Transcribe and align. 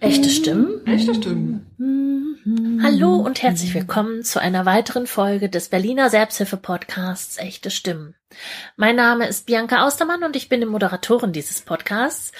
Echte 0.00 0.30
Stimmen? 0.30 0.86
Echte 0.86 1.14
Stimmen. 1.14 2.80
Hallo 2.82 3.16
und 3.16 3.42
herzlich 3.42 3.74
willkommen 3.74 4.24
zu 4.24 4.40
einer 4.40 4.64
weiteren 4.64 5.06
Folge 5.06 5.50
des 5.50 5.68
Berliner 5.68 6.08
Selbsthilfe-Podcasts 6.08 7.36
Echte 7.36 7.70
Stimmen. 7.70 8.14
Mein 8.76 8.96
Name 8.96 9.26
ist 9.26 9.44
Bianca 9.44 9.84
Austermann 9.84 10.22
und 10.22 10.36
ich 10.36 10.48
bin 10.48 10.60
die 10.60 10.66
Moderatorin 10.66 11.32
dieses 11.32 11.60
Podcasts. 11.60 12.32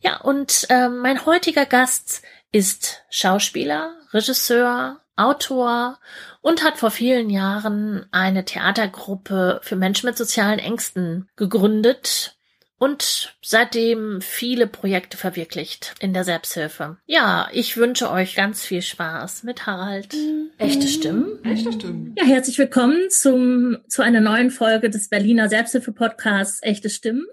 Ja, 0.00 0.18
und 0.20 0.66
äh, 0.68 0.90
mein 0.90 1.24
heutiger 1.24 1.64
Gast 1.64 2.20
ist 2.52 3.04
Schauspieler, 3.08 3.94
Regisseur, 4.12 5.00
Autor 5.16 5.98
und 6.42 6.62
hat 6.62 6.76
vor 6.76 6.90
vielen 6.90 7.30
Jahren 7.30 8.04
eine 8.12 8.44
Theatergruppe 8.44 9.60
für 9.62 9.76
Menschen 9.76 10.06
mit 10.06 10.18
sozialen 10.18 10.58
Ängsten 10.58 11.30
gegründet 11.36 12.35
und 12.78 13.34
seitdem 13.42 14.20
viele 14.20 14.66
Projekte 14.66 15.16
verwirklicht 15.16 15.94
in 16.00 16.12
der 16.12 16.24
Selbsthilfe. 16.24 16.98
Ja, 17.06 17.48
ich 17.52 17.76
wünsche 17.76 18.10
euch 18.10 18.34
ganz 18.34 18.64
viel 18.64 18.82
Spaß 18.82 19.44
mit 19.44 19.66
Harald. 19.66 20.14
Echte 20.58 20.86
Stimmen. 20.86 21.42
Echte 21.44 21.72
Stimmen. 21.72 22.14
Ja, 22.18 22.24
herzlich 22.24 22.58
willkommen 22.58 23.08
zum, 23.08 23.78
zu 23.88 24.02
einer 24.02 24.20
neuen 24.20 24.50
Folge 24.50 24.90
des 24.90 25.08
Berliner 25.08 25.48
Selbsthilfe-Podcasts 25.48 26.62
Echte 26.62 26.90
Stimmen. 26.90 27.26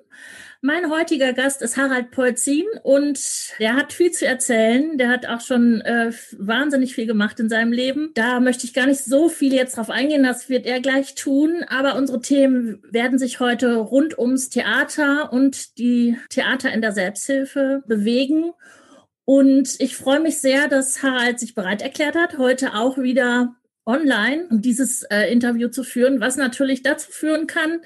Mein 0.66 0.90
heutiger 0.90 1.34
Gast 1.34 1.62
ist 1.62 1.76
Harald 1.76 2.12
Polzin 2.12 2.64
und 2.84 3.20
der 3.60 3.76
hat 3.76 3.92
viel 3.92 4.12
zu 4.12 4.26
erzählen. 4.26 4.98
Der 4.98 5.10
hat 5.10 5.26
auch 5.26 5.42
schon 5.42 5.82
äh, 5.82 6.14
wahnsinnig 6.38 6.96
viel 6.96 7.06
gemacht 7.06 7.38
in 7.42 7.50
seinem 7.50 7.74
Leben. 7.74 8.12
Da 8.14 8.40
möchte 8.40 8.66
ich 8.66 8.74
gar 8.74 8.86
nicht 8.86 9.04
so 9.04 9.28
viel 9.28 9.54
jetzt 9.54 9.76
drauf 9.76 9.90
eingehen, 9.90 10.24
das 10.24 10.48
wird 10.48 10.66
er 10.66 10.80
gleich 10.80 11.16
tun. 11.16 11.66
Aber 11.68 11.98
unsere 11.98 12.22
Themen 12.22 12.82
werden 12.90 13.20
sich 13.20 13.42
heute 13.42 13.76
rund 13.76 14.18
ums 14.18 14.48
Theater 14.52 15.34
und 15.34 15.78
die 15.80 16.18
Theater 16.30 16.72
in 16.72 16.80
der 16.80 16.94
Selbsthilfe 16.94 17.84
bewegen. 17.86 18.54
Und 19.26 19.76
ich 19.82 19.98
freue 19.98 20.22
mich 20.22 20.38
sehr, 20.38 20.70
dass 20.70 21.04
Harald 21.04 21.42
sich 21.42 21.56
bereit 21.56 21.82
erklärt 21.82 22.16
hat, 22.16 22.38
heute 22.38 22.74
auch 22.74 22.98
wieder 22.98 23.54
online 23.86 24.48
dieses 24.50 25.04
äh, 25.04 25.30
Interview 25.30 25.68
zu 25.68 25.84
führen, 25.84 26.22
was 26.22 26.38
natürlich 26.38 26.84
dazu 26.84 27.12
führen 27.12 27.48
kann, 27.48 27.82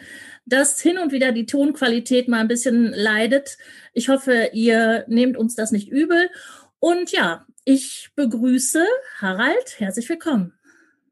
dass 0.48 0.82
hin 0.82 0.98
und 0.98 1.12
wieder 1.12 1.32
die 1.32 1.46
Tonqualität 1.46 2.28
mal 2.28 2.40
ein 2.40 2.48
bisschen 2.48 2.94
leidet. 2.94 3.58
Ich 3.94 4.10
hoffe, 4.10 4.50
ihr 4.54 5.06
nehmt 5.08 5.38
uns 5.38 5.56
das 5.56 5.72
nicht 5.72 5.90
übel. 5.90 6.30
Und 6.80 7.12
ja, 7.12 7.46
ich 7.66 8.10
begrüße 8.16 8.86
Harald. 9.20 9.80
Herzlich 9.80 10.08
willkommen. 10.08 10.57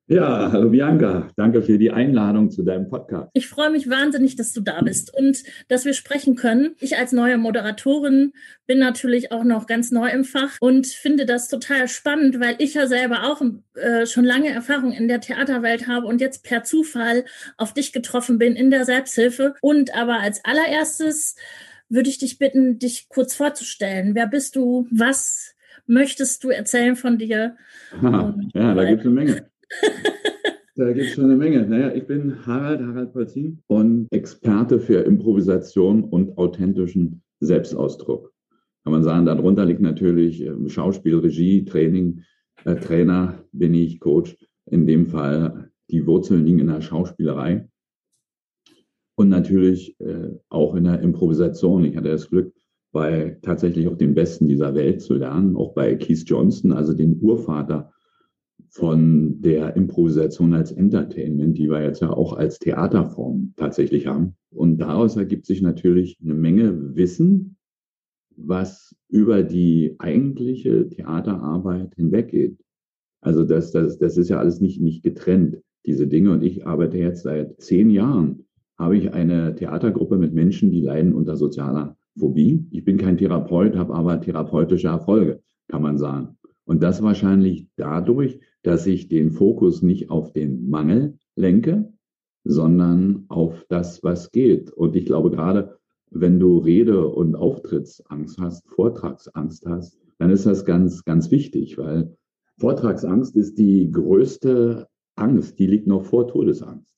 Ja, 0.07 0.51
hallo 0.51 0.69
Bianca. 0.69 1.29
Danke 1.35 1.63
für 1.63 1.79
die 1.79 1.89
Einladung 1.89 2.51
zu 2.51 2.61
deinem 2.61 2.87
Podcast. 2.89 3.31
Ich 3.33 3.47
freue 3.47 3.71
mich 3.71 3.89
wahnsinnig, 3.89 4.35
dass 4.35 4.53
du 4.53 4.61
da 4.61 4.81
bist 4.81 5.11
und 5.11 5.41
dass 5.67 5.83
wir 5.83 5.93
sprechen 5.93 6.35
können. 6.35 6.75
Ich 6.79 6.95
als 6.95 7.11
neue 7.11 7.39
Moderatorin 7.39 8.31
bin 8.67 8.77
natürlich 8.77 9.31
auch 9.31 9.43
noch 9.43 9.65
ganz 9.65 9.89
neu 9.89 10.07
im 10.09 10.23
Fach 10.23 10.57
und 10.59 10.85
finde 10.85 11.25
das 11.25 11.47
total 11.47 11.87
spannend, 11.87 12.39
weil 12.39 12.53
ich 12.59 12.75
ja 12.75 12.85
selber 12.85 13.23
auch 13.23 13.41
äh, 13.73 14.05
schon 14.05 14.25
lange 14.25 14.49
Erfahrung 14.49 14.91
in 14.91 15.07
der 15.07 15.21
Theaterwelt 15.21 15.87
habe 15.87 16.05
und 16.05 16.21
jetzt 16.21 16.43
per 16.43 16.61
Zufall 16.63 17.25
auf 17.57 17.73
dich 17.73 17.91
getroffen 17.91 18.37
bin 18.37 18.55
in 18.55 18.69
der 18.69 18.85
Selbsthilfe. 18.85 19.55
Und 19.59 19.95
aber 19.95 20.19
als 20.19 20.45
allererstes 20.45 21.35
würde 21.89 22.11
ich 22.11 22.19
dich 22.19 22.37
bitten, 22.37 22.77
dich 22.77 23.09
kurz 23.09 23.33
vorzustellen. 23.33 24.13
Wer 24.13 24.27
bist 24.27 24.55
du? 24.55 24.87
Was 24.91 25.55
möchtest 25.87 26.43
du 26.43 26.49
erzählen 26.49 26.95
von 26.95 27.17
dir? 27.17 27.57
ja, 28.03 28.73
da 28.75 28.85
gibt 28.85 28.99
es 28.99 29.07
eine 29.07 29.15
Menge. 29.15 29.49
Da 30.77 30.91
gibt 30.91 31.05
es 31.05 31.13
schon 31.13 31.23
eine 31.23 31.37
Menge. 31.37 31.65
Naja, 31.65 31.93
ich 31.93 32.05
bin 32.05 32.45
Harald, 32.45 32.81
Harald 32.81 33.13
Polzin 33.13 33.59
und 33.67 34.07
Experte 34.11 34.77
für 34.77 34.99
Improvisation 35.05 36.03
und 36.03 36.37
authentischen 36.37 37.23
Selbstausdruck. 37.39 38.33
Kann 38.83 38.91
man 38.91 39.01
sagen, 39.01 39.25
darunter 39.25 39.63
liegt 39.63 39.79
natürlich 39.79 40.41
ähm, 40.41 40.67
Schauspiel, 40.67 41.19
Regie, 41.19 41.63
Training, 41.63 42.23
äh, 42.65 42.75
Trainer 42.75 43.41
bin 43.53 43.73
ich, 43.73 44.01
Coach. 44.01 44.35
In 44.69 44.85
dem 44.85 45.05
Fall 45.05 45.71
die 45.89 46.05
Wurzeln 46.05 46.45
liegen 46.45 46.59
in 46.59 46.67
der 46.67 46.81
Schauspielerei 46.81 47.69
und 49.15 49.29
natürlich 49.29 49.97
äh, 50.01 50.31
auch 50.49 50.75
in 50.75 50.83
der 50.83 50.99
Improvisation. 50.99 51.85
Ich 51.85 51.95
hatte 51.95 52.09
das 52.09 52.29
Glück, 52.29 52.53
bei 52.91 53.37
tatsächlich 53.41 53.87
auch 53.87 53.97
den 53.97 54.13
Besten 54.13 54.47
dieser 54.47 54.73
Welt 54.73 55.01
zu 55.01 55.15
lernen, 55.15 55.57
auch 55.57 55.73
bei 55.73 55.95
Keith 55.95 56.23
Johnson, 56.25 56.71
also 56.71 56.93
dem 56.93 57.19
Urvater 57.19 57.91
von 58.75 59.41
der 59.41 59.77
Improvisation 59.77 60.53
als 60.53 60.73
Entertainment, 60.73 61.57
die 61.57 61.69
wir 61.69 61.81
jetzt 61.81 62.01
ja 62.01 62.09
auch 62.09 62.33
als 62.33 62.59
Theaterform 62.59 63.53
tatsächlich 63.55 64.05
haben. 64.05 64.35
Und 64.51 64.79
daraus 64.79 65.15
ergibt 65.15 65.45
sich 65.45 65.61
natürlich 65.61 66.17
eine 66.21 66.33
Menge 66.33 66.93
Wissen, 66.93 67.55
was 68.35 68.93
über 69.07 69.43
die 69.43 69.95
eigentliche 69.99 70.89
Theaterarbeit 70.89 71.95
hinweggeht. 71.95 72.57
Also 73.21 73.45
das, 73.45 73.71
das, 73.71 73.97
das 73.97 74.17
ist 74.17 74.27
ja 74.27 74.39
alles 74.39 74.59
nicht, 74.59 74.81
nicht 74.81 75.03
getrennt, 75.03 75.61
diese 75.85 76.05
Dinge. 76.05 76.31
Und 76.31 76.43
ich 76.43 76.67
arbeite 76.67 76.97
jetzt 76.97 77.23
seit 77.23 77.61
zehn 77.61 77.89
Jahren, 77.89 78.43
habe 78.77 78.97
ich 78.97 79.13
eine 79.13 79.55
Theatergruppe 79.55 80.17
mit 80.17 80.33
Menschen, 80.33 80.69
die 80.69 80.81
leiden 80.81 81.13
unter 81.13 81.37
sozialer 81.37 81.95
Phobie. 82.17 82.65
Ich 82.71 82.83
bin 82.83 82.97
kein 82.97 83.17
Therapeut, 83.17 83.77
habe 83.77 83.93
aber 83.95 84.19
therapeutische 84.19 84.89
Erfolge, 84.89 85.41
kann 85.69 85.81
man 85.81 85.97
sagen. 85.97 86.35
Und 86.65 86.81
das 86.81 87.01
wahrscheinlich 87.01 87.67
dadurch, 87.75 88.39
dass 88.63 88.87
ich 88.87 89.07
den 89.07 89.31
Fokus 89.31 89.81
nicht 89.81 90.09
auf 90.09 90.33
den 90.33 90.69
Mangel 90.69 91.17
lenke, 91.35 91.93
sondern 92.43 93.25
auf 93.29 93.65
das, 93.69 94.03
was 94.03 94.31
geht. 94.31 94.71
Und 94.71 94.95
ich 94.95 95.05
glaube, 95.05 95.31
gerade 95.31 95.77
wenn 96.11 96.39
du 96.39 96.57
Rede- 96.57 97.07
und 97.07 97.35
Auftrittsangst 97.35 98.39
hast, 98.39 98.67
Vortragsangst 98.67 99.65
hast, 99.65 99.99
dann 100.17 100.29
ist 100.29 100.45
das 100.45 100.65
ganz, 100.65 101.03
ganz 101.03 101.29
wichtig, 101.31 101.77
weil 101.77 102.15
Vortragsangst 102.57 103.35
ist 103.35 103.57
die 103.57 103.91
größte 103.91 104.87
Angst, 105.15 105.59
die 105.59 105.67
liegt 105.67 105.87
noch 105.87 106.05
vor 106.05 106.27
Todesangst. 106.27 106.94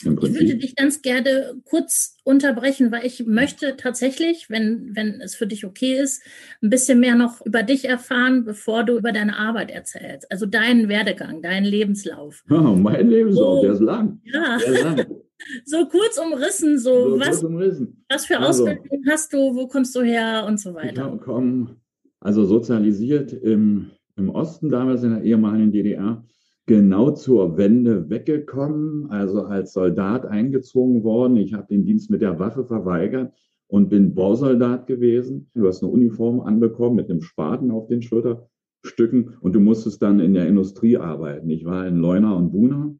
Ich 0.00 0.06
würde 0.06 0.56
dich 0.56 0.76
ganz 0.76 1.02
gerne 1.02 1.60
kurz 1.64 2.16
unterbrechen, 2.22 2.92
weil 2.92 3.04
ich 3.04 3.26
möchte 3.26 3.76
tatsächlich, 3.76 4.48
wenn, 4.48 4.94
wenn 4.94 5.20
es 5.20 5.34
für 5.34 5.46
dich 5.46 5.64
okay 5.64 5.98
ist, 5.98 6.22
ein 6.62 6.70
bisschen 6.70 7.00
mehr 7.00 7.16
noch 7.16 7.44
über 7.44 7.64
dich 7.64 7.88
erfahren, 7.88 8.44
bevor 8.44 8.84
du 8.84 8.96
über 8.96 9.10
deine 9.10 9.36
Arbeit 9.36 9.72
erzählst. 9.72 10.30
Also 10.30 10.46
deinen 10.46 10.88
Werdegang, 10.88 11.42
deinen 11.42 11.64
Lebenslauf. 11.64 12.44
Oh, 12.58 12.74
mein 12.74 13.08
Lebenslauf, 13.08 13.58
oh, 13.58 13.62
der 13.62 13.72
ist 13.72 13.80
lang. 13.80 14.20
Ja. 14.24 14.58
Der 14.58 14.72
ist 14.72 14.82
lang. 14.82 15.06
so 15.64 15.86
kurz 15.86 16.18
umrissen, 16.18 16.78
so, 16.78 17.10
so 17.10 17.20
was, 17.20 17.42
umrissen. 17.42 18.04
was 18.08 18.26
für 18.26 18.38
also, 18.38 18.64
Ausbildung 18.64 19.04
hast 19.08 19.32
du, 19.32 19.54
wo 19.54 19.68
kommst 19.68 19.94
du 19.94 20.02
her 20.02 20.44
und 20.46 20.60
so 20.60 20.74
weiter. 20.74 21.12
Ich 21.14 21.20
komme 21.22 21.76
also 22.20 22.44
sozialisiert 22.44 23.32
im, 23.32 23.90
im 24.16 24.28
Osten, 24.30 24.68
damals 24.68 25.02
in 25.02 25.14
der 25.14 25.22
ehemaligen 25.22 25.72
DDR 25.72 26.24
genau 26.68 27.10
zur 27.10 27.56
Wende 27.56 28.08
weggekommen, 28.10 29.10
also 29.10 29.42
als 29.42 29.72
Soldat 29.72 30.26
eingezogen 30.26 31.02
worden. 31.02 31.36
Ich 31.38 31.54
habe 31.54 31.66
den 31.66 31.84
Dienst 31.84 32.10
mit 32.10 32.20
der 32.20 32.38
Waffe 32.38 32.64
verweigert 32.64 33.32
und 33.68 33.88
bin 33.88 34.14
Bausoldat 34.14 34.86
gewesen. 34.86 35.50
Du 35.54 35.66
hast 35.66 35.82
eine 35.82 35.90
Uniform 35.90 36.40
anbekommen 36.40 36.96
mit 36.96 37.10
einem 37.10 37.22
Spaten 37.22 37.70
auf 37.70 37.88
den 37.88 38.02
Schulterstücken 38.02 39.34
und 39.40 39.54
du 39.54 39.60
musstest 39.60 40.02
dann 40.02 40.20
in 40.20 40.34
der 40.34 40.46
Industrie 40.46 40.98
arbeiten. 40.98 41.48
Ich 41.48 41.64
war 41.64 41.86
in 41.86 41.96
Leuna 41.96 42.34
und 42.34 42.52
Buna 42.52 42.94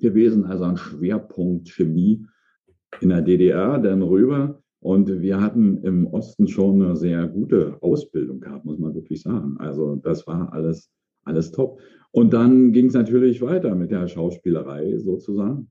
gewesen, 0.00 0.44
also 0.44 0.64
ein 0.64 0.76
Schwerpunkt 0.76 1.68
Chemie 1.68 2.24
in 3.00 3.08
der 3.08 3.22
DDR, 3.22 3.78
dann 3.78 4.02
rüber. 4.02 4.62
Und 4.78 5.20
wir 5.20 5.40
hatten 5.40 5.78
im 5.78 6.06
Osten 6.06 6.46
schon 6.46 6.80
eine 6.80 6.94
sehr 6.94 7.26
gute 7.26 7.82
Ausbildung 7.82 8.38
gehabt, 8.38 8.64
muss 8.64 8.78
man 8.78 8.94
wirklich 8.94 9.22
sagen. 9.22 9.56
Also 9.58 9.96
das 9.96 10.24
war 10.28 10.52
alles, 10.52 10.92
alles 11.24 11.50
top. 11.50 11.80
Und 12.16 12.32
dann 12.32 12.72
ging 12.72 12.86
es 12.86 12.94
natürlich 12.94 13.42
weiter 13.42 13.74
mit 13.74 13.90
der 13.90 14.08
Schauspielerei 14.08 14.96
sozusagen. 14.96 15.70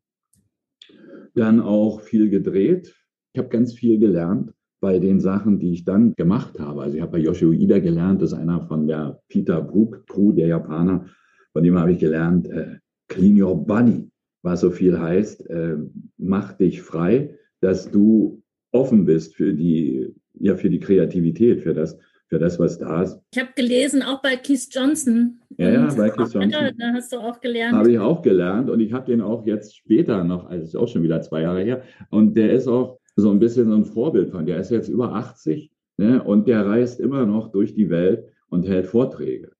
Dann 1.33 1.59
auch 1.59 2.01
viel 2.01 2.29
gedreht. 2.29 2.95
Ich 3.33 3.39
habe 3.39 3.49
ganz 3.49 3.73
viel 3.73 3.97
gelernt 3.97 4.53
bei 4.79 4.99
den 4.99 5.19
Sachen, 5.19 5.57
die 5.57 5.73
ich 5.73 5.85
dann 5.85 6.13
gemacht 6.13 6.59
habe. 6.59 6.83
Also 6.83 6.97
ich 6.97 7.01
habe 7.01 7.13
bei 7.13 7.17
Yoshio 7.17 7.51
Ida 7.51 7.79
gelernt, 7.79 8.21
das 8.21 8.31
ist 8.31 8.37
einer 8.37 8.61
von 8.61 8.85
der 8.85 9.19
Peter 9.27 9.59
Brook 9.59 10.05
Crew, 10.05 10.33
der 10.33 10.49
Japaner. 10.49 11.07
Von 11.51 11.63
dem 11.63 11.79
habe 11.79 11.93
ich 11.93 11.97
gelernt, 11.97 12.47
äh, 12.47 12.75
clean 13.07 13.41
your 13.41 13.65
body, 13.65 14.07
was 14.43 14.61
so 14.61 14.69
viel 14.69 14.99
heißt, 14.99 15.49
äh, 15.49 15.77
mach 16.19 16.53
dich 16.53 16.83
frei, 16.83 17.39
dass 17.59 17.89
du 17.89 18.43
offen 18.71 19.05
bist 19.05 19.33
für 19.33 19.51
die, 19.51 20.13
ja, 20.35 20.55
für 20.55 20.69
die 20.69 20.79
Kreativität, 20.79 21.61
für 21.63 21.73
das, 21.73 21.97
für 22.27 22.39
das, 22.39 22.59
was 22.59 22.77
da 22.77 23.03
ist. 23.03 23.19
Ich 23.31 23.39
habe 23.39 23.51
gelesen, 23.55 24.01
auch 24.01 24.21
bei 24.21 24.35
Keith 24.35 24.67
Johnson. 24.71 25.41
Ja, 25.57 25.69
ja, 25.69 25.93
bei 25.95 26.09
Keith 26.09 26.33
Johnson. 26.33 26.73
Da 26.77 26.93
hast 26.93 27.13
du 27.13 27.17
auch 27.17 27.39
gelernt. 27.39 27.75
Habe 27.75 27.91
ich 27.91 27.99
auch 27.99 28.21
gelernt 28.21 28.69
und 28.69 28.79
ich 28.79 28.93
habe 28.93 29.05
den 29.05 29.21
auch 29.21 29.45
jetzt 29.45 29.75
später 29.75 30.23
noch, 30.23 30.49
also 30.49 30.63
ist 30.63 30.75
auch 30.75 30.87
schon 30.87 31.03
wieder 31.03 31.21
zwei 31.21 31.41
Jahre 31.41 31.61
her, 31.61 31.83
und 32.09 32.35
der 32.35 32.51
ist 32.51 32.67
auch 32.67 32.99
so 33.15 33.29
ein 33.29 33.39
bisschen 33.39 33.69
so 33.69 33.75
ein 33.75 33.85
Vorbild 33.85 34.31
von, 34.31 34.45
der 34.45 34.59
ist 34.59 34.71
jetzt 34.71 34.89
über 34.89 35.13
80 35.13 35.71
ne, 35.97 36.23
und 36.23 36.47
der 36.47 36.65
reist 36.65 36.99
immer 36.99 37.25
noch 37.25 37.51
durch 37.51 37.73
die 37.73 37.89
Welt 37.89 38.25
und 38.49 38.67
hält 38.67 38.87
Vorträge. 38.87 39.51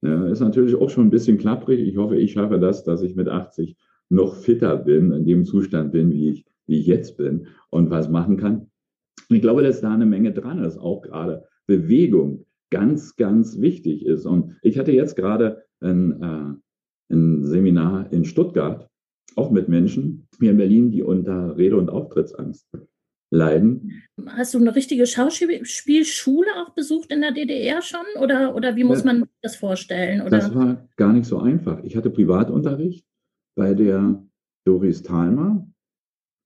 Ne, 0.00 0.28
ist 0.30 0.40
natürlich 0.40 0.74
auch 0.74 0.90
schon 0.90 1.06
ein 1.06 1.10
bisschen 1.10 1.38
klapprig. 1.38 1.80
Ich 1.80 1.96
hoffe, 1.96 2.16
ich 2.16 2.32
schaffe 2.32 2.58
das, 2.58 2.84
dass 2.84 3.02
ich 3.02 3.16
mit 3.16 3.28
80 3.28 3.76
noch 4.10 4.34
fitter 4.34 4.76
bin, 4.76 5.12
in 5.12 5.24
dem 5.24 5.44
Zustand 5.44 5.92
bin, 5.92 6.12
wie 6.12 6.30
ich, 6.30 6.46
wie 6.66 6.80
ich 6.80 6.86
jetzt 6.86 7.16
bin 7.16 7.46
und 7.70 7.90
was 7.90 8.08
machen 8.08 8.36
kann. 8.36 8.70
Ich 9.28 9.42
glaube, 9.42 9.62
dass 9.62 9.80
da 9.80 9.92
eine 9.92 10.06
Menge 10.06 10.32
dran 10.32 10.64
ist, 10.64 10.78
auch 10.78 11.02
gerade 11.02 11.47
Bewegung 11.68 12.46
ganz, 12.70 13.14
ganz 13.16 13.60
wichtig 13.60 14.04
ist. 14.04 14.26
Und 14.26 14.56
ich 14.62 14.78
hatte 14.78 14.92
jetzt 14.92 15.14
gerade 15.14 15.64
ein, 15.80 16.22
äh, 16.22 17.14
ein 17.14 17.44
Seminar 17.44 18.12
in 18.12 18.24
Stuttgart, 18.24 18.88
auch 19.36 19.50
mit 19.50 19.68
Menschen 19.68 20.26
hier 20.40 20.50
in 20.50 20.56
Berlin, 20.56 20.90
die 20.90 21.02
unter 21.02 21.56
Rede- 21.56 21.76
und 21.76 21.90
Auftrittsangst 21.90 22.66
leiden. 23.30 24.02
Hast 24.26 24.54
du 24.54 24.58
eine 24.58 24.74
richtige 24.74 25.06
Schauspielschule 25.06 26.48
auch 26.56 26.70
besucht 26.70 27.12
in 27.12 27.20
der 27.20 27.32
DDR 27.32 27.82
schon? 27.82 28.00
Oder, 28.20 28.54
oder 28.54 28.74
wie 28.74 28.84
muss 28.84 29.04
man 29.04 29.24
das 29.42 29.56
vorstellen? 29.56 30.22
Oder? 30.22 30.30
Das 30.30 30.54
war 30.54 30.88
gar 30.96 31.12
nicht 31.12 31.26
so 31.26 31.38
einfach. 31.38 31.82
Ich 31.84 31.96
hatte 31.96 32.10
Privatunterricht 32.10 33.04
bei 33.54 33.74
der 33.74 34.24
Doris 34.64 35.02
Thalmer. 35.02 35.66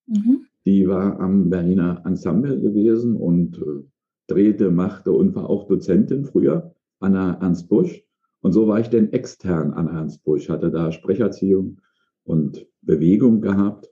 Mhm. 0.06 0.46
Die 0.66 0.86
war 0.88 1.20
am 1.20 1.50
Berliner 1.50 2.02
Ensemble 2.04 2.60
gewesen 2.60 3.16
und 3.16 3.58
äh, 3.58 3.91
drehte, 4.32 4.70
machte 4.70 5.12
und 5.12 5.34
war 5.34 5.48
auch 5.48 5.66
Dozentin 5.66 6.24
früher 6.24 6.74
an 7.00 7.12
der 7.12 7.38
Ernst 7.40 7.68
Busch. 7.68 8.02
Und 8.40 8.52
so 8.52 8.66
war 8.66 8.80
ich 8.80 8.88
denn 8.88 9.12
extern 9.12 9.72
an 9.72 9.88
Ernst 9.88 10.24
Busch, 10.24 10.48
hatte 10.48 10.70
da 10.70 10.90
Sprecherziehung 10.90 11.80
und 12.24 12.66
Bewegung 12.80 13.40
gehabt 13.40 13.90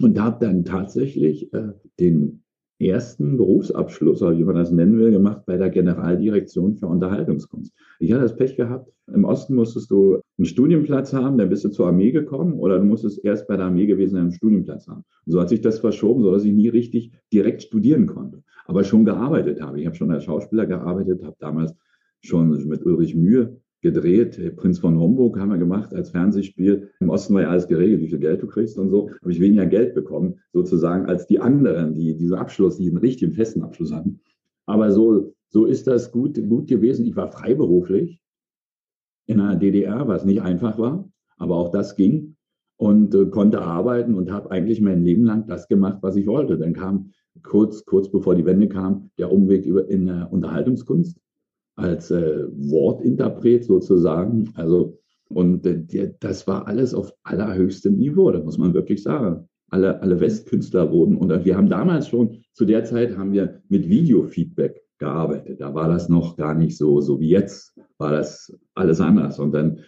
und 0.00 0.20
habe 0.20 0.44
dann 0.44 0.64
tatsächlich 0.64 1.52
äh, 1.52 1.72
den 1.98 2.41
ersten 2.82 3.36
Berufsabschluss, 3.36 4.22
oder 4.22 4.36
wie 4.36 4.44
man 4.44 4.56
das 4.56 4.70
nennen 4.70 4.98
will, 4.98 5.10
gemacht 5.10 5.42
bei 5.46 5.56
der 5.56 5.70
Generaldirektion 5.70 6.76
für 6.76 6.86
Unterhaltungskunst. 6.86 7.72
Ich 7.98 8.12
hatte 8.12 8.22
das 8.22 8.36
Pech 8.36 8.56
gehabt, 8.56 8.90
im 9.12 9.24
Osten 9.24 9.54
musstest 9.54 9.90
du 9.90 10.20
einen 10.38 10.46
Studienplatz 10.46 11.12
haben, 11.12 11.38
dann 11.38 11.48
bist 11.48 11.64
du 11.64 11.68
zur 11.68 11.86
Armee 11.86 12.12
gekommen 12.12 12.54
oder 12.58 12.78
du 12.78 12.84
musstest 12.84 13.24
erst 13.24 13.46
bei 13.46 13.56
der 13.56 13.66
Armee 13.66 13.86
gewesen 13.86 14.16
einen 14.16 14.32
Studienplatz 14.32 14.88
haben. 14.88 15.04
Und 15.26 15.32
so 15.32 15.40
hat 15.40 15.48
sich 15.48 15.60
das 15.60 15.80
verschoben, 15.80 16.22
sodass 16.22 16.44
ich 16.44 16.52
nie 16.52 16.68
richtig 16.68 17.12
direkt 17.32 17.62
studieren 17.62 18.06
konnte, 18.06 18.42
aber 18.66 18.84
schon 18.84 19.04
gearbeitet 19.04 19.60
habe. 19.60 19.80
Ich 19.80 19.86
habe 19.86 19.96
schon 19.96 20.10
als 20.10 20.24
Schauspieler 20.24 20.66
gearbeitet, 20.66 21.24
habe 21.24 21.36
damals 21.38 21.74
schon 22.20 22.50
mit 22.68 22.86
Ulrich 22.86 23.14
Mühe 23.14 23.61
gedreht. 23.82 24.56
Prinz 24.56 24.78
von 24.78 24.98
Homburg 24.98 25.38
haben 25.38 25.50
wir 25.50 25.58
gemacht 25.58 25.92
als 25.92 26.10
Fernsehspiel. 26.10 26.90
Im 27.00 27.10
Osten 27.10 27.34
war 27.34 27.42
ja 27.42 27.50
alles 27.50 27.68
geregelt, 27.68 28.00
wie 28.00 28.08
viel 28.08 28.18
Geld 28.18 28.42
du 28.42 28.46
kriegst 28.46 28.78
und 28.78 28.88
so. 28.88 29.10
Habe 29.20 29.32
ich 29.32 29.40
weniger 29.40 29.66
Geld 29.66 29.94
bekommen, 29.94 30.40
sozusagen, 30.52 31.06
als 31.06 31.26
die 31.26 31.40
anderen, 31.40 31.94
die 31.94 32.16
diesen 32.16 32.36
Abschluss, 32.36 32.78
die 32.78 32.88
einen 32.88 32.98
richtigen 32.98 33.32
festen 33.32 33.62
Abschluss 33.62 33.92
hatten. 33.92 34.20
Aber 34.66 34.92
so, 34.92 35.34
so 35.48 35.66
ist 35.66 35.86
das 35.86 36.12
gut, 36.12 36.40
gut 36.48 36.68
gewesen. 36.68 37.04
Ich 37.04 37.16
war 37.16 37.30
freiberuflich 37.30 38.20
in 39.26 39.40
einer 39.40 39.56
DDR, 39.56 40.06
was 40.08 40.24
nicht 40.24 40.42
einfach 40.42 40.78
war, 40.78 41.10
aber 41.36 41.56
auch 41.56 41.70
das 41.70 41.96
ging 41.96 42.36
und 42.76 43.14
äh, 43.14 43.26
konnte 43.26 43.62
arbeiten 43.62 44.14
und 44.14 44.30
habe 44.30 44.50
eigentlich 44.50 44.80
mein 44.80 45.04
Leben 45.04 45.24
lang 45.24 45.46
das 45.46 45.68
gemacht, 45.68 45.98
was 46.02 46.16
ich 46.16 46.26
wollte. 46.26 46.56
Dann 46.56 46.72
kam 46.72 47.10
kurz, 47.42 47.84
kurz 47.84 48.10
bevor 48.10 48.34
die 48.34 48.44
Wende 48.44 48.68
kam, 48.68 49.10
der 49.18 49.32
Umweg 49.32 49.66
über 49.66 49.88
in 49.88 50.06
der 50.06 50.32
Unterhaltungskunst 50.32 51.18
als 51.76 52.10
äh, 52.10 52.44
Wortinterpret 52.50 53.64
sozusagen. 53.64 54.50
Also, 54.54 54.98
und 55.28 55.66
äh, 55.66 56.14
das 56.20 56.46
war 56.46 56.66
alles 56.66 56.94
auf 56.94 57.12
allerhöchstem 57.22 57.96
Niveau, 57.96 58.30
da 58.30 58.40
muss 58.40 58.58
man 58.58 58.74
wirklich 58.74 59.02
sagen. 59.02 59.48
Alle, 59.70 60.02
alle 60.02 60.20
Westkünstler 60.20 60.92
wurden, 60.92 61.16
und 61.16 61.44
wir 61.46 61.56
haben 61.56 61.70
damals 61.70 62.08
schon, 62.08 62.42
zu 62.52 62.66
der 62.66 62.84
Zeit 62.84 63.16
haben 63.16 63.32
wir 63.32 63.62
mit 63.68 63.88
Videofeedback 63.88 64.82
gearbeitet. 64.98 65.60
Da 65.60 65.74
war 65.74 65.88
das 65.88 66.10
noch 66.10 66.36
gar 66.36 66.54
nicht 66.54 66.76
so, 66.76 67.00
so 67.00 67.18
wie 67.20 67.30
jetzt, 67.30 67.74
war 67.96 68.12
das 68.12 68.54
alles 68.74 69.00
anders. 69.00 69.38
Und 69.38 69.52
dann 69.52 69.80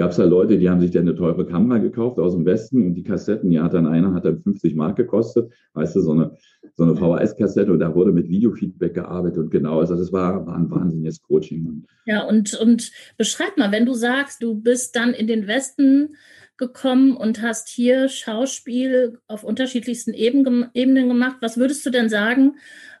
gab 0.00 0.12
es 0.12 0.16
da 0.16 0.24
Leute, 0.24 0.56
die 0.56 0.70
haben 0.70 0.80
sich 0.80 0.92
dann 0.92 1.02
eine 1.02 1.14
teure 1.14 1.44
Kamera 1.44 1.76
gekauft 1.76 2.18
aus 2.18 2.32
dem 2.32 2.46
Westen 2.46 2.86
und 2.86 2.94
die 2.94 3.02
Kassetten, 3.02 3.52
ja, 3.52 3.64
hat 3.64 3.74
dann 3.74 3.86
einer, 3.86 4.14
hat 4.14 4.24
dann 4.24 4.40
50 4.40 4.74
Mark 4.74 4.96
gekostet, 4.96 5.52
weißt 5.74 5.94
du, 5.94 6.00
so 6.00 6.12
eine, 6.12 6.38
so 6.74 6.84
eine 6.84 6.96
VHS-Kassette 6.96 7.70
und 7.70 7.80
da 7.80 7.94
wurde 7.94 8.10
mit 8.10 8.26
Videofeedback 8.30 8.94
gearbeitet 8.94 9.36
und 9.36 9.50
genau, 9.50 9.78
also 9.78 9.96
das 9.96 10.10
war, 10.10 10.46
war 10.46 10.56
ein 10.56 10.70
wahnsinniges 10.70 11.20
Coaching. 11.20 11.84
Ja, 12.06 12.22
und, 12.26 12.54
und 12.54 12.92
beschreib 13.18 13.58
mal, 13.58 13.72
wenn 13.72 13.84
du 13.84 13.92
sagst, 13.92 14.42
du 14.42 14.54
bist 14.54 14.96
dann 14.96 15.12
in 15.12 15.26
den 15.26 15.46
Westen 15.46 16.14
gekommen 16.56 17.14
und 17.14 17.42
hast 17.42 17.68
hier 17.68 18.08
Schauspiel 18.08 19.18
auf 19.26 19.44
unterschiedlichsten 19.44 20.14
Ebenen 20.14 21.08
gemacht, 21.08 21.36
was 21.42 21.58
würdest 21.58 21.84
du 21.84 21.90
denn 21.90 22.08
sagen, 22.08 22.54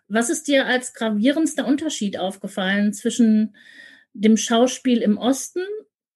was 0.08 0.28
ist 0.28 0.48
dir 0.48 0.66
als 0.66 0.92
gravierendster 0.92 1.66
Unterschied 1.66 2.18
aufgefallen 2.18 2.92
zwischen 2.92 3.56
dem 4.12 4.36
Schauspiel 4.36 4.98
im 4.98 5.16
Osten 5.16 5.62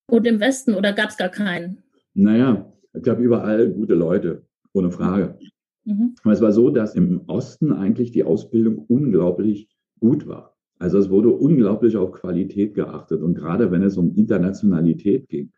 und 0.06 0.26
im 0.26 0.40
Westen 0.40 0.74
oder 0.74 0.92
gab 0.92 1.10
es 1.10 1.16
gar 1.16 1.28
keinen? 1.28 1.78
Naja, 2.14 2.72
es 2.92 3.02
gab 3.02 3.18
überall 3.18 3.70
gute 3.70 3.94
Leute, 3.94 4.42
ohne 4.72 4.90
Frage. 4.90 5.38
Mhm. 5.84 6.14
Aber 6.22 6.32
es 6.32 6.40
war 6.40 6.52
so, 6.52 6.70
dass 6.70 6.94
im 6.94 7.22
Osten 7.26 7.72
eigentlich 7.72 8.10
die 8.12 8.24
Ausbildung 8.24 8.78
unglaublich 8.88 9.68
gut 10.00 10.26
war. 10.26 10.56
Also 10.78 10.98
es 10.98 11.10
wurde 11.10 11.30
unglaublich 11.30 11.96
auf 11.96 12.12
Qualität 12.12 12.74
geachtet. 12.74 13.22
Und 13.22 13.34
gerade 13.34 13.70
wenn 13.70 13.82
es 13.82 13.96
um 13.96 14.14
Internationalität 14.14 15.28
ging, 15.28 15.52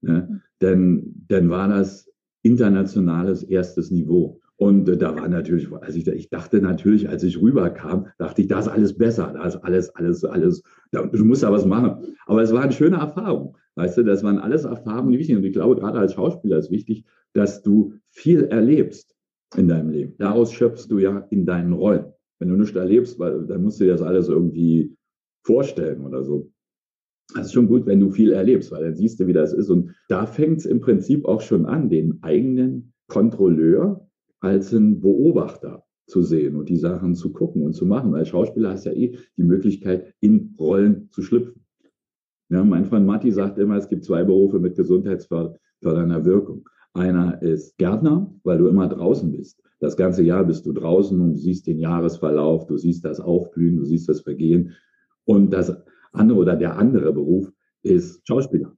ne, 0.00 0.28
mhm. 0.28 0.40
dann, 0.58 1.14
dann 1.28 1.50
war 1.50 1.68
das 1.68 2.10
internationales 2.42 3.42
erstes 3.42 3.90
Niveau. 3.90 4.40
Und 4.56 4.88
äh, 4.88 4.96
da 4.96 5.14
war 5.16 5.28
natürlich, 5.28 5.70
als 5.72 5.96
ich, 5.96 6.06
ich 6.06 6.28
dachte 6.28 6.60
natürlich, 6.60 7.08
als 7.08 7.22
ich 7.22 7.40
rüberkam, 7.40 8.06
dachte 8.18 8.42
ich, 8.42 8.48
da 8.48 8.60
ist 8.60 8.68
alles 8.68 8.96
besser, 8.96 9.32
da 9.34 9.44
ist 9.44 9.56
alles, 9.56 9.94
alles, 9.96 10.24
alles, 10.24 10.62
da, 10.90 11.02
du 11.02 11.24
musst 11.24 11.42
da 11.42 11.52
was 11.52 11.66
machen. 11.66 12.14
Aber 12.26 12.42
es 12.42 12.52
war 12.52 12.62
eine 12.62 12.72
schöne 12.72 12.96
Erfahrung. 12.96 13.56
Weißt 13.74 13.96
du, 13.96 14.02
das 14.02 14.22
waren 14.22 14.38
alles 14.38 14.64
Erfahrungen, 14.64 15.12
die 15.12 15.18
wichtig 15.18 15.34
sind. 15.34 15.42
Und 15.42 15.48
ich 15.48 15.54
glaube, 15.54 15.76
gerade 15.76 15.98
als 15.98 16.14
Schauspieler 16.14 16.58
ist 16.58 16.70
wichtig, 16.70 17.04
dass 17.32 17.62
du 17.62 17.94
viel 18.10 18.44
erlebst 18.44 19.16
in 19.56 19.68
deinem 19.68 19.90
Leben. 19.90 20.14
Daraus 20.18 20.52
schöpfst 20.52 20.88
du 20.88 20.98
ja 20.98 21.26
in 21.30 21.46
deinen 21.46 21.72
Rollen. 21.72 22.12
Wenn 22.38 22.48
du 22.48 22.56
nichts 22.56 22.76
erlebst, 22.76 23.18
weil, 23.18 23.46
dann 23.46 23.62
musst 23.62 23.80
du 23.80 23.84
dir 23.84 23.92
das 23.92 24.02
alles 24.02 24.28
irgendwie 24.28 24.96
vorstellen 25.44 26.04
oder 26.04 26.22
so. 26.22 26.50
Das 27.34 27.46
ist 27.46 27.52
schon 27.52 27.68
gut, 27.68 27.86
wenn 27.86 28.00
du 28.00 28.10
viel 28.10 28.32
erlebst, 28.32 28.70
weil 28.72 28.84
dann 28.84 28.94
siehst 28.94 29.20
du, 29.20 29.26
wie 29.26 29.32
das 29.32 29.52
ist. 29.52 29.70
Und 29.70 29.94
da 30.08 30.26
fängt 30.26 30.58
es 30.58 30.66
im 30.66 30.80
Prinzip 30.80 31.24
auch 31.24 31.40
schon 31.40 31.66
an, 31.66 31.88
den 31.88 32.18
eigenen 32.22 32.92
Kontrolleur 33.08 34.06
als 34.40 34.74
einen 34.74 35.00
Beobachter 35.00 35.84
zu 36.06 36.22
sehen 36.22 36.56
und 36.56 36.68
die 36.68 36.76
Sachen 36.76 37.14
zu 37.14 37.32
gucken 37.32 37.62
und 37.62 37.72
zu 37.72 37.86
machen. 37.86 38.14
Als 38.14 38.28
Schauspieler 38.28 38.70
hast 38.70 38.84
ja 38.84 38.92
eh 38.92 39.16
die 39.36 39.44
Möglichkeit, 39.44 40.14
in 40.20 40.54
Rollen 40.58 41.08
zu 41.10 41.22
schlüpfen. 41.22 41.61
Ja, 42.52 42.62
mein 42.62 42.84
Freund 42.84 43.06
Matti 43.06 43.32
sagt 43.32 43.56
immer, 43.56 43.76
es 43.78 43.88
gibt 43.88 44.04
zwei 44.04 44.24
Berufe 44.24 44.60
mit 44.60 44.76
gesundheitsfördernder 44.76 46.26
Wirkung. 46.26 46.68
Einer 46.92 47.40
ist 47.40 47.78
Gärtner, 47.78 48.30
weil 48.44 48.58
du 48.58 48.68
immer 48.68 48.88
draußen 48.88 49.32
bist. 49.32 49.62
Das 49.80 49.96
ganze 49.96 50.22
Jahr 50.22 50.44
bist 50.44 50.66
du 50.66 50.74
draußen 50.74 51.18
und 51.18 51.36
siehst 51.36 51.66
den 51.66 51.78
Jahresverlauf, 51.78 52.66
du 52.66 52.76
siehst 52.76 53.06
das 53.06 53.20
Aufblühen, 53.20 53.78
du 53.78 53.86
siehst 53.86 54.06
das 54.06 54.20
Vergehen. 54.20 54.74
Und 55.24 55.50
das 55.50 55.74
andere 56.12 56.38
oder 56.38 56.54
der 56.54 56.76
andere 56.76 57.14
Beruf 57.14 57.50
ist 57.82 58.20
Schauspieler. 58.28 58.76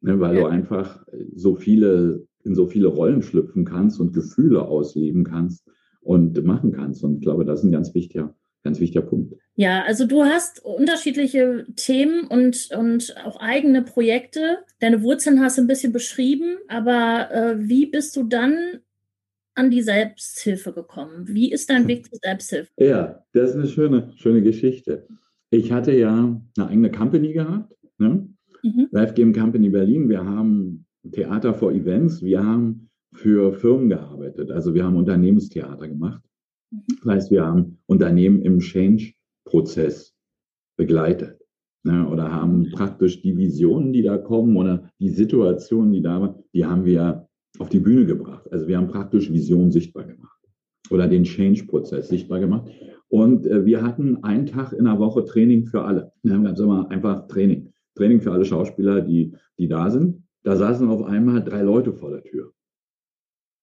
Ne, 0.00 0.20
weil 0.20 0.36
ja. 0.36 0.42
du 0.42 0.46
einfach 0.46 1.04
so 1.34 1.56
viele, 1.56 2.24
in 2.44 2.54
so 2.54 2.68
viele 2.68 2.86
Rollen 2.86 3.22
schlüpfen 3.22 3.64
kannst 3.64 3.98
und 3.98 4.12
Gefühle 4.12 4.62
ausleben 4.62 5.24
kannst 5.24 5.68
und 6.00 6.44
machen 6.44 6.70
kannst. 6.70 7.02
Und 7.02 7.16
ich 7.16 7.22
glaube, 7.22 7.44
das 7.44 7.60
ist 7.60 7.64
ein 7.64 7.72
ganz 7.72 7.92
wichtiger 7.92 8.36
ganz 8.64 8.80
wichtiger 8.80 9.02
Punkt. 9.02 9.34
Ja, 9.56 9.84
also 9.84 10.06
du 10.06 10.24
hast 10.24 10.64
unterschiedliche 10.64 11.66
Themen 11.76 12.26
und, 12.26 12.70
und 12.76 13.14
auch 13.24 13.40
eigene 13.40 13.82
Projekte. 13.82 14.58
Deine 14.80 15.02
Wurzeln 15.02 15.40
hast 15.40 15.58
du 15.58 15.62
ein 15.62 15.68
bisschen 15.68 15.92
beschrieben, 15.92 16.56
aber 16.66 17.30
äh, 17.30 17.68
wie 17.68 17.86
bist 17.86 18.16
du 18.16 18.24
dann 18.24 18.80
an 19.54 19.70
die 19.70 19.82
Selbsthilfe 19.82 20.72
gekommen? 20.72 21.28
Wie 21.28 21.52
ist 21.52 21.70
dein 21.70 21.86
Weg 21.86 22.06
zur 22.06 22.18
Selbsthilfe? 22.20 22.70
Ja, 22.78 23.24
das 23.32 23.50
ist 23.50 23.56
eine 23.56 23.68
schöne, 23.68 24.12
schöne 24.16 24.42
Geschichte. 24.42 25.06
Ich 25.50 25.70
hatte 25.70 25.92
ja 25.92 26.40
eine 26.56 26.68
eigene 26.68 26.90
Company 26.90 27.32
gehabt, 27.32 27.72
ne? 27.98 28.28
mhm. 28.64 28.88
Live 28.90 29.14
Game 29.14 29.32
Company 29.32 29.68
Berlin. 29.68 30.08
Wir 30.08 30.24
haben 30.24 30.86
Theater 31.12 31.54
for 31.54 31.70
Events, 31.70 32.22
wir 32.22 32.42
haben 32.42 32.88
für 33.12 33.52
Firmen 33.52 33.90
gearbeitet. 33.90 34.50
Also 34.50 34.74
wir 34.74 34.84
haben 34.84 34.96
Unternehmenstheater 34.96 35.86
gemacht. 35.86 36.23
Das 37.02 37.06
heißt, 37.06 37.30
wir 37.30 37.44
haben 37.44 37.78
Unternehmen 37.86 38.42
im 38.42 38.60
Change-Prozess 38.60 40.14
begleitet 40.76 41.40
ne, 41.84 42.08
oder 42.08 42.32
haben 42.32 42.70
praktisch 42.72 43.22
die 43.22 43.36
Visionen, 43.36 43.92
die 43.92 44.02
da 44.02 44.18
kommen 44.18 44.56
oder 44.56 44.90
die 44.98 45.10
Situationen, 45.10 45.92
die 45.92 46.02
da 46.02 46.20
waren, 46.20 46.34
die 46.52 46.64
haben 46.64 46.84
wir 46.84 47.28
auf 47.58 47.68
die 47.68 47.78
Bühne 47.78 48.06
gebracht. 48.06 48.50
Also 48.50 48.66
wir 48.66 48.76
haben 48.76 48.88
praktisch 48.88 49.32
Visionen 49.32 49.70
sichtbar 49.70 50.04
gemacht 50.04 50.40
oder 50.90 51.06
den 51.06 51.24
Change-Prozess 51.24 52.08
sichtbar 52.08 52.40
gemacht. 52.40 52.68
Und 53.08 53.46
äh, 53.46 53.64
wir 53.64 53.82
hatten 53.82 54.24
einen 54.24 54.46
Tag 54.46 54.72
in 54.72 54.84
der 54.84 54.98
Woche 54.98 55.24
Training 55.24 55.66
für 55.66 55.82
alle. 55.82 56.12
Wir 56.22 56.34
haben 56.34 56.46
immer 56.46 56.90
einfach 56.90 57.28
Training. 57.28 57.72
Training 57.94 58.20
für 58.20 58.32
alle 58.32 58.44
Schauspieler, 58.44 59.00
die, 59.00 59.36
die 59.58 59.68
da 59.68 59.90
sind. 59.90 60.24
Da 60.42 60.56
saßen 60.56 60.88
auf 60.88 61.04
einmal 61.04 61.42
drei 61.42 61.62
Leute 61.62 61.92
vor 61.92 62.10
der 62.10 62.24
Tür. 62.24 62.46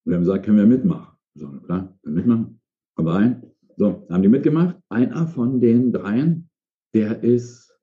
Und 0.04 0.12
wir 0.12 0.16
haben 0.16 0.22
gesagt, 0.22 0.46
können 0.46 0.58
wir 0.58 0.66
mitmachen? 0.66 1.18
So, 1.36 1.48
klar, 1.48 1.98
können 2.02 2.16
wir 2.16 2.24
mitmachen. 2.24 2.61
Rein. 2.98 3.44
So, 3.78 4.06
haben 4.10 4.22
die 4.22 4.30
mitgemacht. 4.30 4.78
Einer 4.90 5.28
von 5.28 5.60
den 5.60 5.92
dreien, 5.92 6.50
der 6.94 7.24
ist 7.24 7.74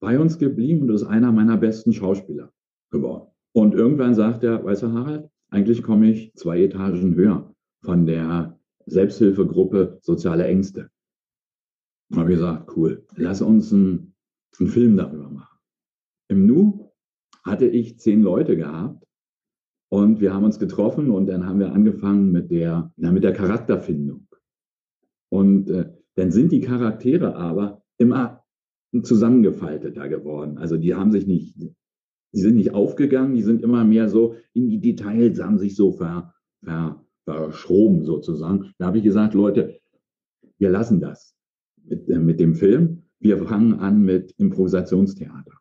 bei 0.00 0.18
uns 0.18 0.38
geblieben 0.38 0.82
und 0.82 0.94
ist 0.94 1.04
einer 1.04 1.32
meiner 1.32 1.56
besten 1.56 1.92
Schauspieler 1.92 2.52
geworden. 2.90 3.30
Und 3.52 3.74
irgendwann 3.74 4.14
sagt 4.14 4.44
er, 4.44 4.64
weißt 4.64 4.82
du, 4.82 4.92
Harald, 4.92 5.30
eigentlich 5.50 5.82
komme 5.82 6.10
ich 6.10 6.32
zwei 6.34 6.62
Etagen 6.62 7.14
höher 7.14 7.54
von 7.82 8.06
der 8.06 8.58
Selbsthilfegruppe 8.86 9.98
Soziale 10.02 10.44
Ängste. 10.44 10.90
Und 12.10 12.18
habe 12.18 12.30
gesagt, 12.30 12.76
cool, 12.76 13.06
lass 13.16 13.40
uns 13.40 13.72
ein 13.72 14.10
einen 14.60 14.68
Film 14.68 14.96
darüber 14.96 15.28
machen. 15.30 15.58
Im 16.28 16.46
Nu 16.46 16.92
hatte 17.44 17.66
ich 17.66 17.98
zehn 17.98 18.22
Leute 18.22 18.56
gehabt 18.56 19.06
und 19.88 20.20
wir 20.20 20.34
haben 20.34 20.44
uns 20.44 20.58
getroffen 20.58 21.10
und 21.10 21.26
dann 21.26 21.46
haben 21.46 21.58
wir 21.58 21.72
angefangen 21.72 22.30
mit 22.30 22.50
der, 22.50 22.92
na, 22.96 23.10
mit 23.10 23.24
der 23.24 23.32
Charakterfindung. 23.32 24.26
Und 25.30 25.70
äh, 25.70 25.90
dann 26.16 26.30
sind 26.30 26.52
die 26.52 26.60
Charaktere 26.60 27.36
aber 27.36 27.82
immer 27.96 28.44
zusammengefalteter 29.02 30.08
geworden. 30.08 30.58
Also 30.58 30.76
die 30.76 30.94
haben 30.94 31.12
sich 31.12 31.26
nicht, 31.26 31.56
die 31.58 32.40
sind 32.40 32.56
nicht 32.56 32.74
aufgegangen, 32.74 33.34
die 33.34 33.42
sind 33.42 33.62
immer 33.62 33.84
mehr 33.84 34.08
so 34.08 34.34
in 34.52 34.68
die 34.68 34.80
Details, 34.80 35.40
haben 35.40 35.58
sich 35.58 35.76
so 35.76 35.92
ver, 35.92 36.34
ver, 36.62 37.04
verschroben 37.24 38.04
sozusagen. 38.04 38.72
Da 38.78 38.86
habe 38.86 38.98
ich 38.98 39.04
gesagt, 39.04 39.34
Leute, 39.34 39.80
wir 40.58 40.70
lassen 40.70 41.00
das 41.00 41.34
mit, 41.84 42.08
äh, 42.08 42.18
mit 42.18 42.40
dem 42.40 42.54
Film. 42.54 43.04
Wir 43.20 43.38
fangen 43.44 43.74
an 43.74 44.02
mit 44.02 44.32
Improvisationstheater. 44.38 45.52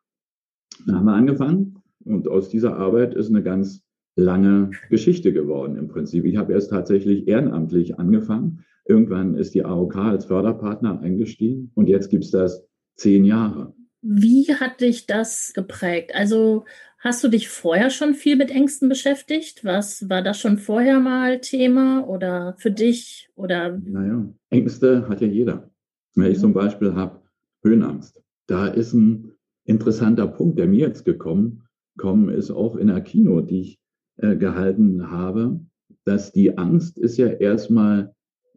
Da 0.87 0.93
haben 0.93 1.05
wir 1.05 1.13
angefangen 1.13 1.75
und 2.05 2.27
aus 2.27 2.49
dieser 2.49 2.77
Arbeit 2.77 3.13
ist 3.13 3.29
eine 3.29 3.43
ganz 3.43 3.83
lange 4.19 4.71
Geschichte 4.89 5.33
geworden 5.33 5.75
im 5.77 5.87
Prinzip. 5.87 6.25
Ich 6.25 6.37
habe 6.37 6.53
erst 6.53 6.69
tatsächlich 6.69 7.27
ehrenamtlich 7.27 7.97
angefangen. 7.97 8.65
Irgendwann 8.85 9.35
ist 9.35 9.53
die 9.53 9.63
AOK 9.63 9.95
als 9.95 10.25
Förderpartner 10.25 10.99
eingestiegen 11.01 11.71
und 11.75 11.87
jetzt 11.87 12.09
gibt 12.09 12.25
es 12.25 12.31
das 12.31 12.67
zehn 12.95 13.23
Jahre. 13.23 13.73
Wie 14.01 14.53
hat 14.55 14.81
dich 14.81 15.07
das 15.07 15.51
geprägt? 15.53 16.15
Also 16.15 16.65
hast 16.99 17.23
du 17.23 17.27
dich 17.27 17.49
vorher 17.49 17.89
schon 17.89 18.13
viel 18.13 18.35
mit 18.35 18.51
Ängsten 18.51 18.89
beschäftigt? 18.89 19.63
Was 19.63 20.09
war 20.09 20.21
das 20.21 20.39
schon 20.39 20.57
vorher 20.57 20.99
mal 20.99 21.39
Thema 21.39 22.07
oder 22.07 22.55
für 22.57 22.71
dich? 22.71 23.29
Oder? 23.35 23.77
Naja, 23.83 24.27
Ängste 24.49 25.07
hat 25.07 25.21
ja 25.21 25.27
jeder. 25.27 25.69
Wenn 26.15 26.31
ich 26.31 26.39
zum 26.39 26.53
Beispiel 26.53 26.95
habe 26.95 27.21
Höhenangst, 27.63 28.21
da 28.47 28.67
ist 28.67 28.93
ein 28.93 29.33
interessanter 29.65 30.27
Punkt, 30.27 30.57
der 30.57 30.67
mir 30.67 30.87
jetzt 30.87 31.05
gekommen, 31.05 31.63
gekommen 31.95 32.29
ist, 32.29 32.49
auch 32.51 32.75
in 32.75 32.87
der 32.87 33.01
Kino, 33.01 33.41
die 33.41 33.61
ich 33.61 33.78
äh, 34.21 34.35
gehalten 34.35 35.11
habe, 35.11 35.59
dass 36.05 36.31
die 36.31 36.57
Angst 36.57 36.97
ist 36.97 37.17
ja 37.17 37.27
erstmal 37.27 38.13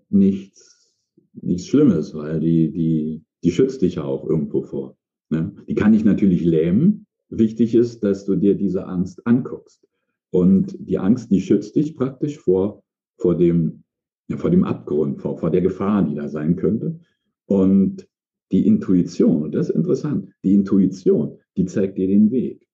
nichts, 0.09 0.92
nichts 1.35 1.66
Schlimmes, 1.66 2.14
weil 2.14 2.40
die, 2.40 2.71
die, 2.71 3.25
die 3.42 3.50
schützt 3.50 3.83
dich 3.83 3.97
ja 3.97 4.04
auch 4.04 4.28
irgendwo 4.28 4.62
vor. 4.62 4.97
Ne? 5.31 5.54
Die 5.69 5.75
kann 5.75 5.92
dich 5.92 6.04
natürlich 6.04 6.45
lähmen. 6.45 7.07
Wichtig 7.28 7.75
ist, 7.75 8.04
dass 8.04 8.25
du 8.25 8.37
dir 8.37 8.54
diese 8.54 8.87
Angst 8.87 9.26
anguckst. 9.26 9.87
Und 10.31 10.76
die 10.78 10.99
Angst, 10.99 11.31
die 11.31 11.40
schützt 11.40 11.76
dich 11.76 11.97
praktisch 11.97 12.38
vor, 12.38 12.83
vor, 13.19 13.37
dem, 13.37 13.85
ja, 14.28 14.37
vor 14.37 14.50
dem 14.50 14.64
Abgrund, 14.64 15.21
vor, 15.21 15.38
vor 15.38 15.50
der 15.50 15.61
Gefahr, 15.61 16.04
die 16.04 16.14
da 16.14 16.28
sein 16.28 16.57
könnte. 16.57 17.00
Und 17.47 18.09
die 18.50 18.66
Intuition, 18.66 19.42
und 19.42 19.54
das 19.54 19.71
ist 19.71 19.76
interessant, 19.76 20.28
die 20.42 20.54
Intuition, 20.54 21.38
die 21.57 21.66
zeigt 21.66 21.99
dir 21.99 22.07
den 22.07 22.31
Weg. 22.31 22.66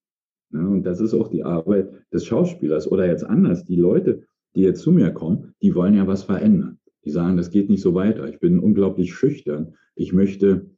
Ja, 0.53 0.67
und 0.67 0.85
das 0.85 1.01
ist 1.01 1.15
auch 1.15 1.29
die 1.29 1.45
Arbeit 1.45 1.91
des 2.13 2.25
Schauspielers. 2.25 2.91
Oder 2.91 3.07
jetzt 3.07 3.25
anders, 3.25 3.65
die 3.65 3.77
Leute, 3.77 4.23
die 4.55 4.63
jetzt 4.63 4.83
zu 4.83 4.93
mir 4.93 5.11
kommen, 5.11 5.55
die 5.63 5.75
wollen 5.75 5.95
ja 5.95 6.07
was 6.07 6.23
verändern. 6.23 6.79
Die 7.05 7.11
sagen, 7.11 7.37
das 7.37 7.51
geht 7.51 7.69
nicht 7.69 7.83
so 7.83 7.95
weiter. 7.95 8.29
Ich 8.29 8.41
bin 8.41 8.59
unglaublich 8.59 9.15
schüchtern. 9.15 9.75
Ich 9.95 10.13
möchte, 10.13 10.71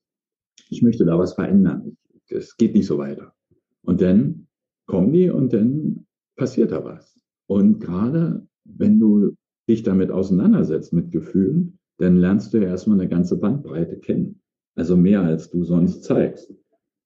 ich 0.68 0.82
möchte 0.82 1.04
da 1.04 1.18
was 1.18 1.34
verändern. 1.34 1.96
Es 2.28 2.56
geht 2.56 2.74
nicht 2.74 2.86
so 2.86 2.98
weiter. 2.98 3.34
Und 3.82 4.00
dann 4.00 4.46
kommen 4.86 5.12
die 5.12 5.30
und 5.30 5.52
dann 5.52 6.06
passiert 6.36 6.72
da 6.72 6.84
was. 6.84 7.20
Und 7.46 7.80
gerade 7.80 8.46
wenn 8.64 8.98
du 8.98 9.36
dich 9.68 9.82
damit 9.82 10.10
auseinandersetzt, 10.10 10.92
mit 10.92 11.10
Gefühlen, 11.10 11.78
dann 11.98 12.16
lernst 12.16 12.52
du 12.52 12.58
ja 12.58 12.68
erstmal 12.68 12.98
eine 12.98 13.08
ganze 13.08 13.38
Bandbreite 13.38 13.98
kennen. 13.98 14.40
Also 14.74 14.96
mehr 14.96 15.22
als 15.22 15.50
du 15.50 15.64
sonst 15.64 16.04
zeigst. 16.04 16.52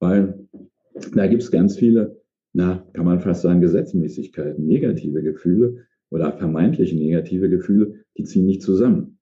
Weil 0.00 0.49
da 1.14 1.26
gibt 1.26 1.42
es 1.42 1.50
ganz 1.50 1.76
viele, 1.76 2.21
na, 2.54 2.88
kann 2.92 3.04
man 3.04 3.20
fast 3.20 3.42
sagen, 3.42 3.61
Gesetzmäßigkeiten, 3.61 4.64
negative 4.64 5.23
Gefühle 5.23 5.87
oder 6.11 6.32
vermeintlich 6.32 6.94
negative 6.94 7.50
Gefühle, 7.50 8.04
die 8.16 8.23
ziehen 8.23 8.46
nicht 8.46 8.62
zusammen. 8.62 9.18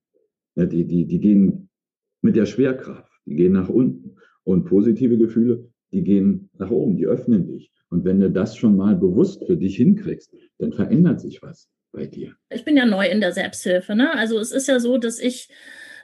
Die, 0.55 0.85
die, 0.85 1.07
die 1.07 1.19
gehen 1.19 1.69
mit 2.21 2.35
der 2.35 2.45
Schwerkraft, 2.45 3.11
die 3.25 3.35
gehen 3.35 3.53
nach 3.53 3.69
unten. 3.69 4.17
Und 4.43 4.65
positive 4.65 5.17
Gefühle, 5.17 5.67
die 5.91 6.03
gehen 6.03 6.49
nach 6.59 6.69
oben, 6.69 6.95
die 6.95 7.07
öffnen 7.07 7.47
dich. 7.47 7.71
Und 7.89 8.05
wenn 8.05 8.19
du 8.19 8.29
das 8.29 8.55
schon 8.55 8.77
mal 8.77 8.95
bewusst 8.95 9.45
für 9.45 9.57
dich 9.57 9.77
hinkriegst, 9.77 10.31
dann 10.59 10.71
verändert 10.71 11.19
sich 11.19 11.41
was 11.41 11.69
bei 11.91 12.05
dir. 12.05 12.35
Ich 12.51 12.65
bin 12.65 12.77
ja 12.77 12.85
neu 12.85 13.07
in 13.07 13.19
der 13.19 13.31
Selbsthilfe. 13.31 13.95
Ne? 13.95 14.13
Also 14.13 14.37
es 14.37 14.51
ist 14.51 14.67
ja 14.67 14.79
so, 14.79 14.99
dass 14.99 15.19
ich 15.19 15.49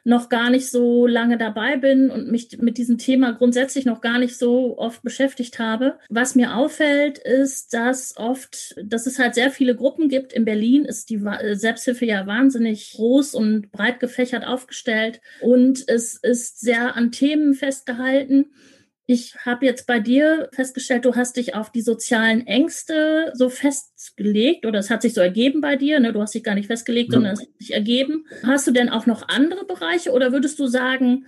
noch 0.09 0.27
gar 0.27 0.49
nicht 0.49 0.69
so 0.69 1.05
lange 1.05 1.37
dabei 1.37 1.77
bin 1.77 2.09
und 2.09 2.31
mich 2.31 2.57
mit 2.59 2.77
diesem 2.77 2.97
Thema 2.97 3.31
grundsätzlich 3.31 3.85
noch 3.85 4.01
gar 4.01 4.17
nicht 4.17 4.37
so 4.37 4.77
oft 4.77 5.03
beschäftigt 5.03 5.59
habe. 5.59 5.99
Was 6.09 6.35
mir 6.35 6.55
auffällt, 6.55 7.19
ist, 7.19 7.73
dass 7.73 8.17
oft, 8.17 8.75
dass 8.83 9.05
es 9.05 9.19
halt 9.19 9.35
sehr 9.35 9.51
viele 9.51 9.75
Gruppen 9.75 10.09
gibt. 10.09 10.33
In 10.33 10.45
Berlin 10.45 10.83
ist 10.83 11.11
die 11.11 11.23
äh, 11.23 11.55
Selbsthilfe 11.55 12.05
ja 12.05 12.25
wahnsinnig 12.25 12.93
groß 12.95 13.35
und 13.35 13.71
breit 13.71 13.99
gefächert 13.99 14.45
aufgestellt 14.45 15.21
und 15.41 15.87
es 15.87 16.15
ist 16.15 16.59
sehr 16.59 16.95
an 16.95 17.11
Themen 17.11 17.53
festgehalten. 17.53 18.47
Ich 19.11 19.35
habe 19.43 19.65
jetzt 19.65 19.87
bei 19.87 19.99
dir 19.99 20.49
festgestellt, 20.51 21.03
du 21.03 21.15
hast 21.15 21.37
dich 21.37 21.55
auf 21.55 21.71
die 21.71 21.81
sozialen 21.81 22.45
Ängste 22.45 23.31
so 23.33 23.49
festgelegt 23.49 24.67
oder 24.67 24.77
es 24.77 24.91
hat 24.91 25.01
sich 25.01 25.15
so 25.15 25.21
ergeben 25.21 25.61
bei 25.61 25.77
dir. 25.77 25.99
Ne? 25.99 26.13
Du 26.13 26.21
hast 26.21 26.35
dich 26.35 26.43
gar 26.43 26.53
nicht 26.53 26.67
festgelegt, 26.67 27.11
ja. 27.11 27.15
sondern 27.15 27.33
es 27.33 27.41
hat 27.41 27.47
sich 27.57 27.73
ergeben. 27.73 28.27
Hast 28.45 28.67
du 28.67 28.71
denn 28.71 28.87
auch 28.87 29.07
noch 29.07 29.27
andere 29.27 29.65
Bereiche 29.65 30.11
oder 30.11 30.31
würdest 30.31 30.59
du 30.59 30.67
sagen, 30.67 31.25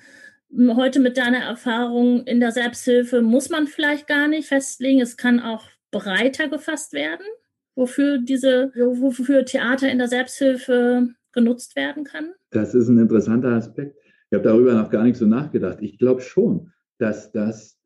heute 0.76 1.00
mit 1.00 1.18
deiner 1.18 1.40
Erfahrung 1.40 2.24
in 2.28 2.40
der 2.40 2.52
Selbsthilfe 2.52 3.24
muss 3.24 3.50
man 3.50 3.66
vielleicht 3.66 4.06
gar 4.06 4.28
nicht 4.28 4.48
festlegen, 4.48 5.02
es 5.02 5.18
kann 5.18 5.40
auch 5.40 5.68
breiter 5.90 6.50
gefasst 6.50 6.94
werden, 6.94 7.26
wofür 7.74 8.20
diese, 8.20 8.72
wofür 8.76 9.44
Theater 9.44 9.90
in 9.90 9.98
der 9.98 10.08
Selbsthilfe 10.08 11.16
genutzt 11.32 11.76
werden 11.76 12.04
kann? 12.04 12.30
Das 12.52 12.76
ist 12.76 12.90
ein 12.90 13.00
interessanter 13.00 13.54
Aspekt. 13.54 13.98
Ich 14.30 14.36
habe 14.36 14.48
darüber 14.48 14.76
noch 14.76 14.92
gar 14.92 15.04
nicht 15.04 15.18
so 15.18 15.26
nachgedacht. 15.26 15.80
Ich 15.82 15.98
glaube 15.98 16.22
schon, 16.22 16.72
dass 17.02 17.32
das 17.32 17.78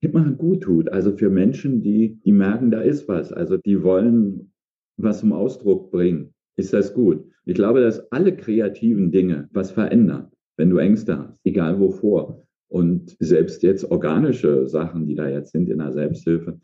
immer 0.00 0.30
gut 0.32 0.62
tut. 0.62 0.88
Also 0.90 1.12
für 1.12 1.30
Menschen, 1.30 1.82
die, 1.82 2.20
die 2.24 2.32
merken, 2.32 2.70
da 2.70 2.80
ist 2.80 3.08
was. 3.08 3.32
Also 3.32 3.56
die 3.56 3.82
wollen 3.82 4.52
was 4.96 5.20
zum 5.20 5.32
Ausdruck 5.32 5.92
bringen. 5.92 6.34
Ist 6.56 6.72
das 6.72 6.92
gut? 6.92 7.24
Ich 7.44 7.54
glaube, 7.54 7.80
dass 7.80 8.10
alle 8.10 8.34
kreativen 8.34 9.12
Dinge 9.12 9.48
was 9.52 9.70
verändern, 9.70 10.32
wenn 10.56 10.70
du 10.70 10.78
Ängste 10.78 11.18
hast, 11.18 11.40
egal 11.44 11.78
wovor. 11.78 12.44
Und 12.68 13.16
selbst 13.20 13.62
jetzt 13.62 13.90
organische 13.90 14.66
Sachen, 14.66 15.06
die 15.06 15.14
da 15.14 15.28
jetzt 15.28 15.52
sind 15.52 15.70
in 15.70 15.78
der 15.78 15.92
Selbsthilfe, 15.92 16.60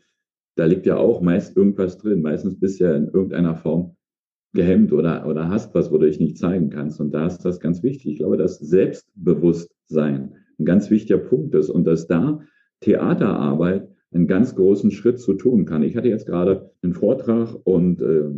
da 0.57 0.65
liegt 0.65 0.85
ja 0.85 0.97
auch 0.97 1.21
meist 1.21 1.55
irgendwas 1.55 1.97
drin. 1.97 2.21
Meistens 2.21 2.59
bist 2.59 2.79
du 2.79 2.83
ja 2.83 2.95
in 2.95 3.07
irgendeiner 3.07 3.55
Form 3.55 3.95
gehemmt 4.53 4.91
oder, 4.93 5.25
oder 5.25 5.49
hast 5.49 5.73
was, 5.73 5.91
wo 5.91 5.97
du 5.97 6.05
dich 6.05 6.19
nicht 6.19 6.37
zeigen 6.37 6.69
kannst. 6.69 6.99
Und 6.99 7.11
da 7.11 7.27
ist 7.27 7.39
das 7.39 7.59
ganz 7.59 7.81
wichtig. 7.81 8.13
Ich 8.13 8.17
glaube, 8.19 8.37
das 8.37 8.59
Selbstbewusstsein 8.59 10.33
ein 10.59 10.65
ganz 10.65 10.89
wichtiger 10.89 11.17
Punkt 11.17 11.55
ist 11.55 11.69
und 11.69 11.85
dass 11.85 12.07
da 12.07 12.41
Theaterarbeit 12.81 13.89
einen 14.11 14.27
ganz 14.27 14.55
großen 14.55 14.91
Schritt 14.91 15.19
zu 15.19 15.33
tun 15.33 15.65
kann. 15.65 15.83
Ich 15.83 15.95
hatte 15.95 16.07
jetzt 16.07 16.25
gerade 16.25 16.71
einen 16.81 16.93
Vortrag 16.93 17.55
und 17.63 18.01
äh, 18.01 18.29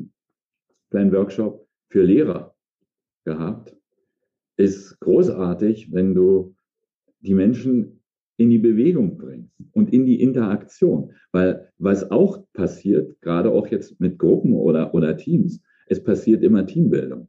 einen 0.95 1.12
Workshop 1.12 1.67
für 1.89 2.03
Lehrer 2.03 2.55
gehabt. 3.25 3.75
Ist 4.57 5.00
großartig, 5.00 5.93
wenn 5.93 6.15
du 6.15 6.55
die 7.19 7.36
Menschen 7.36 8.01
in 8.38 8.50
die 8.50 8.59
Bewegung 8.59 9.17
bringst 9.17 9.51
und 9.74 9.91
in 9.93 10.05
die 10.05 10.21
Interaktion. 10.21 11.13
Weil 11.31 11.71
was 11.77 12.09
auch 12.09 12.43
passiert, 12.53 13.19
gerade 13.21 13.51
auch 13.51 13.67
jetzt 13.67 14.00
mit 14.00 14.17
Gruppen 14.17 14.53
oder, 14.53 14.93
oder 14.93 15.17
Teams, 15.17 15.62
es 15.88 16.03
passiert 16.03 16.43
immer 16.43 16.65
Teambildung. 16.65 17.27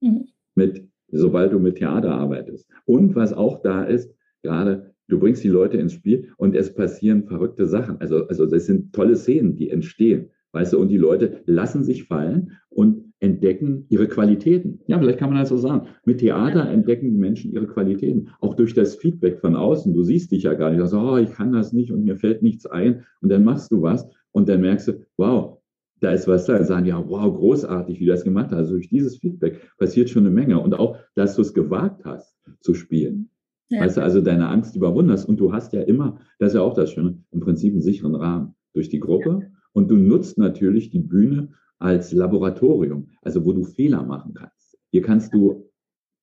Mhm. 0.00 0.28
Mit 0.54 0.88
sobald 1.10 1.52
du 1.52 1.58
mit 1.58 1.76
Theater 1.76 2.12
arbeitest. 2.12 2.68
Und 2.84 3.14
was 3.14 3.32
auch 3.32 3.62
da 3.62 3.84
ist, 3.84 4.14
gerade 4.42 4.94
du 5.08 5.18
bringst 5.18 5.42
die 5.42 5.48
Leute 5.48 5.78
ins 5.78 5.92
Spiel 5.92 6.28
und 6.36 6.54
es 6.54 6.74
passieren 6.74 7.24
verrückte 7.24 7.66
Sachen. 7.66 8.00
Also, 8.00 8.26
also 8.26 8.46
das 8.46 8.66
sind 8.66 8.92
tolle 8.92 9.16
Szenen, 9.16 9.56
die 9.56 9.70
entstehen. 9.70 10.30
Weißt 10.52 10.72
du, 10.72 10.78
und 10.78 10.88
die 10.88 10.96
Leute 10.96 11.42
lassen 11.46 11.84
sich 11.84 12.04
fallen 12.04 12.52
und 12.70 13.08
entdecken 13.20 13.84
ihre 13.88 14.06
Qualitäten. 14.06 14.80
Ja, 14.86 14.98
vielleicht 14.98 15.18
kann 15.18 15.30
man 15.30 15.38
das 15.38 15.48
so 15.48 15.56
sagen. 15.56 15.88
Mit 16.04 16.20
Theater 16.20 16.68
entdecken 16.68 17.10
die 17.10 17.18
Menschen 17.18 17.52
ihre 17.52 17.66
Qualitäten. 17.66 18.28
Auch 18.40 18.54
durch 18.54 18.74
das 18.74 18.96
Feedback 18.96 19.40
von 19.40 19.56
außen. 19.56 19.92
Du 19.92 20.04
siehst 20.04 20.30
dich 20.30 20.44
ja 20.44 20.54
gar 20.54 20.70
nicht. 20.70 20.80
Du 20.80 20.86
sagst, 20.86 21.04
oh, 21.04 21.16
ich 21.16 21.30
kann 21.30 21.52
das 21.52 21.72
nicht 21.72 21.92
und 21.92 22.04
mir 22.04 22.16
fällt 22.16 22.42
nichts 22.42 22.66
ein. 22.66 23.04
Und 23.20 23.30
dann 23.30 23.44
machst 23.44 23.72
du 23.72 23.82
was 23.82 24.08
und 24.32 24.48
dann 24.48 24.60
merkst 24.60 24.88
du, 24.88 24.92
wow, 25.16 25.57
da 26.00 26.12
ist 26.12 26.28
was 26.28 26.46
da. 26.46 26.62
Sagen 26.64 26.86
ja, 26.86 27.02
wow, 27.06 27.34
großartig, 27.34 28.00
wie 28.00 28.06
du 28.06 28.12
das 28.12 28.24
gemacht 28.24 28.50
hast. 28.50 28.58
Also 28.58 28.72
durch 28.74 28.88
dieses 28.88 29.16
Feedback 29.18 29.60
passiert 29.78 30.10
schon 30.10 30.26
eine 30.26 30.34
Menge. 30.34 30.60
Und 30.60 30.74
auch, 30.74 30.96
dass 31.14 31.36
du 31.36 31.42
es 31.42 31.54
gewagt 31.54 32.04
hast 32.04 32.36
zu 32.60 32.74
spielen. 32.74 33.30
Ja. 33.70 33.80
Weißt 33.80 33.96
du, 33.96 34.02
also 34.02 34.20
deine 34.20 34.48
Angst 34.48 34.76
überwunden 34.76 35.10
hast. 35.10 35.26
Und 35.26 35.38
du 35.38 35.52
hast 35.52 35.72
ja 35.72 35.82
immer, 35.82 36.20
das 36.38 36.48
ist 36.48 36.54
ja 36.54 36.62
auch 36.62 36.74
das 36.74 36.92
Schöne, 36.92 37.22
im 37.30 37.40
Prinzip 37.40 37.72
einen 37.72 37.82
sicheren 37.82 38.14
Rahmen 38.14 38.54
durch 38.74 38.88
die 38.88 39.00
Gruppe. 39.00 39.38
Ja. 39.42 39.46
Und 39.72 39.90
du 39.90 39.96
nutzt 39.96 40.38
natürlich 40.38 40.90
die 40.90 41.00
Bühne 41.00 41.50
als 41.78 42.12
Laboratorium, 42.12 43.08
also 43.22 43.44
wo 43.44 43.52
du 43.52 43.64
Fehler 43.64 44.02
machen 44.02 44.34
kannst. 44.34 44.78
Hier 44.90 45.02
kannst 45.02 45.34
du 45.34 45.70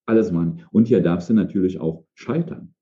alles 0.06 0.32
machen. 0.32 0.62
Und 0.72 0.88
hier 0.88 1.02
darfst 1.02 1.30
du 1.30 1.34
natürlich 1.34 1.80
auch 1.80 2.06
scheitern. 2.14 2.74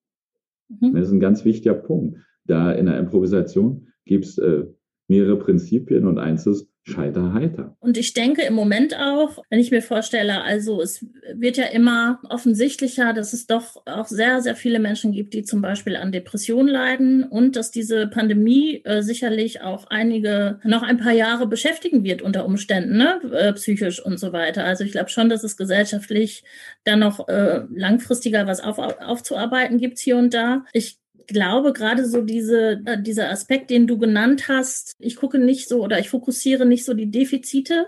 Mhm. 0.69 0.93
Das 0.93 1.07
ist 1.07 1.13
ein 1.13 1.19
ganz 1.19 1.45
wichtiger 1.45 1.75
Punkt. 1.75 2.19
Da 2.45 2.71
in 2.71 2.85
der 2.85 2.99
Improvisation 2.99 3.87
gibt 4.05 4.25
es 4.25 4.37
äh, 4.37 4.65
mehrere 5.07 5.37
Prinzipien 5.37 6.07
und 6.07 6.17
eins 6.17 6.45
ist 6.47 6.72
Scheiter 6.85 7.33
heiter. 7.33 7.77
Und 7.79 7.97
ich 7.97 8.13
denke 8.13 8.41
im 8.41 8.53
Moment 8.53 8.97
auch, 8.97 9.41
wenn 9.49 9.59
ich 9.59 9.71
mir 9.71 9.81
vorstelle, 9.81 10.41
also 10.41 10.81
es 10.81 11.05
wird 11.33 11.55
ja 11.55 11.65
immer 11.65 12.19
offensichtlicher, 12.29 13.13
dass 13.13 13.31
es 13.31 13.47
doch 13.47 13.83
auch 13.85 14.07
sehr, 14.07 14.41
sehr 14.41 14.55
viele 14.55 14.79
Menschen 14.79 15.13
gibt, 15.13 15.33
die 15.33 15.43
zum 15.43 15.61
Beispiel 15.61 15.95
an 15.95 16.11
Depressionen 16.11 16.67
leiden 16.67 17.23
und 17.23 17.55
dass 17.55 17.71
diese 17.71 18.07
Pandemie 18.07 18.81
äh, 18.83 19.01
sicherlich 19.01 19.61
auch 19.61 19.85
einige 19.89 20.59
noch 20.65 20.83
ein 20.83 20.97
paar 20.97 21.13
Jahre 21.13 21.47
beschäftigen 21.47 22.03
wird 22.03 22.21
unter 22.21 22.45
Umständen, 22.45 22.97
ne? 22.97 23.21
Äh, 23.31 23.53
psychisch 23.53 24.03
und 24.03 24.19
so 24.19 24.33
weiter. 24.33 24.65
Also 24.65 24.83
ich 24.83 24.91
glaube 24.91 25.09
schon, 25.09 25.29
dass 25.29 25.45
es 25.45 25.55
gesellschaftlich 25.55 26.43
dann 26.83 26.99
noch 26.99 27.29
äh, 27.29 27.61
langfristiger 27.73 28.45
was 28.45 28.59
auf, 28.59 28.77
aufzuarbeiten 28.77 29.77
gibt 29.77 29.99
hier 29.99 30.17
und 30.17 30.33
da. 30.33 30.65
Ich 30.73 30.97
glaube, 31.27 31.73
gerade 31.73 32.05
so 32.05 32.21
diese, 32.21 32.81
äh, 32.85 33.01
dieser 33.01 33.29
Aspekt, 33.29 33.69
den 33.69 33.87
du 33.87 33.97
genannt 33.97 34.47
hast, 34.47 34.93
ich 34.99 35.15
gucke 35.15 35.39
nicht 35.39 35.67
so 35.67 35.83
oder 35.83 35.99
ich 35.99 36.09
fokussiere 36.09 36.65
nicht 36.65 36.85
so 36.85 36.93
die 36.93 37.11
Defizite, 37.11 37.87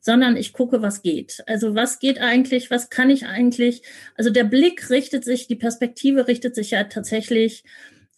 sondern 0.00 0.36
ich 0.36 0.52
gucke, 0.52 0.80
was 0.80 1.02
geht. 1.02 1.42
Also 1.46 1.74
was 1.74 1.98
geht 1.98 2.20
eigentlich, 2.20 2.70
was 2.70 2.90
kann 2.90 3.10
ich 3.10 3.26
eigentlich? 3.26 3.82
Also 4.16 4.30
der 4.30 4.44
Blick 4.44 4.90
richtet 4.90 5.24
sich, 5.24 5.46
die 5.48 5.56
Perspektive 5.56 6.28
richtet 6.28 6.54
sich 6.54 6.70
ja 6.70 6.84
tatsächlich 6.84 7.64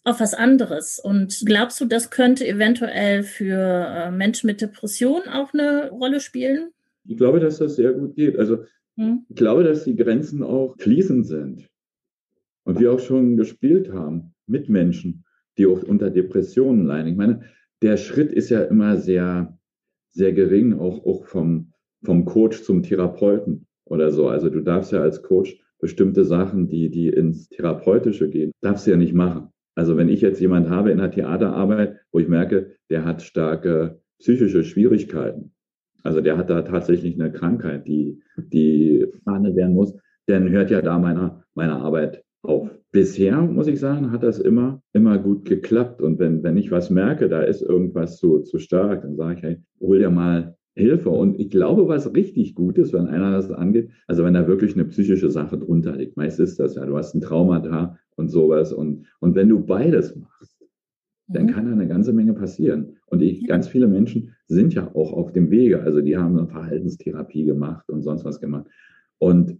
auf 0.03 0.19
was 0.19 0.33
anderes. 0.33 0.99
Und 0.99 1.43
glaubst 1.45 1.79
du, 1.81 1.85
das 1.85 2.09
könnte 2.09 2.47
eventuell 2.47 3.23
für 3.23 3.57
äh, 3.57 4.11
Menschen 4.11 4.47
mit 4.47 4.61
Depression 4.61 5.23
auch 5.27 5.53
eine 5.53 5.89
Rolle 5.89 6.19
spielen? 6.19 6.69
Ich 7.05 7.17
glaube, 7.17 7.39
dass 7.39 7.57
das 7.57 7.75
sehr 7.75 7.93
gut 7.93 8.15
geht. 8.15 8.37
Also 8.37 8.65
hm? 8.97 9.25
ich 9.29 9.35
glaube, 9.35 9.63
dass 9.63 9.83
die 9.83 9.95
Grenzen 9.95 10.43
auch 10.43 10.75
fließend 10.77 11.25
sind. 11.25 11.67
Und 12.63 12.79
wir 12.79 12.93
auch 12.93 12.99
schon 12.99 13.37
gespielt 13.37 13.91
haben 13.91 14.33
mit 14.51 14.69
Menschen, 14.69 15.23
die 15.57 15.65
auch 15.65 15.83
unter 15.83 16.09
Depressionen 16.09 16.85
leiden. 16.85 17.11
Ich 17.11 17.17
meine, 17.17 17.41
der 17.81 17.97
Schritt 17.97 18.31
ist 18.31 18.49
ja 18.49 18.61
immer 18.61 18.97
sehr, 18.97 19.57
sehr 20.11 20.33
gering, 20.33 20.77
auch, 20.77 21.05
auch 21.05 21.25
vom, 21.25 21.71
vom 22.03 22.25
Coach 22.25 22.63
zum 22.63 22.83
Therapeuten 22.83 23.65
oder 23.85 24.11
so. 24.11 24.27
Also 24.27 24.49
du 24.49 24.61
darfst 24.61 24.91
ja 24.91 25.01
als 25.01 25.23
Coach 25.23 25.57
bestimmte 25.79 26.25
Sachen, 26.25 26.67
die, 26.67 26.89
die 26.89 27.09
ins 27.09 27.49
Therapeutische 27.49 28.29
gehen, 28.29 28.51
darfst 28.61 28.85
du 28.85 28.91
ja 28.91 28.97
nicht 28.97 29.13
machen. 29.13 29.49
Also 29.75 29.97
wenn 29.97 30.09
ich 30.09 30.21
jetzt 30.21 30.39
jemand 30.39 30.69
habe 30.69 30.91
in 30.91 30.99
der 30.99 31.11
Theaterarbeit, 31.11 31.97
wo 32.11 32.19
ich 32.19 32.27
merke, 32.27 32.75
der 32.89 33.03
hat 33.03 33.21
starke 33.21 34.01
psychische 34.19 34.63
Schwierigkeiten, 34.63 35.53
also 36.03 36.21
der 36.21 36.37
hat 36.37 36.49
da 36.49 36.61
tatsächlich 36.61 37.15
eine 37.15 37.31
Krankheit, 37.31 37.87
die, 37.87 38.21
die 38.37 39.07
behandelt 39.23 39.55
werden 39.55 39.73
muss, 39.73 39.93
dann 40.27 40.49
hört 40.49 40.71
ja 40.71 40.81
da 40.81 40.97
meiner, 40.99 41.43
meine 41.53 41.73
Arbeit 41.73 42.20
auf. 42.43 42.69
Bisher, 42.91 43.41
muss 43.41 43.67
ich 43.67 43.79
sagen, 43.79 44.11
hat 44.11 44.23
das 44.23 44.39
immer, 44.39 44.81
immer 44.93 45.17
gut 45.17 45.45
geklappt. 45.45 46.01
Und 46.01 46.19
wenn, 46.19 46.43
wenn 46.43 46.57
ich 46.57 46.71
was 46.71 46.89
merke, 46.89 47.29
da 47.29 47.41
ist 47.41 47.61
irgendwas 47.61 48.17
zu, 48.17 48.39
zu 48.39 48.59
stark, 48.59 49.03
dann 49.03 49.15
sage 49.15 49.35
ich, 49.35 49.43
hey, 49.43 49.57
hol 49.79 49.99
dir 49.99 50.09
mal 50.09 50.55
Hilfe. 50.75 51.09
Und 51.09 51.39
ich 51.39 51.49
glaube, 51.49 51.87
was 51.87 52.13
richtig 52.13 52.55
gut 52.55 52.77
ist, 52.77 52.93
wenn 52.93 53.07
einer 53.07 53.31
das 53.31 53.51
angeht, 53.51 53.89
also 54.07 54.23
wenn 54.23 54.33
da 54.33 54.47
wirklich 54.47 54.73
eine 54.73 54.85
psychische 54.85 55.29
Sache 55.29 55.57
drunter 55.57 55.95
liegt. 55.95 56.17
Meist 56.17 56.39
ist 56.39 56.59
das 56.59 56.75
ja, 56.75 56.85
du 56.85 56.97
hast 56.97 57.13
ein 57.13 57.21
Trauma 57.21 57.59
da 57.59 57.97
und 58.15 58.29
sowas. 58.29 58.73
Und, 58.73 59.05
und 59.19 59.35
wenn 59.35 59.49
du 59.49 59.59
beides 59.65 60.15
machst, 60.15 60.65
dann 61.27 61.43
mhm. 61.43 61.49
kann 61.49 61.65
da 61.65 61.71
eine 61.71 61.87
ganze 61.87 62.13
Menge 62.13 62.33
passieren. 62.33 62.97
Und 63.05 63.21
ich, 63.21 63.45
ganz 63.47 63.67
viele 63.67 63.87
Menschen 63.87 64.35
sind 64.47 64.73
ja 64.73 64.93
auch 64.95 65.13
auf 65.13 65.31
dem 65.31 65.51
Wege. 65.51 65.81
Also 65.81 66.01
die 66.01 66.17
haben 66.17 66.37
eine 66.37 66.47
Verhaltenstherapie 66.47 67.45
gemacht 67.45 67.89
und 67.89 68.01
sonst 68.01 68.25
was 68.25 68.39
gemacht. 68.39 68.67
Und 69.17 69.59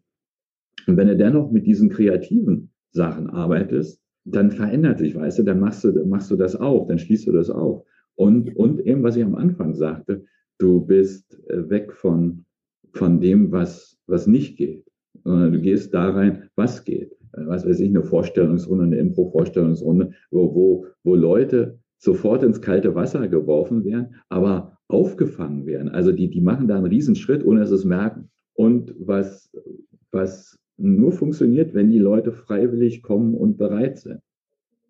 und 0.88 0.98
wenn 0.98 1.08
du 1.08 1.16
dennoch 1.16 1.52
mit 1.52 1.66
diesen 1.66 1.90
kreativen 1.90 2.72
Sachen 2.92 3.30
arbeitest, 3.30 4.02
dann 4.26 4.52
verändert 4.52 5.00
sich, 5.00 5.16
weißt 5.16 5.40
du, 5.40 5.44
dann 5.44 5.60
machst 5.60 5.84
du, 5.84 5.92
machst 6.06 6.30
du 6.30 6.36
das 6.36 6.56
auch, 6.56 6.88
dann 6.88 7.00
schließt 7.00 7.28
du 7.28 7.32
das 7.32 7.50
auf. 7.50 7.84
Und, 8.16 8.56
und 8.56 8.80
eben, 8.86 9.04
was 9.04 9.16
ich 9.16 9.24
am 9.24 9.36
Anfang 9.36 9.74
sagte, 9.74 10.26
du 10.60 10.86
bist 10.86 11.40
äh, 11.50 11.70
weg 11.70 11.94
von, 11.94 12.46
von 12.94 13.20
dem, 13.20 13.52
was, 13.52 13.98
was 14.06 14.28
nicht 14.28 14.58
geht, 14.58 14.86
sondern 15.24 15.54
du 15.54 15.62
gehst 15.62 15.94
da 15.94 16.10
rein, 16.10 16.50
was 16.56 16.84
geht. 16.84 17.14
Äh, 17.34 17.48
was 17.48 17.66
weiß 17.66 17.80
ich, 17.80 17.90
eine 17.90 18.04
Vorstellungsrunde, 18.04 18.86
eine 18.86 18.98
Impro-Vorstellungsrunde, 18.98 20.12
wo, 20.30 20.54
wo, 20.54 20.86
wo 21.04 21.16
Leute 21.16 21.80
sofort 21.98 22.44
ins 22.44 22.62
kalte 22.62 22.96
Wasser 22.96 23.28
geworfen 23.28 23.84
werden, 23.86 24.16
aber 24.30 24.78
aufgefangen 24.88 25.66
werden. 25.66 25.90
Also 25.90 26.12
die, 26.12 26.30
die 26.30 26.42
machen 26.42 26.68
da 26.68 26.78
einen 26.78 26.88
Riesenschritt, 26.88 27.46
ohne 27.46 27.62
dass 27.62 27.70
sie 27.70 27.76
es 27.76 27.86
merken. 27.86 28.30
Und 28.54 28.94
was, 29.00 29.50
was 30.12 30.60
nur 30.82 31.12
funktioniert, 31.12 31.74
wenn 31.74 31.90
die 31.90 32.00
Leute 32.00 32.32
freiwillig 32.32 33.02
kommen 33.02 33.36
und 33.36 33.58
bereit 33.58 34.00
sind. 34.00 34.22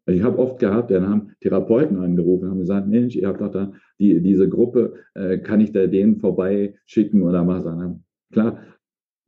Also 0.05 0.17
ich 0.17 0.23
habe 0.23 0.39
oft 0.39 0.59
gehabt, 0.59 0.91
dann 0.91 1.07
haben 1.07 1.31
Therapeuten 1.41 1.97
angerufen, 1.97 2.49
haben 2.49 2.59
gesagt, 2.59 2.87
Mensch, 2.87 3.15
ihr 3.15 3.27
habt 3.27 3.41
doch 3.41 3.51
da 3.51 3.71
die, 3.99 4.19
diese 4.21 4.49
Gruppe, 4.49 4.95
äh, 5.13 5.37
kann 5.37 5.61
ich 5.61 5.71
da 5.71 5.85
denen 5.85 6.17
vorbeischicken 6.17 7.21
oder 7.21 7.43
mal 7.43 7.61
sagen, 7.61 8.03
klar, 8.31 8.59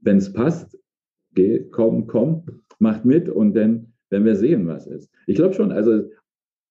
wenn 0.02 0.17
es 0.17 0.34
passt, 0.34 0.78
geh, 1.36 1.60
komm, 1.71 2.08
komm, 2.08 2.43
macht 2.80 3.06
mit 3.06 3.30
und 3.30 3.56
dann, 3.56 3.93
wenn 4.10 4.26
wir 4.26 4.36
sehen, 4.36 4.67
was 4.67 4.88
ist. 4.88 5.10
Ich 5.28 5.36
glaube 5.36 5.54
schon, 5.54 5.71
also 5.71 6.10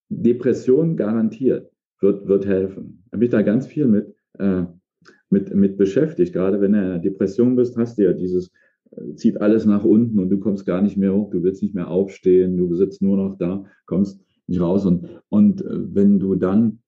Depression 0.09 0.95
garantiert 0.97 1.71
wird, 1.99 2.27
wird 2.27 2.45
helfen. 2.45 3.03
Habe 3.11 3.23
ich 3.23 3.31
da 3.31 3.41
ganz 3.41 3.67
viel 3.67 3.87
mit, 3.87 4.13
äh, 4.37 4.63
mit, 5.29 5.53
mit 5.55 5.77
beschäftigt. 5.77 6.33
Gerade 6.33 6.61
wenn 6.61 6.73
du 6.73 6.79
in 6.79 6.83
einer 6.83 6.99
Depression 6.99 7.55
bist, 7.55 7.77
hast 7.77 7.97
du 7.97 8.03
ja 8.03 8.13
dieses 8.13 8.51
zieht 9.15 9.41
alles 9.41 9.65
nach 9.65 9.83
unten 9.83 10.19
und 10.19 10.29
du 10.29 10.39
kommst 10.39 10.65
gar 10.65 10.81
nicht 10.81 10.97
mehr 10.97 11.13
hoch, 11.13 11.29
du 11.29 11.43
willst 11.43 11.61
nicht 11.61 11.75
mehr 11.75 11.89
aufstehen, 11.89 12.57
du 12.57 12.73
sitzt 12.75 13.01
nur 13.01 13.17
noch 13.17 13.37
da, 13.37 13.65
kommst 13.85 14.19
nicht 14.47 14.61
raus. 14.61 14.85
Und, 14.85 15.07
und 15.29 15.61
äh, 15.61 15.95
wenn 15.95 16.19
du 16.19 16.35
dann, 16.35 16.79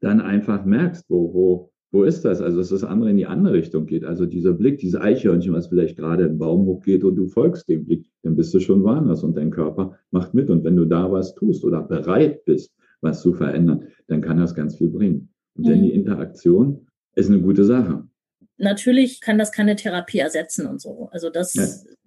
dann 0.00 0.20
einfach 0.20 0.64
merkst, 0.64 1.06
wo, 1.08 1.32
wo, 1.34 1.70
wo 1.90 2.04
ist 2.04 2.24
das? 2.24 2.40
Also, 2.40 2.58
dass 2.58 2.68
das 2.68 2.84
andere 2.84 3.10
in 3.10 3.16
die 3.16 3.26
andere 3.26 3.54
Richtung 3.54 3.86
geht. 3.86 4.04
Also, 4.04 4.26
dieser 4.26 4.52
Blick, 4.52 4.78
diese 4.78 5.00
Eichhörnchen, 5.00 5.54
was 5.54 5.68
vielleicht 5.68 5.96
gerade 5.96 6.24
im 6.24 6.38
Baum 6.38 6.66
hochgeht 6.66 7.02
und 7.02 7.16
du 7.16 7.26
folgst 7.26 7.68
dem 7.68 7.86
Blick, 7.86 8.06
dann 8.22 8.36
bist 8.36 8.52
du 8.54 8.60
schon 8.60 8.82
woanders 8.82 9.24
und 9.24 9.36
dein 9.36 9.50
Körper 9.50 9.98
macht 10.10 10.34
mit. 10.34 10.50
Und 10.50 10.64
wenn 10.64 10.76
du 10.76 10.84
da 10.84 11.10
was 11.10 11.34
tust 11.34 11.64
oder 11.64 11.82
bereit 11.82 12.44
bist, 12.44 12.74
was 13.00 13.22
zu 13.22 13.32
verändern, 13.32 13.84
dann 14.06 14.20
kann 14.20 14.38
das 14.38 14.54
ganz 14.54 14.76
viel 14.76 14.90
bringen. 14.90 15.30
Und 15.56 15.64
mhm. 15.64 15.70
denn 15.70 15.82
die 15.82 15.94
Interaktion 15.94 16.86
ist 17.14 17.30
eine 17.30 17.40
gute 17.40 17.64
Sache. 17.64 18.06
Natürlich 18.58 19.20
kann 19.20 19.38
das 19.38 19.52
keine 19.52 19.76
Therapie 19.76 20.18
ersetzen 20.18 20.66
und 20.66 20.80
so. 20.80 21.08
Also 21.12 21.30
das 21.30 21.54
ja. 21.54 21.66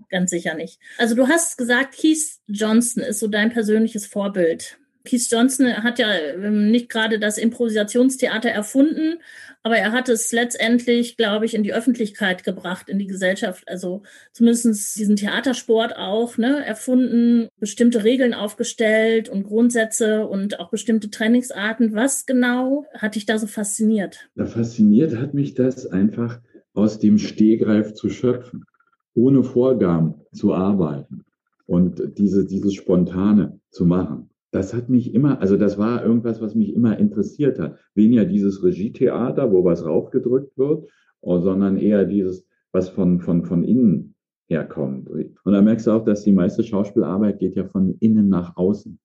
ganz 0.09 0.29
sicher 0.29 0.53
nicht. 0.53 0.79
Also 0.97 1.15
du 1.15 1.27
hast 1.27 1.57
gesagt, 1.57 1.95
Keith 1.95 2.37
Johnson 2.47 3.03
ist 3.03 3.19
so 3.19 3.27
dein 3.27 3.51
persönliches 3.51 4.05
Vorbild. 4.05 4.77
Keith 5.03 5.27
Johnson 5.29 5.67
hat 5.83 5.99
ja 5.99 6.07
ähm, 6.13 6.71
nicht 6.71 6.89
gerade 6.89 7.19
das 7.19 7.37
Improvisationstheater 7.37 8.49
erfunden, 8.49 9.19
aber 9.63 9.77
er 9.77 9.91
hat 9.91 10.09
es 10.09 10.31
letztendlich, 10.31 11.17
glaube 11.17 11.45
ich, 11.45 11.53
in 11.53 11.63
die 11.63 11.73
Öffentlichkeit 11.73 12.43
gebracht, 12.43 12.89
in 12.89 12.97
die 12.97 13.07
Gesellschaft. 13.07 13.67
Also 13.67 14.01
zumindest 14.31 14.97
diesen 14.97 15.15
Theatersport 15.15 15.95
auch 15.95 16.37
ne, 16.37 16.65
erfunden, 16.65 17.47
bestimmte 17.59 18.03
Regeln 18.03 18.33
aufgestellt 18.33 19.29
und 19.29 19.43
Grundsätze 19.43 20.25
und 20.25 20.59
auch 20.59 20.71
bestimmte 20.71 21.11
Trainingsarten. 21.11 21.93
Was 21.93 22.25
genau 22.25 22.85
hat 22.93 23.15
dich 23.15 23.25
da 23.25 23.37
so 23.37 23.45
fasziniert? 23.45 24.29
Da 24.35 24.45
fasziniert 24.45 25.15
hat 25.15 25.33
mich 25.33 25.53
das 25.53 25.85
einfach 25.85 26.39
aus 26.73 26.99
dem 26.99 27.19
Stehgreif 27.19 27.93
zu 27.93 28.09
schöpfen, 28.09 28.65
ohne 29.13 29.43
Vorgaben 29.43 30.15
zu 30.33 30.53
arbeiten 30.53 31.23
und 31.67 32.01
diese, 32.17 32.45
dieses 32.45 32.73
Spontane 32.73 33.59
zu 33.69 33.85
machen 33.85 34.30
das 34.51 34.73
hat 34.73 34.89
mich 34.89 35.13
immer, 35.13 35.39
also 35.39 35.55
das 35.55 35.77
war 35.77 36.03
irgendwas, 36.03 36.41
was 36.41 36.55
mich 36.55 36.73
immer 36.75 36.99
interessiert 36.99 37.57
hat. 37.57 37.77
Weniger 37.95 38.25
dieses 38.25 38.63
Regietheater, 38.63 39.51
wo 39.51 39.63
was 39.63 39.85
raufgedrückt 39.85 40.57
wird, 40.57 40.89
oh, 41.21 41.39
sondern 41.39 41.77
eher 41.77 42.05
dieses, 42.05 42.45
was 42.73 42.89
von, 42.89 43.21
von, 43.21 43.45
von 43.45 43.63
innen 43.63 44.15
herkommt. 44.47 45.09
Und 45.09 45.53
da 45.53 45.61
merkst 45.61 45.87
du 45.87 45.91
auch, 45.91 46.03
dass 46.03 46.23
die 46.23 46.33
meiste 46.33 46.63
Schauspielarbeit 46.63 47.39
geht 47.39 47.55
ja 47.55 47.63
von 47.63 47.95
innen 48.01 48.27
nach 48.27 48.57
außen. 48.57 48.99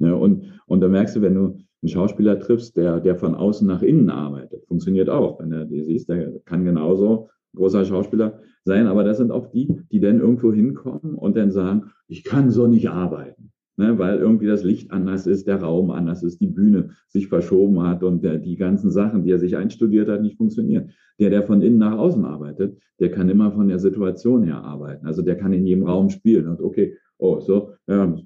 Ja, 0.00 0.14
und, 0.14 0.60
und 0.66 0.80
da 0.80 0.88
merkst 0.88 1.16
du, 1.16 1.22
wenn 1.22 1.34
du 1.34 1.58
einen 1.82 1.88
Schauspieler 1.88 2.38
triffst, 2.38 2.76
der, 2.76 3.00
der 3.00 3.16
von 3.16 3.34
außen 3.34 3.66
nach 3.66 3.82
innen 3.82 4.10
arbeitet, 4.10 4.66
funktioniert 4.66 5.08
auch. 5.08 5.40
Wenn 5.40 5.50
du 5.50 5.66
die 5.66 5.82
siehst, 5.82 6.10
der 6.10 6.40
kann 6.44 6.66
genauso 6.66 7.30
großer 7.54 7.86
Schauspieler 7.86 8.40
sein, 8.64 8.86
aber 8.86 9.02
das 9.04 9.16
sind 9.16 9.30
auch 9.30 9.50
die, 9.50 9.80
die 9.90 10.00
dann 10.00 10.20
irgendwo 10.20 10.52
hinkommen 10.52 11.14
und 11.14 11.36
dann 11.38 11.50
sagen, 11.50 11.90
ich 12.06 12.22
kann 12.22 12.50
so 12.50 12.66
nicht 12.66 12.90
arbeiten 12.90 13.50
ne, 13.76 13.98
weil 13.98 14.18
irgendwie 14.18 14.46
das 14.46 14.64
Licht 14.64 14.90
anders 14.90 15.26
ist, 15.26 15.46
der 15.46 15.60
Raum 15.62 15.90
anders 15.90 16.22
ist, 16.22 16.40
die 16.40 16.46
Bühne 16.46 16.90
sich 17.08 17.28
verschoben 17.28 17.82
hat 17.82 18.02
und 18.02 18.22
der, 18.22 18.38
die 18.38 18.56
ganzen 18.56 18.90
Sachen, 18.90 19.24
die 19.24 19.30
er 19.30 19.38
sich 19.38 19.56
einstudiert 19.56 20.08
hat, 20.08 20.22
nicht 20.22 20.36
funktionieren. 20.36 20.90
Der, 21.18 21.30
der 21.30 21.42
von 21.42 21.62
innen 21.62 21.78
nach 21.78 21.96
außen 21.96 22.24
arbeitet, 22.24 22.78
der 22.98 23.10
kann 23.10 23.28
immer 23.28 23.52
von 23.52 23.68
der 23.68 23.78
Situation 23.78 24.44
her 24.44 24.62
arbeiten. 24.62 25.06
Also 25.06 25.22
der 25.22 25.36
kann 25.36 25.52
in 25.52 25.66
jedem 25.66 25.84
Raum 25.84 26.10
spielen 26.10 26.48
und 26.48 26.60
okay, 26.60 26.96
oh, 27.18 27.40
so, 27.40 27.72
ja, 27.86 28.16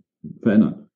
verändern. 0.41 0.87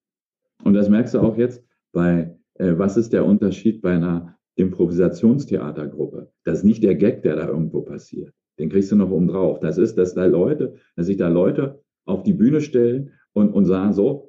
Und 0.65 0.75
das 0.75 0.89
merkst 0.89 1.15
du 1.15 1.21
auch 1.21 1.37
jetzt 1.37 1.65
bei, 1.93 2.37
äh, 2.55 2.75
was 2.77 2.97
ist 2.97 3.13
der 3.13 3.25
Unterschied 3.25 3.81
bei 3.81 3.93
einer 3.95 4.37
Improvisationstheatergruppe? 4.57 6.31
Das 6.45 6.59
ist 6.59 6.65
nicht 6.65 6.83
der 6.83 6.95
Gag, 6.95 7.23
der 7.23 7.37
da 7.37 7.49
irgendwo 7.49 7.83
passiert. 7.83 8.33
Den 8.59 8.71
kriegst 8.71 8.91
du 8.91 8.97
noch 8.97 9.11
oben 9.11 9.29
drauf. 9.29 9.61
Das 9.61 9.79
ist, 9.79 9.97
dass 9.97 10.15
da 10.15 10.27
Leute, 10.27 10.75
dass 10.97 11.07
sich 11.07 11.17
da 11.17 11.29
Leute 11.29 11.81
auf 12.07 12.23
die 12.23 12.33
Bühne 12.33 12.61
stellen 12.61 13.13
und, 13.33 13.51
und 13.51 13.67
sagen 13.67 13.93
so, 13.93 14.28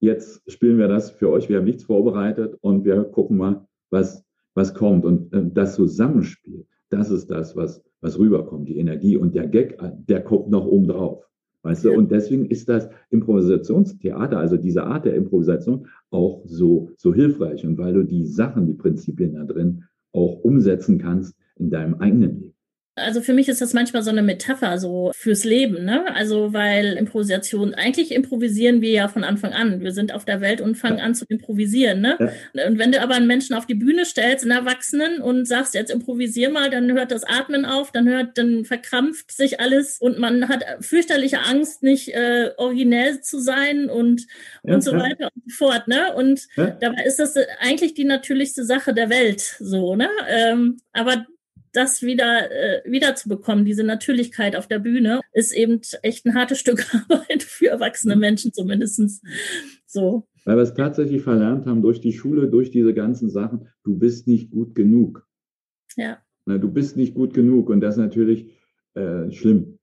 jetzt 0.00 0.42
spielen 0.50 0.78
wir 0.78 0.88
das 0.88 1.10
für 1.10 1.30
euch, 1.30 1.48
wir 1.48 1.58
haben 1.58 1.64
nichts 1.64 1.84
vorbereitet 1.84 2.56
und 2.60 2.84
wir 2.84 3.04
gucken 3.04 3.36
mal, 3.36 3.66
was, 3.90 4.24
was 4.54 4.74
kommt. 4.74 5.04
Und 5.04 5.32
äh, 5.32 5.44
das 5.52 5.74
Zusammenspiel, 5.74 6.66
das 6.88 7.10
ist 7.10 7.30
das, 7.30 7.54
was, 7.54 7.82
was 8.00 8.18
rüberkommt, 8.18 8.68
die 8.68 8.78
Energie. 8.78 9.16
Und 9.16 9.34
der 9.34 9.46
Gag, 9.46 9.78
der 10.08 10.22
kommt 10.22 10.48
noch 10.48 10.66
oben 10.66 10.88
drauf. 10.88 11.24
Weißt 11.62 11.84
du, 11.84 11.92
und 11.92 12.10
deswegen 12.10 12.46
ist 12.46 12.70
das 12.70 12.88
Improvisationstheater, 13.10 14.38
also 14.38 14.56
diese 14.56 14.84
Art 14.84 15.04
der 15.04 15.14
Improvisation, 15.14 15.86
auch 16.10 16.42
so, 16.46 16.90
so 16.96 17.12
hilfreich. 17.12 17.66
Und 17.66 17.76
weil 17.76 17.92
du 17.92 18.02
die 18.02 18.24
Sachen, 18.24 18.66
die 18.66 18.74
Prinzipien 18.74 19.34
da 19.34 19.44
drin 19.44 19.84
auch 20.12 20.42
umsetzen 20.42 20.98
kannst 20.98 21.36
in 21.56 21.70
deinem 21.70 21.94
eigenen 21.94 22.40
Leben. 22.40 22.54
Also 23.00 23.20
für 23.20 23.32
mich 23.32 23.48
ist 23.48 23.60
das 23.60 23.72
manchmal 23.72 24.02
so 24.02 24.10
eine 24.10 24.22
Metapher 24.22 24.78
so 24.78 25.10
fürs 25.14 25.44
Leben, 25.44 25.84
ne? 25.84 26.04
Also 26.14 26.52
weil 26.52 26.94
Improvisation, 26.94 27.74
eigentlich 27.74 28.12
improvisieren 28.12 28.80
wir 28.80 28.90
ja 28.90 29.08
von 29.08 29.24
Anfang 29.24 29.52
an. 29.52 29.80
Wir 29.80 29.92
sind 29.92 30.12
auf 30.12 30.24
der 30.24 30.40
Welt 30.40 30.60
und 30.60 30.76
fangen 30.76 30.98
ja. 30.98 31.04
an 31.04 31.14
zu 31.14 31.24
improvisieren, 31.28 32.00
ne? 32.00 32.16
Ja. 32.54 32.66
Und 32.66 32.78
wenn 32.78 32.92
du 32.92 33.00
aber 33.00 33.14
einen 33.14 33.26
Menschen 33.26 33.54
auf 33.54 33.66
die 33.66 33.74
Bühne 33.74 34.04
stellst, 34.04 34.44
einen 34.44 34.52
Erwachsenen 34.52 35.20
und 35.20 35.46
sagst, 35.46 35.74
jetzt 35.74 35.90
improvisier 35.90 36.50
mal, 36.50 36.70
dann 36.70 36.92
hört 36.92 37.10
das 37.10 37.24
Atmen 37.24 37.64
auf, 37.64 37.92
dann 37.92 38.08
hört, 38.08 38.38
dann 38.38 38.64
verkrampft 38.64 39.32
sich 39.32 39.60
alles 39.60 39.98
und 39.98 40.18
man 40.18 40.48
hat 40.48 40.64
fürchterliche 40.80 41.40
Angst, 41.40 41.82
nicht 41.82 42.14
äh, 42.14 42.50
originell 42.56 43.20
zu 43.20 43.38
sein 43.40 43.88
und, 43.88 44.26
ja, 44.62 44.74
und 44.74 44.82
so 44.82 44.92
weiter 44.92 45.30
und 45.34 45.42
so 45.46 45.56
fort, 45.56 45.88
ne? 45.88 46.14
Und 46.14 46.48
dabei 46.56 47.04
ist 47.04 47.18
das 47.18 47.34
eigentlich 47.60 47.94
die 47.94 48.04
natürlichste 48.04 48.64
Sache 48.64 48.94
der 48.94 49.10
Welt, 49.10 49.40
so, 49.58 49.96
ne? 49.96 50.08
Ähm, 50.28 50.78
aber 50.92 51.26
das 51.72 52.02
wieder, 52.02 52.50
äh, 52.50 52.90
wieder 52.90 53.14
zu 53.14 53.28
bekommen, 53.28 53.64
diese 53.64 53.84
Natürlichkeit 53.84 54.56
auf 54.56 54.66
der 54.66 54.78
Bühne, 54.78 55.20
ist 55.32 55.52
eben 55.52 55.80
echt 56.02 56.26
ein 56.26 56.34
hartes 56.34 56.58
Stück 56.58 56.84
Arbeit 57.08 57.42
für 57.42 57.68
erwachsene 57.68 58.14
mhm. 58.14 58.20
Menschen 58.20 58.52
zumindestens. 58.52 59.22
So. 59.86 60.26
Weil 60.44 60.56
wir 60.56 60.62
es 60.62 60.74
tatsächlich 60.74 61.22
verlernt 61.22 61.66
haben 61.66 61.82
durch 61.82 62.00
die 62.00 62.12
Schule, 62.12 62.48
durch 62.48 62.70
diese 62.70 62.94
ganzen 62.94 63.28
Sachen, 63.28 63.68
du 63.84 63.98
bist 63.98 64.26
nicht 64.26 64.50
gut 64.50 64.74
genug. 64.74 65.26
Ja. 65.96 66.18
Na, 66.46 66.58
du 66.58 66.70
bist 66.70 66.96
nicht 66.96 67.14
gut 67.14 67.34
genug 67.34 67.68
und 67.68 67.80
das 67.80 67.96
ist 67.96 68.00
natürlich 68.00 68.50
äh, 68.94 69.30
schlimm. 69.30 69.78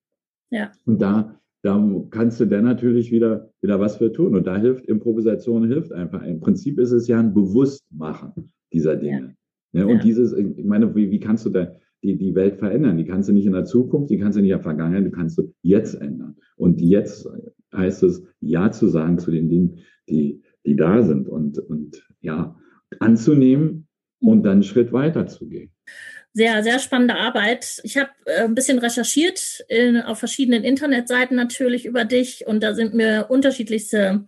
Ja. 0.50 0.71
Und 0.86 1.02
da, 1.02 1.39
da 1.62 1.80
kannst 2.10 2.39
du 2.39 2.45
dann 2.45 2.65
natürlich 2.65 3.12
wieder, 3.12 3.52
wieder 3.62 3.80
was 3.80 3.97
für 3.97 4.12
tun. 4.12 4.36
Und 4.36 4.47
da 4.47 4.58
hilft 4.58 4.86
Improvisation, 4.86 5.67
hilft 5.67 5.91
einfach. 5.91 6.23
Im 6.23 6.39
Prinzip 6.39 6.80
ist 6.80 6.91
es 6.91 7.08
ja 7.08 7.19
ein 7.19 7.34
Bewusstmachen 7.34 8.52
dieser 8.71 8.95
Dinge. 8.95 9.21
Ja. 9.21 9.34
Ja, 9.78 9.86
und 9.86 9.98
ja. 9.98 10.04
dieses, 10.04 10.34
ich 10.34 10.66
meine, 10.66 10.94
wie, 10.96 11.12
wie 11.12 11.20
kannst 11.20 11.46
du 11.46 11.50
da 11.50 11.76
die, 12.04 12.18
die 12.18 12.36
Welt 12.36 12.58
verändern? 12.58 12.98
Die 12.98 13.06
kannst 13.06 13.30
du 13.30 13.34
nicht 13.34 13.46
in 13.46 13.54
der 13.54 13.66
Zukunft, 13.66 14.10
die 14.10 14.18
kannst 14.18 14.38
du 14.38 14.42
nicht 14.42 14.52
in 14.52 14.58
der 14.58 14.63
Vergangenheit, 14.63 15.06
die 15.06 15.12
kannst 15.12 15.38
du 15.38 15.54
jetzt 15.62 15.96
ändern. 15.96 16.36
Und 16.56 16.82
jetzt 16.82 17.28
heißt 17.76 18.04
es, 18.04 18.24
Ja 18.40 18.72
zu 18.72 18.88
sagen 18.88 19.20
zu 19.20 19.32
den 19.32 19.50
Dingen, 19.50 19.80
die, 20.10 20.42
die 20.66 20.76
da 20.76 21.04
sind 21.04 21.28
und, 21.28 21.60
und 21.60 22.08
ja, 22.22 22.56
anzunehmen 23.00 23.88
und 24.20 24.44
dann 24.44 24.54
einen 24.54 24.63
Schritt 24.63 24.92
weiter 24.92 25.28
zu 25.28 25.48
gehen. 25.48 25.72
Sehr, 26.34 26.62
sehr 26.62 26.80
spannende 26.80 27.16
Arbeit. 27.16 27.82
Ich 27.84 27.98
habe 27.98 28.12
äh, 28.26 28.44
ein 28.44 28.54
bisschen 28.54 28.80
recherchiert 28.80 29.63
in, 29.70 29.98
auf 29.98 30.20
verschiedenen 30.20 30.63
Internetseiten 30.63 31.36
natürlich 31.36 31.86
über 31.86 32.06
dich 32.06 32.46
und 32.46 32.62
da 32.62 32.74
sind 32.74 32.94
mir 32.94 33.26
unterschiedlichste 33.30 34.26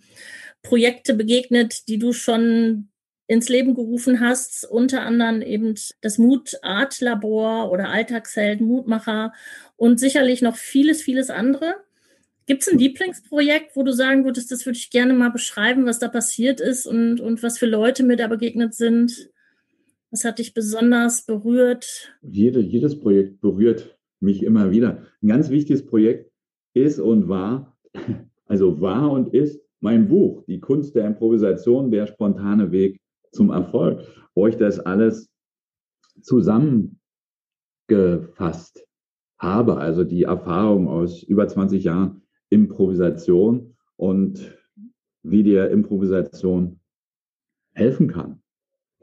Projekte 0.64 1.14
begegnet, 1.14 1.88
die 1.88 2.00
du 2.00 2.12
schon 2.12 2.89
ins 3.30 3.48
Leben 3.48 3.76
gerufen 3.76 4.20
hast, 4.20 4.68
unter 4.70 5.04
anderem 5.04 5.44
eben 5.44 5.76
das 6.02 6.18
Mut 6.18 6.58
Art 6.64 7.00
Labor 7.00 7.72
oder 7.72 7.90
Alltagsheld, 7.90 8.60
Mutmacher 8.60 9.34
und 9.78 10.00
sicherlich 10.00 10.42
noch 10.42 10.56
vieles, 10.56 11.04
vieles 11.04 11.30
andere. 11.30 11.76
Gibt 12.48 12.64
es 12.64 12.70
ein 12.70 12.80
Lieblingsprojekt, 12.80 13.76
wo 13.76 13.84
du 13.84 13.94
sagen 13.94 14.26
würdest, 14.26 14.52
das 14.52 14.66
würde 14.66 14.80
ich 14.80 14.90
gerne 14.90 15.14
mal 15.14 15.30
beschreiben, 15.30 15.86
was 15.86 16.00
da 16.00 16.08
passiert 16.08 16.60
ist 16.60 16.88
und, 16.88 17.22
und 17.22 17.44
was 17.44 17.60
für 17.60 17.68
Leute 17.68 18.04
mir 18.04 18.18
da 18.18 18.28
begegnet 18.28 18.74
sind? 18.74 19.30
Was 20.10 20.26
hat 20.26 20.40
dich 20.40 20.56
besonders 20.56 21.28
berührt? 21.28 22.12
Jede, 22.24 22.60
jedes 22.62 23.00
Projekt 23.00 23.42
berührt 23.42 23.96
mich 24.20 24.42
immer 24.42 24.72
wieder. 24.72 25.06
Ein 25.22 25.28
ganz 25.28 25.52
wichtiges 25.52 25.86
Projekt 25.86 26.32
ist 26.74 27.00
und 27.00 27.30
war, 27.30 27.78
also 28.48 28.82
war 28.82 29.12
und 29.12 29.36
ist 29.36 29.62
mein 29.82 30.08
Buch, 30.08 30.44
Die 30.48 30.60
Kunst 30.60 30.96
der 30.96 31.06
Improvisation, 31.06 31.92
der 31.92 32.08
spontane 32.08 32.72
Weg 32.72 33.00
zum 33.32 33.52
Erfolg, 33.52 34.02
wo 34.36 34.48
ich 34.48 34.58
das 34.58 34.80
alles 34.80 35.30
zusammengefasst 36.22 38.86
habe, 39.38 39.78
also 39.78 40.04
die 40.04 40.24
Erfahrung 40.24 40.88
aus 40.88 41.24
über 41.24 41.48
20 41.48 41.84
Jahren 41.84 42.22
Improvisation 42.50 43.76
und 43.96 44.58
wie 45.24 45.44
dir 45.44 45.70
Improvisation 45.70 46.80
helfen 47.74 48.08
kann. 48.08 48.42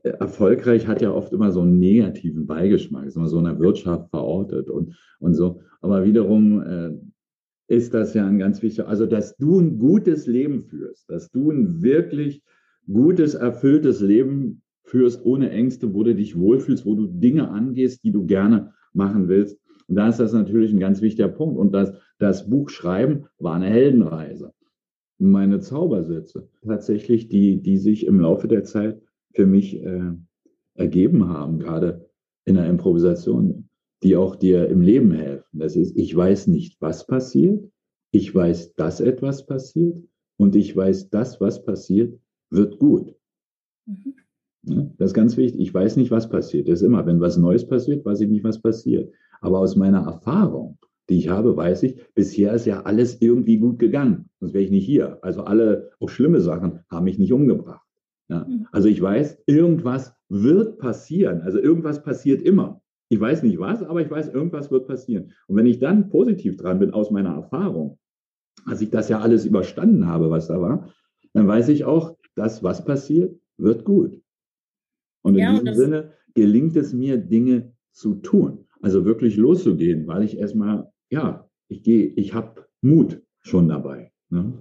Erfolgreich 0.02 0.86
hat 0.86 1.02
ja 1.02 1.10
oft 1.10 1.32
immer 1.32 1.50
so 1.50 1.62
einen 1.62 1.78
negativen 1.78 2.46
Beigeschmack, 2.46 3.06
ist 3.06 3.16
immer 3.16 3.28
so 3.28 3.38
in 3.38 3.44
der 3.44 3.58
Wirtschaft 3.58 4.10
verortet 4.10 4.70
und, 4.70 4.96
und 5.18 5.34
so. 5.34 5.60
Aber 5.80 6.04
wiederum 6.04 6.62
äh, 6.62 6.92
ist 7.68 7.94
das 7.94 8.14
ja 8.14 8.26
ein 8.26 8.38
ganz 8.38 8.62
wichtiger, 8.62 8.88
also 8.88 9.06
dass 9.06 9.36
du 9.36 9.58
ein 9.58 9.78
gutes 9.78 10.26
Leben 10.26 10.62
führst, 10.62 11.10
dass 11.10 11.30
du 11.30 11.50
ein 11.50 11.82
wirklich 11.82 12.42
gutes, 12.90 13.34
erfülltes 13.34 14.00
Leben 14.00 14.62
führst, 14.84 15.24
ohne 15.24 15.50
Ängste, 15.50 15.92
wo 15.94 16.04
du 16.04 16.14
dich 16.14 16.38
wohlfühlst, 16.38 16.86
wo 16.86 16.94
du 16.94 17.06
Dinge 17.06 17.50
angehst, 17.50 18.04
die 18.04 18.12
du 18.12 18.24
gerne 18.24 18.72
machen 18.92 19.28
willst. 19.28 19.58
Und 19.88 19.96
da 19.96 20.08
ist 20.08 20.18
das 20.18 20.32
natürlich 20.32 20.72
ein 20.72 20.80
ganz 20.80 21.00
wichtiger 21.00 21.28
Punkt. 21.28 21.58
Und 21.58 21.72
das, 21.72 21.92
das 22.18 22.48
Buch 22.48 22.70
Schreiben 22.70 23.26
war 23.38 23.54
eine 23.54 23.66
Heldenreise. 23.66 24.52
Meine 25.18 25.60
Zaubersätze, 25.60 26.48
tatsächlich, 26.64 27.28
die, 27.28 27.62
die 27.62 27.78
sich 27.78 28.06
im 28.06 28.20
Laufe 28.20 28.48
der 28.48 28.64
Zeit 28.64 29.00
für 29.32 29.46
mich 29.46 29.82
äh, 29.82 30.12
ergeben 30.74 31.28
haben, 31.28 31.58
gerade 31.58 32.08
in 32.44 32.56
der 32.56 32.68
Improvisation, 32.68 33.68
die 34.02 34.16
auch 34.16 34.36
dir 34.36 34.68
im 34.68 34.82
Leben 34.82 35.12
helfen. 35.12 35.58
Das 35.58 35.74
ist, 35.74 35.96
ich 35.96 36.14
weiß 36.14 36.48
nicht, 36.48 36.80
was 36.80 37.06
passiert. 37.06 37.68
Ich 38.12 38.34
weiß, 38.34 38.74
dass 38.74 39.00
etwas 39.00 39.46
passiert. 39.46 39.96
Und 40.36 40.54
ich 40.54 40.76
weiß, 40.76 41.08
dass 41.10 41.40
was 41.40 41.64
passiert, 41.64 42.18
wird 42.50 42.78
gut. 42.78 43.14
Mhm. 43.86 44.14
Das 44.98 45.10
ist 45.10 45.14
ganz 45.14 45.36
wichtig. 45.36 45.60
Ich 45.60 45.72
weiß 45.72 45.96
nicht, 45.96 46.10
was 46.10 46.28
passiert. 46.28 46.68
Das 46.68 46.80
ist 46.80 46.86
immer, 46.86 47.06
wenn 47.06 47.20
was 47.20 47.36
Neues 47.36 47.66
passiert, 47.66 48.04
weiß 48.04 48.20
ich 48.20 48.28
nicht, 48.28 48.44
was 48.44 48.60
passiert. 48.60 49.12
Aber 49.40 49.60
aus 49.60 49.76
meiner 49.76 50.04
Erfahrung, 50.04 50.78
die 51.08 51.18
ich 51.18 51.28
habe, 51.28 51.56
weiß 51.56 51.84
ich, 51.84 51.96
bisher 52.14 52.52
ist 52.52 52.66
ja 52.66 52.82
alles 52.82 53.20
irgendwie 53.20 53.58
gut 53.58 53.78
gegangen. 53.78 54.28
Sonst 54.40 54.54
wäre 54.54 54.64
ich 54.64 54.70
nicht 54.70 54.84
hier. 54.84 55.18
Also 55.22 55.44
alle, 55.44 55.90
auch 56.00 56.08
schlimme 56.08 56.40
Sachen, 56.40 56.80
haben 56.90 57.04
mich 57.04 57.18
nicht 57.18 57.32
umgebracht. 57.32 57.86
Ja. 58.28 58.44
Mhm. 58.44 58.66
Also 58.72 58.88
ich 58.88 59.00
weiß, 59.00 59.38
irgendwas 59.46 60.14
wird 60.28 60.78
passieren. 60.78 61.42
Also 61.42 61.58
irgendwas 61.58 62.02
passiert 62.02 62.42
immer. 62.42 62.82
Ich 63.08 63.20
weiß 63.20 63.44
nicht 63.44 63.60
was, 63.60 63.84
aber 63.84 64.00
ich 64.00 64.10
weiß, 64.10 64.30
irgendwas 64.34 64.72
wird 64.72 64.88
passieren. 64.88 65.32
Und 65.46 65.56
wenn 65.56 65.66
ich 65.66 65.78
dann 65.78 66.08
positiv 66.08 66.56
dran 66.56 66.80
bin 66.80 66.90
aus 66.90 67.12
meiner 67.12 67.34
Erfahrung, 67.34 67.98
als 68.64 68.80
ich 68.80 68.90
das 68.90 69.08
ja 69.08 69.20
alles 69.20 69.44
überstanden 69.44 70.08
habe, 70.08 70.28
was 70.30 70.48
da 70.48 70.60
war, 70.60 70.88
dann 71.32 71.46
weiß 71.46 71.68
ich 71.68 71.84
auch, 71.84 72.15
das, 72.36 72.62
was 72.62 72.84
passiert, 72.84 73.36
wird 73.56 73.84
gut. 73.84 74.22
Und 75.22 75.34
in 75.34 75.40
ja, 75.40 75.50
diesem 75.52 75.74
Sinne 75.74 76.12
gelingt 76.34 76.76
es 76.76 76.92
mir, 76.92 77.16
Dinge 77.16 77.72
zu 77.92 78.14
tun. 78.16 78.66
Also 78.80 79.04
wirklich 79.04 79.36
loszugehen, 79.36 80.06
weil 80.06 80.22
ich 80.22 80.38
erstmal, 80.38 80.92
ja, 81.10 81.50
ich 81.68 81.82
gehe, 81.82 82.06
ich 82.06 82.34
habe 82.34 82.68
Mut 82.82 83.22
schon 83.40 83.68
dabei. 83.68 84.12
Ne? 84.28 84.52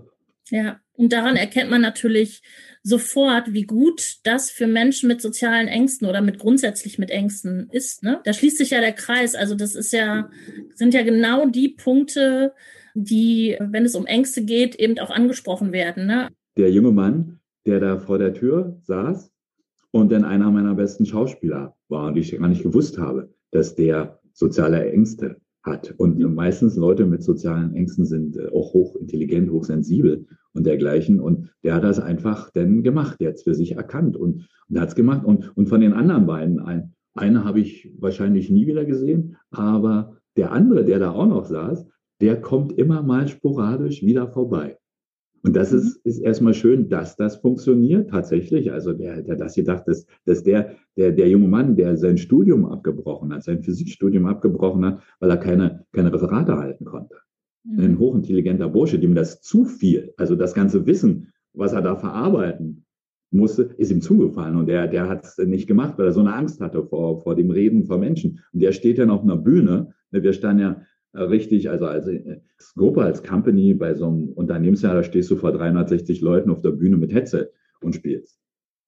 Ja, 0.50 0.80
und 0.94 1.12
daran 1.12 1.36
erkennt 1.36 1.70
man 1.70 1.82
natürlich 1.82 2.42
sofort, 2.82 3.54
wie 3.54 3.64
gut 3.64 4.18
das 4.24 4.50
für 4.50 4.68
Menschen 4.68 5.08
mit 5.08 5.22
sozialen 5.22 5.68
Ängsten 5.68 6.08
oder 6.08 6.22
mit 6.22 6.40
grundsätzlich 6.40 6.98
mit 6.98 7.12
Ängsten 7.12 7.70
ist. 7.72 8.04
Ne? 8.04 8.22
Da 8.24 8.32
schließt 8.32 8.58
sich 8.58 8.70
ja 8.70 8.80
der 8.80 8.94
Kreis. 8.94 9.36
Also 9.36 9.56
das 9.56 9.76
ist 9.76 9.92
ja, 9.92 10.30
sind 10.76 10.94
ja 10.94 11.04
genau 11.04 11.48
die 11.48 11.70
Punkte, 11.70 12.54
die, 12.94 13.58
wenn 13.60 13.86
es 13.86 13.96
um 13.96 14.06
Ängste 14.06 14.46
geht, 14.46 14.76
eben 14.76 14.98
auch 15.00 15.10
angesprochen 15.10 15.74
werden. 15.74 16.06
Ne? 16.06 16.30
Der 16.58 16.72
junge 16.72 16.92
Mann, 16.92 17.40
der 17.66 17.80
da 17.80 17.98
vor 17.98 18.18
der 18.18 18.34
Tür 18.34 18.78
saß 18.84 19.32
und 19.92 20.12
dann 20.12 20.26
einer 20.26 20.52
meiner 20.52 20.76
besten 20.76 21.06
Schauspieler 21.06 21.76
war 21.90 22.08
und 22.08 22.18
ich 22.18 22.38
gar 22.38 22.48
nicht 22.48 22.64
gewusst 22.64 22.98
habe, 22.98 23.30
dass 23.52 23.76
der 23.76 24.20
soziale 24.34 24.92
Ängste 24.92 25.38
hat. 25.64 25.94
Und 25.98 26.20
meistens 26.36 26.76
Leute 26.76 27.06
mit 27.06 27.24
sozialen 27.24 27.74
Ängsten 27.74 28.06
sind 28.06 28.38
äh, 28.38 28.48
auch 28.50 28.74
hochintelligent, 28.74 29.50
hochsensibel 29.52 30.28
und 30.54 30.66
dergleichen. 30.66 31.20
Und 31.20 31.50
der 31.64 31.76
hat 31.76 31.84
das 31.84 32.00
einfach 32.00 32.52
dann 32.52 32.84
gemacht. 32.84 33.20
Der 33.20 33.30
hat 33.30 33.36
es 33.36 33.44
für 33.44 33.56
sich 33.56 33.76
erkannt 33.76 34.16
und, 34.16 34.48
und 34.70 34.80
hat 34.80 34.90
es 34.90 34.96
gemacht. 34.96 35.26
Und, 35.26 35.56
und 35.58 35.68
von 35.68 35.82
den 35.82 35.94
anderen 35.94 36.28
beiden, 36.28 36.60
ein, 36.60 36.94
eine 37.14 37.44
habe 37.44 37.62
ich 37.62 37.92
wahrscheinlich 37.98 38.50
nie 38.50 38.68
wieder 38.68 38.86
gesehen, 38.86 39.38
aber 39.50 40.18
der 40.38 40.52
andere, 40.52 40.84
der 40.84 41.00
da 41.00 41.12
auch 41.12 41.28
noch 41.28 41.46
saß, 41.46 41.88
der 42.22 42.42
kommt 42.42 42.78
immer 42.78 43.02
mal 43.02 43.28
sporadisch 43.28 44.04
wieder 44.04 44.28
vorbei. 44.28 44.78
Und 45.46 45.56
das 45.56 45.72
ist, 45.72 46.04
mhm. 46.04 46.10
ist 46.10 46.20
erstmal 46.20 46.56
schön, 46.56 46.90
dass 46.90 47.18
das 47.18 47.36
funktioniert 47.36 48.10
tatsächlich. 48.10 48.72
Also 48.72 48.94
der, 48.94 49.22
der 49.22 49.36
das 49.36 49.54
gedacht, 49.54 49.84
dass, 49.88 50.08
dass 50.26 50.42
der, 50.42 50.72
der, 50.98 51.12
der 51.12 51.30
junge 51.30 51.48
Mann, 51.48 51.76
der 51.76 51.98
sein 51.98 52.18
Studium 52.18 52.66
abgebrochen 52.66 53.32
hat, 53.32 53.44
sein 53.44 53.62
Physikstudium 53.62 54.26
abgebrochen 54.26 54.84
hat, 54.84 55.02
weil 55.20 55.30
er 55.30 55.38
keine, 55.38 55.86
keine 55.92 56.12
Referate 56.12 56.58
halten 56.58 56.86
konnte. 56.86 57.16
Mhm. 57.64 57.80
Ein 57.80 58.00
hochintelligenter 58.00 58.70
Bursche, 58.70 58.98
dem 58.98 59.14
das 59.14 59.42
zu 59.42 59.66
viel, 59.66 60.16
also 60.18 60.36
das 60.36 60.56
ganze 60.56 60.88
Wissen, 60.88 61.32
was 61.54 61.74
er 61.74 61.84
da 61.84 61.96
verarbeiten 61.96 62.86
musste, 63.30 63.70
ist 63.78 63.92
ihm 63.92 64.02
zugefallen. 64.02 64.56
Und 64.56 64.66
der, 64.66 64.88
der 64.88 65.08
hat 65.08 65.26
es 65.26 65.38
nicht 65.38 65.68
gemacht, 65.68 65.96
weil 65.98 66.08
er 66.08 66.12
so 66.12 66.22
eine 66.22 66.34
Angst 66.34 66.60
hatte 66.60 66.84
vor, 66.84 67.22
vor 67.22 67.36
dem 67.36 67.52
Reden 67.52 67.86
vor 67.86 68.00
Menschen. 68.00 68.40
Und 68.52 68.64
der 68.64 68.72
steht 68.72 68.98
dann 68.98 69.12
auf 69.12 69.22
einer 69.22 69.38
Bühne. 69.38 69.94
Ne, 70.10 70.24
wir 70.24 70.34
standen 70.34 70.62
ja 70.62 70.82
richtig, 71.16 71.70
also 71.70 71.86
als, 71.86 72.08
als 72.08 72.74
Gruppe, 72.76 73.04
als 73.04 73.24
Company 73.24 73.74
bei 73.74 73.94
so 73.94 74.08
einem 74.08 74.30
Unternehmensjahr, 74.30 74.96
da 74.96 75.04
stehst 75.04 75.32
du 75.32 75.36
vor 75.36 75.52
360 75.52 76.22
Leuten 76.22 76.50
auf 76.50 76.62
der 76.62 76.72
Bühne 76.72 76.98
mit 76.98 77.14
Headset 77.14 77.48
und 77.82 77.96
spielst. 77.96 78.40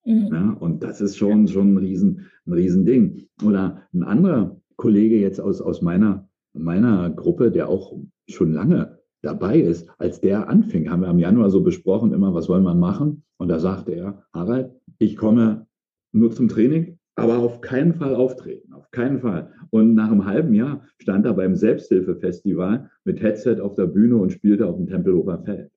Mhm. 0.04 0.28
Ja, 0.32 0.56
und 0.60 0.82
das 0.82 1.00
ist 1.00 1.16
schon, 1.16 1.48
schon 1.48 1.74
ein 1.74 1.78
riesen, 1.78 2.26
ein 2.46 2.52
riesen 2.52 2.84
Ding. 2.84 3.28
Oder 3.44 3.82
ein 3.92 4.02
anderer 4.02 4.60
Kollege 4.76 5.18
jetzt 5.18 5.40
aus, 5.40 5.60
aus 5.60 5.82
meiner, 5.82 6.28
meiner 6.54 7.10
Gruppe, 7.10 7.50
der 7.50 7.68
auch 7.68 7.96
schon 8.28 8.52
lange 8.52 8.98
dabei 9.22 9.58
ist, 9.58 9.88
als 9.98 10.20
der 10.20 10.48
anfing, 10.48 10.90
haben 10.90 11.02
wir 11.02 11.10
im 11.10 11.18
Januar 11.18 11.50
so 11.50 11.62
besprochen, 11.62 12.12
immer, 12.12 12.34
was 12.34 12.48
wollen 12.48 12.62
wir 12.62 12.74
machen? 12.74 13.24
Und 13.36 13.48
da 13.48 13.58
sagte 13.58 13.92
er, 13.92 14.24
Harald, 14.32 14.70
ich 14.98 15.16
komme 15.16 15.66
nur 16.12 16.30
zum 16.30 16.48
Training, 16.48 16.98
aber 17.16 17.38
auf 17.38 17.60
keinen 17.60 17.94
Fall 17.94 18.14
auftreten, 18.14 18.67
auf 18.88 18.90
keinen 18.90 19.20
Fall. 19.20 19.52
Und 19.70 19.94
nach 19.94 20.10
einem 20.10 20.24
halben 20.24 20.54
Jahr 20.54 20.86
stand 20.98 21.26
er 21.26 21.34
beim 21.34 21.54
Selbsthilfefestival 21.54 22.90
mit 23.04 23.22
Headset 23.22 23.60
auf 23.60 23.74
der 23.74 23.86
Bühne 23.86 24.16
und 24.16 24.32
spielte 24.32 24.66
auf 24.66 24.76
dem 24.76 24.86
Tempelhofer 24.86 25.42
Feld. 25.44 25.70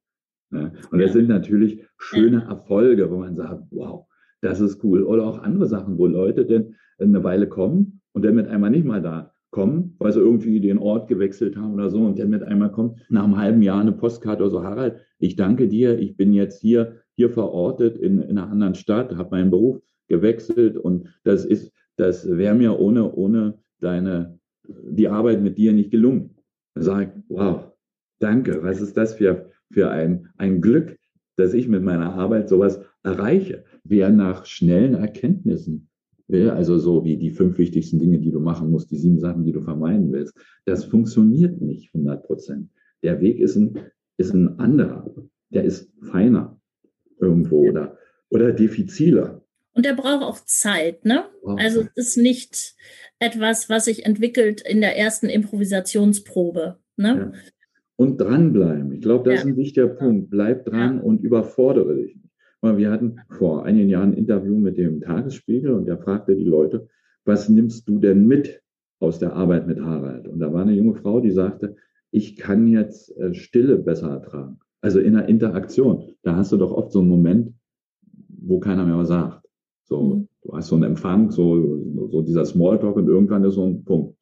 Und 0.52 1.00
das 1.00 1.14
sind 1.14 1.30
natürlich 1.30 1.86
schöne 1.98 2.44
Erfolge, 2.44 3.10
wo 3.10 3.18
man 3.18 3.36
sagt, 3.36 3.64
wow, 3.72 4.06
das 4.42 4.60
ist 4.60 4.84
cool. 4.84 5.04
Oder 5.04 5.26
auch 5.26 5.40
andere 5.40 5.66
Sachen, 5.66 5.98
wo 5.98 6.08
Leute 6.08 6.46
denn 6.46 6.76
eine 7.00 7.24
Weile 7.24 7.48
kommen 7.48 8.02
und 8.14 8.26
dann 8.26 8.36
mit 8.36 8.48
einmal 8.48 8.70
nicht 8.70 8.86
mal 8.86 9.02
da 9.02 9.34
kommen, 9.50 9.96
weil 10.00 10.14
sie 10.14 10.20
irgendwie 10.20 10.60
den 10.60 10.78
Ort 10.78 11.08
gewechselt 11.08 11.58
haben 11.58 11.74
oder 11.74 11.90
so 11.90 12.00
und 12.00 12.18
dann 12.18 12.30
mit 12.30 12.44
einmal 12.44 12.72
kommt 12.72 13.00
nach 13.10 13.26
einem 13.26 13.38
halben 13.38 13.62
Jahr 13.62 13.82
eine 13.82 13.92
Postkarte 13.92 14.44
oder 14.44 14.50
so, 14.50 14.64
Harald, 14.64 14.96
ich 15.20 15.36
danke 15.36 15.68
dir, 15.68 16.00
ich 16.00 16.16
bin 16.16 16.32
jetzt 16.32 16.62
hier, 16.62 17.02
hier 17.16 17.30
verortet 17.30 17.98
in, 17.98 18.22
in 18.22 18.38
einer 18.38 18.50
anderen 18.50 18.76
Stadt, 18.76 19.16
habe 19.16 19.32
meinen 19.32 19.52
Beruf 19.52 19.82
gewechselt 20.08 20.78
und 20.78 21.08
das 21.24 21.44
ist, 21.46 21.74
das 22.02 22.28
wäre 22.28 22.56
mir 22.56 22.80
ohne, 22.80 23.14
ohne 23.14 23.60
deine, 23.80 24.40
die 24.68 25.08
Arbeit 25.08 25.42
mit 25.42 25.60
dir 25.60 25.72
nicht 25.72 25.92
gelungen. 25.92 26.32
Dann 26.74 26.84
sage 26.84 27.14
ich, 27.16 27.24
wow, 27.30 27.72
danke, 28.20 28.64
was 28.64 28.82
ist 28.82 28.98
das 28.98 29.14
für, 29.14 29.52
für 29.72 29.92
ein, 29.92 30.30
ein 30.38 30.62
Glück, 30.62 30.98
dass 31.38 31.54
ich 31.54 31.68
mit 31.68 31.84
meiner 31.84 32.14
Arbeit 32.14 32.50
sowas 32.50 32.82
erreiche. 33.04 33.66
Wer 33.84 34.10
nach 34.10 34.46
schnellen 34.46 34.96
Erkenntnissen 34.96 35.90
will, 36.28 36.50
also 36.50 36.80
so 36.80 37.06
wie 37.06 37.18
die 37.18 37.30
fünf 37.30 37.60
wichtigsten 37.60 38.00
Dinge, 38.00 38.18
die 38.18 38.32
du 38.32 38.40
machen 38.40 38.72
musst, 38.72 38.90
die 38.90 38.98
sieben 38.98 39.20
Sachen, 39.20 39.46
die 39.46 39.52
du 39.52 39.62
vermeiden 39.62 40.12
willst, 40.12 40.36
das 40.66 40.86
funktioniert 40.86 41.62
nicht 41.62 41.94
100 41.94 42.24
Prozent. 42.24 42.70
Der 43.04 43.22
Weg 43.22 43.40
ist 43.40 43.56
ein, 43.56 43.78
ist 44.18 44.34
ein 44.34 44.58
anderer. 44.60 45.14
Der 45.54 45.66
ist 45.66 45.92
feiner 46.02 46.60
irgendwo 47.20 47.70
oder, 47.70 47.96
oder 48.30 48.54
diffiziler. 48.54 49.41
Und 49.74 49.86
der 49.86 49.94
braucht 49.94 50.24
auch 50.24 50.40
Zeit, 50.46 51.06
ne? 51.06 51.26
Also 51.58 51.88
es 51.96 52.08
ist 52.08 52.18
nicht 52.18 52.76
etwas, 53.20 53.70
was 53.70 53.86
sich 53.86 54.06
entwickelt 54.06 54.62
in 54.62 54.82
der 54.82 54.98
ersten 54.98 55.28
Improvisationsprobe. 55.28 56.78
Ne? 56.98 57.32
Ja. 57.34 57.40
Und 57.96 58.20
dranbleiben. 58.20 58.92
Ich 58.94 59.02
glaube, 59.02 59.30
das 59.30 59.36
ja. 59.36 59.40
ist 59.42 59.48
ein 59.48 59.58
wichtiger 59.58 59.88
Punkt. 59.88 60.30
Bleib 60.30 60.66
dran 60.66 60.98
ja. 60.98 61.04
und 61.04 61.22
überfordere 61.22 61.96
dich 61.96 62.16
nicht. 62.16 62.32
Wir 62.64 62.92
hatten 62.92 63.22
vor 63.30 63.66
einigen 63.66 63.90
Jahren 63.90 64.12
ein 64.12 64.18
Interview 64.18 64.56
mit 64.56 64.78
dem 64.78 65.02
Tagesspiegel 65.02 65.72
und 65.72 65.88
der 65.88 65.98
fragte 65.98 66.36
die 66.36 66.44
Leute, 66.44 66.88
was 67.26 67.50
nimmst 67.50 67.88
du 67.88 67.98
denn 67.98 68.28
mit 68.28 68.62
aus 69.00 69.18
der 69.18 69.34
Arbeit 69.34 69.68
mit 69.68 69.82
Harald? 69.82 70.28
Und 70.28 70.40
da 70.40 70.54
war 70.54 70.62
eine 70.62 70.74
junge 70.74 70.94
Frau, 70.94 71.22
die 71.22 71.32
sagte, 71.32 71.76
ich 72.12 72.36
kann 72.36 72.68
jetzt 72.68 73.18
äh, 73.18 73.34
Stille 73.34 73.78
besser 73.78 74.12
ertragen. 74.12 74.60
Also 74.82 75.00
in 75.00 75.14
der 75.14 75.28
Interaktion. 75.28 76.16
Da 76.24 76.36
hast 76.36 76.52
du 76.52 76.58
doch 76.58 76.72
oft 76.72 76.92
so 76.92 77.00
einen 77.00 77.10
Moment, 77.10 77.54
wo 78.28 78.60
keiner 78.60 78.86
mehr 78.86 78.98
was 78.98 79.08
sagt. 79.08 79.41
So, 79.84 80.02
mhm. 80.02 80.28
du 80.44 80.54
hast 80.54 80.68
so 80.68 80.76
einen 80.76 80.86
Empfang, 80.86 81.32
so, 81.32 82.08
so 82.10 82.22
dieser 82.22 82.46
Smalltalk 82.46 82.96
und 82.96 83.08
irgendwann 83.08 83.44
ist 83.44 83.56
so 83.56 83.66
ein 83.66 83.84
Punkt. 83.84 84.16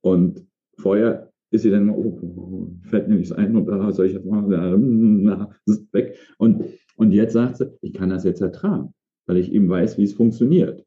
Und 0.00 0.46
vorher 0.78 1.32
ist 1.50 1.62
sie 1.62 1.70
dann, 1.70 1.90
oh, 1.90 2.70
fällt 2.82 3.08
mir 3.08 3.16
nichts 3.16 3.32
ein 3.32 3.56
und 3.56 3.66
da 3.66 3.92
soll 3.92 4.06
ich 4.06 4.12
jetzt 4.12 4.26
machen, 4.26 5.22
na, 5.22 5.50
ist 5.66 5.92
weg. 5.92 6.16
Und, 6.38 6.64
und 6.96 7.12
jetzt 7.12 7.32
sagt 7.32 7.56
sie, 7.58 7.70
ich 7.80 7.92
kann 7.92 8.10
das 8.10 8.24
jetzt 8.24 8.40
ertragen, 8.40 8.94
weil 9.26 9.38
ich 9.38 9.52
eben 9.52 9.68
weiß, 9.68 9.98
wie 9.98 10.04
es 10.04 10.12
funktioniert. 10.12 10.84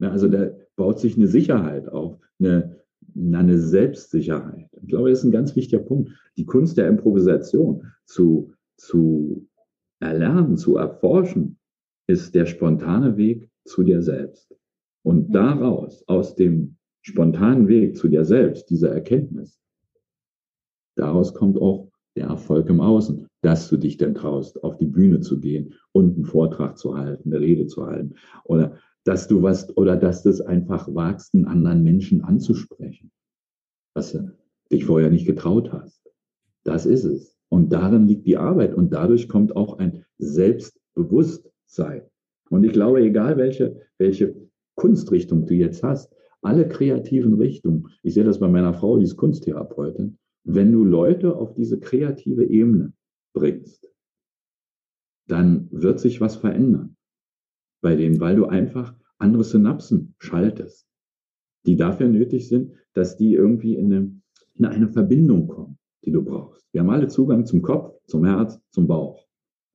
Ja, 0.00 0.10
also 0.10 0.28
da 0.28 0.50
baut 0.76 0.98
sich 0.98 1.16
eine 1.16 1.26
Sicherheit 1.26 1.88
auf, 1.88 2.18
eine, 2.38 2.76
eine 3.14 3.58
Selbstsicherheit. 3.58 4.68
Ich 4.80 4.88
glaube, 4.88 5.10
das 5.10 5.20
ist 5.20 5.24
ein 5.24 5.32
ganz 5.32 5.54
wichtiger 5.56 5.82
Punkt. 5.82 6.10
Die 6.36 6.46
Kunst 6.46 6.78
der 6.78 6.88
Improvisation 6.88 7.84
zu, 8.06 8.52
zu 8.76 9.46
erlernen, 10.00 10.56
zu 10.56 10.76
erforschen, 10.76 11.58
ist 12.10 12.34
der 12.34 12.46
spontane 12.46 13.16
Weg 13.16 13.48
zu 13.64 13.82
dir 13.84 14.02
selbst. 14.02 14.54
Und 15.02 15.32
daraus, 15.32 16.06
aus 16.08 16.34
dem 16.34 16.76
spontanen 17.02 17.68
Weg 17.68 17.96
zu 17.96 18.08
dir 18.08 18.24
selbst, 18.24 18.68
diese 18.68 18.90
Erkenntnis, 18.90 19.58
daraus 20.96 21.32
kommt 21.32 21.56
auch 21.58 21.88
der 22.16 22.26
Erfolg 22.26 22.68
im 22.68 22.80
Außen, 22.80 23.26
dass 23.42 23.68
du 23.68 23.76
dich 23.76 23.96
denn 23.96 24.14
traust, 24.14 24.62
auf 24.64 24.76
die 24.76 24.86
Bühne 24.86 25.20
zu 25.20 25.40
gehen 25.40 25.74
und 25.92 26.16
einen 26.16 26.24
Vortrag 26.24 26.76
zu 26.76 26.96
halten, 26.96 27.32
eine 27.32 27.40
Rede 27.40 27.66
zu 27.66 27.86
halten 27.86 28.16
oder 28.44 28.76
dass 29.04 29.28
du 29.28 29.42
was 29.42 29.74
oder 29.76 29.96
dass 29.96 30.24
du 30.24 30.28
es 30.28 30.40
einfach 30.40 30.92
wagst, 30.92 31.32
einen 31.34 31.46
anderen 31.46 31.82
Menschen 31.82 32.22
anzusprechen, 32.22 33.10
was 33.94 34.12
du 34.12 34.36
dich 34.70 34.84
vorher 34.84 35.08
nicht 35.08 35.26
getraut 35.26 35.72
hast. 35.72 36.02
Das 36.64 36.84
ist 36.84 37.04
es. 37.04 37.38
Und 37.48 37.72
darin 37.72 38.06
liegt 38.06 38.26
die 38.26 38.36
Arbeit 38.36 38.74
und 38.74 38.92
dadurch 38.92 39.28
kommt 39.28 39.56
auch 39.56 39.78
ein 39.78 40.04
Selbstbewusstsein. 41.70 42.02
Und 42.50 42.64
ich 42.64 42.72
glaube, 42.72 43.00
egal 43.00 43.36
welche, 43.36 43.80
welche 43.98 44.34
Kunstrichtung 44.74 45.46
du 45.46 45.54
jetzt 45.54 45.82
hast, 45.82 46.12
alle 46.42 46.68
kreativen 46.68 47.34
Richtungen, 47.34 47.88
ich 48.02 48.14
sehe 48.14 48.24
das 48.24 48.40
bei 48.40 48.48
meiner 48.48 48.74
Frau, 48.74 48.98
die 48.98 49.04
ist 49.04 49.16
Kunsttherapeutin, 49.16 50.18
wenn 50.44 50.72
du 50.72 50.84
Leute 50.84 51.36
auf 51.36 51.54
diese 51.54 51.78
kreative 51.78 52.44
Ebene 52.44 52.92
bringst, 53.34 53.88
dann 55.28 55.68
wird 55.70 56.00
sich 56.00 56.20
was 56.20 56.36
verändern 56.36 56.96
bei 57.82 57.94
denen, 57.94 58.20
weil 58.20 58.36
du 58.36 58.46
einfach 58.46 58.94
andere 59.18 59.44
Synapsen 59.44 60.14
schaltest, 60.18 60.88
die 61.66 61.76
dafür 61.76 62.08
nötig 62.08 62.48
sind, 62.48 62.72
dass 62.94 63.16
die 63.16 63.34
irgendwie 63.34 63.76
in 63.76 63.92
eine, 63.92 64.20
in 64.54 64.64
eine 64.64 64.88
Verbindung 64.88 65.46
kommen, 65.46 65.78
die 66.04 66.10
du 66.10 66.22
brauchst. 66.22 66.66
Wir 66.72 66.80
haben 66.80 66.90
alle 66.90 67.08
Zugang 67.08 67.46
zum 67.46 67.62
Kopf, 67.62 67.94
zum 68.06 68.24
Herz, 68.24 68.60
zum 68.70 68.86
Bauch. 68.86 69.24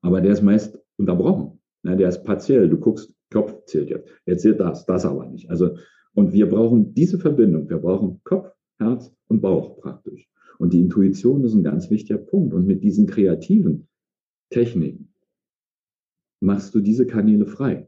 Aber 0.01 0.19
der 0.21 0.33
ist 0.33 0.41
meist 0.41 0.79
unterbrochen. 0.97 1.59
Ja, 1.85 1.95
der 1.95 2.09
ist 2.09 2.23
partiell. 2.23 2.67
Du 2.67 2.77
guckst, 2.77 3.13
Kopf 3.31 3.65
zählt 3.65 3.89
jetzt. 3.89 4.09
Jetzt 4.25 4.41
zählt 4.41 4.59
das, 4.59 4.85
das 4.85 5.05
aber 5.05 5.27
nicht. 5.27 5.49
Also, 5.49 5.77
und 6.13 6.33
wir 6.33 6.49
brauchen 6.49 6.93
diese 6.93 7.19
Verbindung. 7.19 7.69
Wir 7.69 7.77
brauchen 7.77 8.21
Kopf, 8.23 8.51
Herz 8.79 9.13
und 9.27 9.41
Bauch 9.41 9.79
praktisch. 9.79 10.27
Und 10.57 10.73
die 10.73 10.79
Intuition 10.79 11.43
ist 11.43 11.53
ein 11.53 11.63
ganz 11.63 11.89
wichtiger 11.91 12.17
Punkt. 12.17 12.53
Und 12.53 12.65
mit 12.65 12.83
diesen 12.83 13.05
kreativen 13.05 13.87
Techniken 14.49 15.13
machst 16.39 16.73
du 16.73 16.79
diese 16.79 17.05
Kanäle 17.05 17.45
frei. 17.45 17.87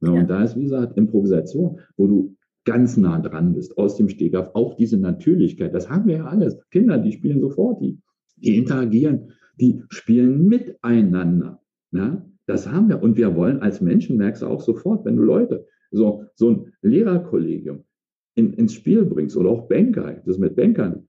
Ja, 0.00 0.14
ja. 0.14 0.20
Und 0.20 0.28
da 0.28 0.42
ist, 0.42 0.56
wie 0.56 0.64
gesagt, 0.64 0.96
Improvisation, 0.96 1.80
wo 1.96 2.06
du 2.06 2.36
ganz 2.64 2.96
nah 2.96 3.20
dran 3.20 3.54
bist, 3.54 3.78
aus 3.78 3.96
dem 3.96 4.08
Stegreif, 4.08 4.50
auch 4.52 4.74
diese 4.74 4.98
Natürlichkeit. 4.98 5.74
Das 5.74 5.88
haben 5.88 6.06
wir 6.06 6.16
ja 6.16 6.26
alles. 6.26 6.58
Kinder, 6.70 6.98
die 6.98 7.12
spielen 7.12 7.40
sofort, 7.40 7.80
die, 7.80 7.98
die 8.36 8.56
interagieren, 8.56 9.32
die 9.58 9.82
spielen 9.88 10.46
miteinander. 10.46 11.62
Ja, 11.92 12.24
das 12.50 12.68
haben 12.68 12.88
wir. 12.88 13.02
Und 13.02 13.16
wir 13.16 13.36
wollen 13.36 13.60
als 13.60 13.80
Menschen, 13.80 14.16
merkst 14.16 14.42
du 14.42 14.46
auch 14.46 14.60
sofort, 14.60 15.04
wenn 15.04 15.16
du 15.16 15.22
Leute, 15.22 15.66
so, 15.92 16.24
so 16.34 16.50
ein 16.50 16.72
Lehrerkollegium 16.82 17.84
in, 18.34 18.52
ins 18.54 18.74
Spiel 18.74 19.04
bringst 19.04 19.36
oder 19.36 19.50
auch 19.50 19.68
Banker, 19.68 20.20
das 20.26 20.38
mit 20.38 20.56
Bankern 20.56 21.08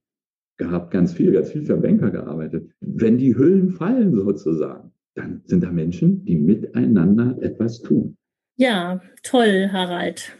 gehabt, 0.56 0.92
ganz 0.92 1.12
viel, 1.12 1.32
ganz 1.32 1.50
viel 1.50 1.64
für 1.64 1.76
Banker 1.76 2.10
gearbeitet. 2.10 2.70
Wenn 2.80 3.18
die 3.18 3.36
Hüllen 3.36 3.70
fallen 3.70 4.14
sozusagen, 4.14 4.92
dann 5.14 5.42
sind 5.44 5.64
da 5.64 5.70
Menschen, 5.70 6.24
die 6.24 6.36
miteinander 6.36 7.36
etwas 7.40 7.80
tun. 7.82 8.16
Ja, 8.56 9.00
toll, 9.22 9.70
Harald. 9.72 10.36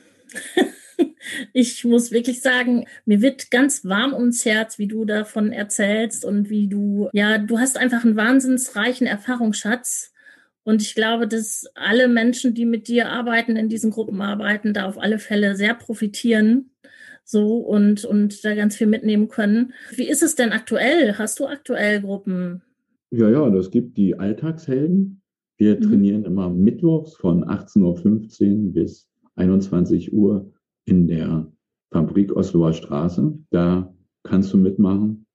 ich 1.53 1.85
muss 1.85 2.13
wirklich 2.13 2.41
sagen, 2.41 2.87
mir 3.05 3.21
wird 3.21 3.51
ganz 3.51 3.85
warm 3.85 4.15
ums 4.15 4.45
Herz, 4.45 4.79
wie 4.79 4.87
du 4.87 5.05
davon 5.05 5.51
erzählst 5.51 6.25
und 6.25 6.49
wie 6.49 6.69
du, 6.69 7.09
ja, 7.13 7.39
du 7.39 7.59
hast 7.59 7.77
einfach 7.77 8.05
einen 8.05 8.17
wahnsinnsreichen 8.17 9.07
Erfahrungsschatz. 9.07 10.12
Und 10.65 10.83
ich 10.83 10.95
glaube, 10.95 11.27
dass 11.27 11.67
alle 11.75 12.09
Menschen, 12.09 12.55
die 12.55 12.65
mit 12.65 12.89
dir 12.89 13.09
arbeiten, 13.09 13.57
in 13.57 13.69
diesen 13.69 13.91
Gruppen 13.91 14.21
arbeiten, 14.21 14.73
da 14.73 14.87
auf 14.87 14.99
alle 14.99 15.19
Fälle 15.19 15.57
sehr 15.57 15.75
profitieren 15.75 16.71
so 17.25 17.59
und, 17.59 18.05
und 18.05 18.45
da 18.45 18.55
ganz 18.55 18.77
viel 18.77 18.87
mitnehmen 18.87 19.29
können. 19.29 19.73
Wie 19.95 20.09
ist 20.09 20.23
es 20.23 20.35
denn 20.35 20.53
aktuell? 20.53 21.19
Hast 21.19 21.41
du 21.41 21.47
aktuell 21.47 22.01
Gruppen? 22.01 22.63
Ja, 23.11 23.29
ja, 23.31 23.51
das 23.51 23.71
gibt 23.71 23.97
die 23.97 24.19
Alltagshelden. 24.19 25.23
Wir 25.57 25.77
mhm. 25.77 25.83
trainieren 25.83 26.25
immer 26.25 26.51
mittwochs 26.51 27.15
von 27.15 27.45
18.15 27.45 28.67
Uhr 28.67 28.73
bis 28.73 29.09
21 29.37 30.13
Uhr 30.13 30.53
in 30.85 31.07
der 31.07 31.51
Fabrik 31.93 32.35
Osloer 32.35 32.73
Straße. 32.73 33.39
Da 33.51 33.95
kannst 34.25 34.53
du 34.53 34.59
mitmachen 34.59 35.27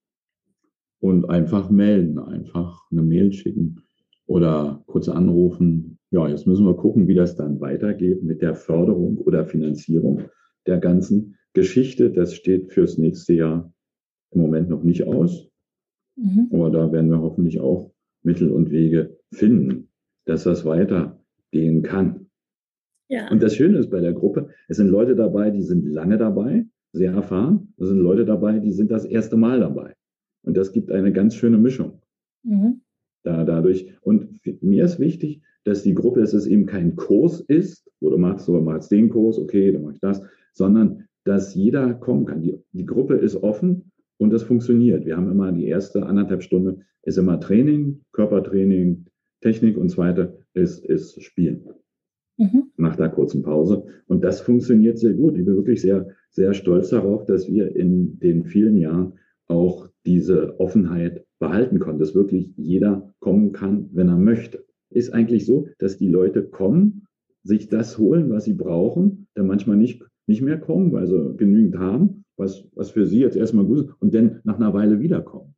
und 1.00 1.30
einfach 1.30 1.70
melden, 1.70 2.20
einfach 2.20 2.82
eine 2.92 3.04
Mail 3.04 3.32
schicken. 3.32 3.87
Oder 4.28 4.84
kurz 4.86 5.10
anrufen. 5.10 5.98
Ja, 6.12 6.28
jetzt 6.28 6.46
müssen 6.48 6.66
wir 6.66 6.76
gucken, 6.76 7.08
wie 7.08 7.16
das 7.16 7.36
dann 7.36 7.60
weitergeht 7.60 8.24
mit 8.24 8.42
der 8.42 8.56
Förderung 8.56 9.18
oder 9.18 9.46
Finanzierung 9.46 10.24
der 10.68 10.78
ganzen 10.78 11.38
Geschichte. 11.54 12.12
Das 12.12 12.34
steht 12.34 12.72
fürs 12.72 12.98
nächste 12.98 13.34
Jahr 13.34 13.74
im 14.32 14.42
Moment 14.42 14.70
noch 14.70 14.84
nicht 14.84 15.04
aus. 15.06 15.50
Mhm. 16.16 16.50
Aber 16.52 16.70
da 16.70 16.92
werden 16.92 17.10
wir 17.10 17.22
hoffentlich 17.22 17.60
auch 17.60 17.92
Mittel 18.24 18.52
und 18.52 18.72
Wege 18.72 19.18
finden, 19.32 19.90
dass 20.26 20.44
das 20.44 20.66
weitergehen 20.66 21.82
kann. 21.84 22.28
Ja. 23.10 23.32
Und 23.32 23.42
das 23.42 23.56
Schöne 23.56 23.78
ist 23.78 23.90
bei 23.90 24.02
der 24.02 24.14
Gruppe, 24.14 24.50
es 24.68 24.78
sind 24.78 24.90
Leute 24.90 25.16
dabei, 25.16 25.50
die 25.50 25.62
sind 25.62 25.86
lange 25.86 26.18
dabei, 26.18 26.66
sehr 26.92 27.14
erfahren. 27.14 27.74
Es 27.78 27.88
sind 27.88 28.00
Leute 28.00 28.26
dabei, 28.26 28.60
die 28.60 28.72
sind 28.72 28.92
das 28.92 29.06
erste 29.06 29.38
Mal 29.38 29.62
dabei. 29.62 29.96
Und 30.44 30.58
das 30.58 30.72
gibt 30.72 30.92
eine 30.92 31.14
ganz 31.14 31.36
schöne 31.36 31.58
Mischung. 31.58 32.02
Mhm. 32.44 32.82
Da, 33.28 33.44
dadurch. 33.44 33.92
Und 34.00 34.40
mir 34.62 34.86
ist 34.86 35.00
wichtig, 35.00 35.42
dass 35.66 35.84
die 35.84 35.94
Gruppe, 35.94 36.22
dass 36.22 36.32
es 36.32 36.48
eben 36.48 36.66
kein 36.66 36.96
Kurs 36.96 37.42
ist, 37.42 37.86
wo 38.00 38.10
du 38.10 38.18
machst, 38.18 38.48
du 38.48 38.54
machst 38.62 38.90
den 38.90 39.10
Kurs, 39.10 39.38
okay, 39.38 39.70
dann 39.74 39.82
mach 39.82 39.92
ich 39.92 40.00
das, 40.00 40.22
sondern 40.54 41.04
dass 41.26 41.54
jeder 41.54 41.94
kommen 41.94 42.26
kann. 42.26 42.42
Die, 42.42 42.58
die 42.72 42.86
Gruppe 42.86 43.16
ist 43.16 43.36
offen 43.36 43.92
und 44.18 44.32
das 44.32 44.44
funktioniert. 44.44 45.06
Wir 45.06 45.18
haben 45.18 45.30
immer 45.30 45.52
die 45.52 45.68
erste 45.68 46.06
anderthalb 46.06 46.42
Stunde 46.42 46.86
ist 47.02 47.18
immer 47.18 47.38
Training, 47.42 48.00
Körpertraining, 48.14 49.08
Technik 49.42 49.78
und 49.78 49.90
zweite 49.90 50.40
ist, 50.54 50.86
ist 50.86 51.22
Spielen. 51.22 51.68
Mhm. 52.38 52.72
Nach 52.78 52.96
der 52.96 53.10
kurzen 53.10 53.44
Pause. 53.44 53.84
Und 54.08 54.24
das 54.24 54.40
funktioniert 54.40 55.00
sehr 55.00 55.16
gut. 55.16 55.38
Ich 55.38 55.44
bin 55.44 55.58
wirklich 55.58 55.82
sehr, 55.82 56.08
sehr 56.30 56.54
stolz 56.54 56.92
darauf, 56.92 57.26
dass 57.26 57.46
wir 57.50 57.76
in 57.76 58.20
den 58.20 58.46
vielen 58.46 58.78
Jahren 58.78 59.20
auch 59.48 59.90
diese 60.06 60.58
Offenheit 60.62 61.27
behalten 61.40 61.80
konnten, 61.80 62.00
dass 62.00 62.16
wirklich 62.16 62.52
jeder 62.58 63.14
kommen 63.20 63.52
kann, 63.52 63.90
wenn 63.94 64.10
er 64.10 64.18
möchte. 64.18 64.66
Ist 64.90 65.14
eigentlich 65.14 65.46
so, 65.46 65.68
dass 65.80 65.98
die 65.98 66.08
Leute 66.08 66.44
kommen, 66.44 67.08
sich 67.44 67.70
das 67.70 67.98
holen, 67.98 68.30
was 68.30 68.46
sie 68.46 68.54
brauchen, 68.54 69.28
dann 69.34 69.48
manchmal 69.48 69.78
nicht, 69.78 70.04
nicht 70.28 70.42
mehr 70.42 70.60
kommen, 70.60 70.92
weil 70.92 71.08
sie 71.08 71.36
genügend 71.38 71.78
haben, 71.78 72.26
was, 72.38 72.66
was 72.74 72.92
für 72.92 73.06
sie 73.06 73.20
jetzt 73.20 73.38
erstmal 73.38 73.66
gut 73.66 73.80
ist, 73.80 73.90
und 74.00 74.14
dann 74.14 74.40
nach 74.44 74.56
einer 74.56 74.74
Weile 74.74 75.00
wiederkommen. 75.00 75.56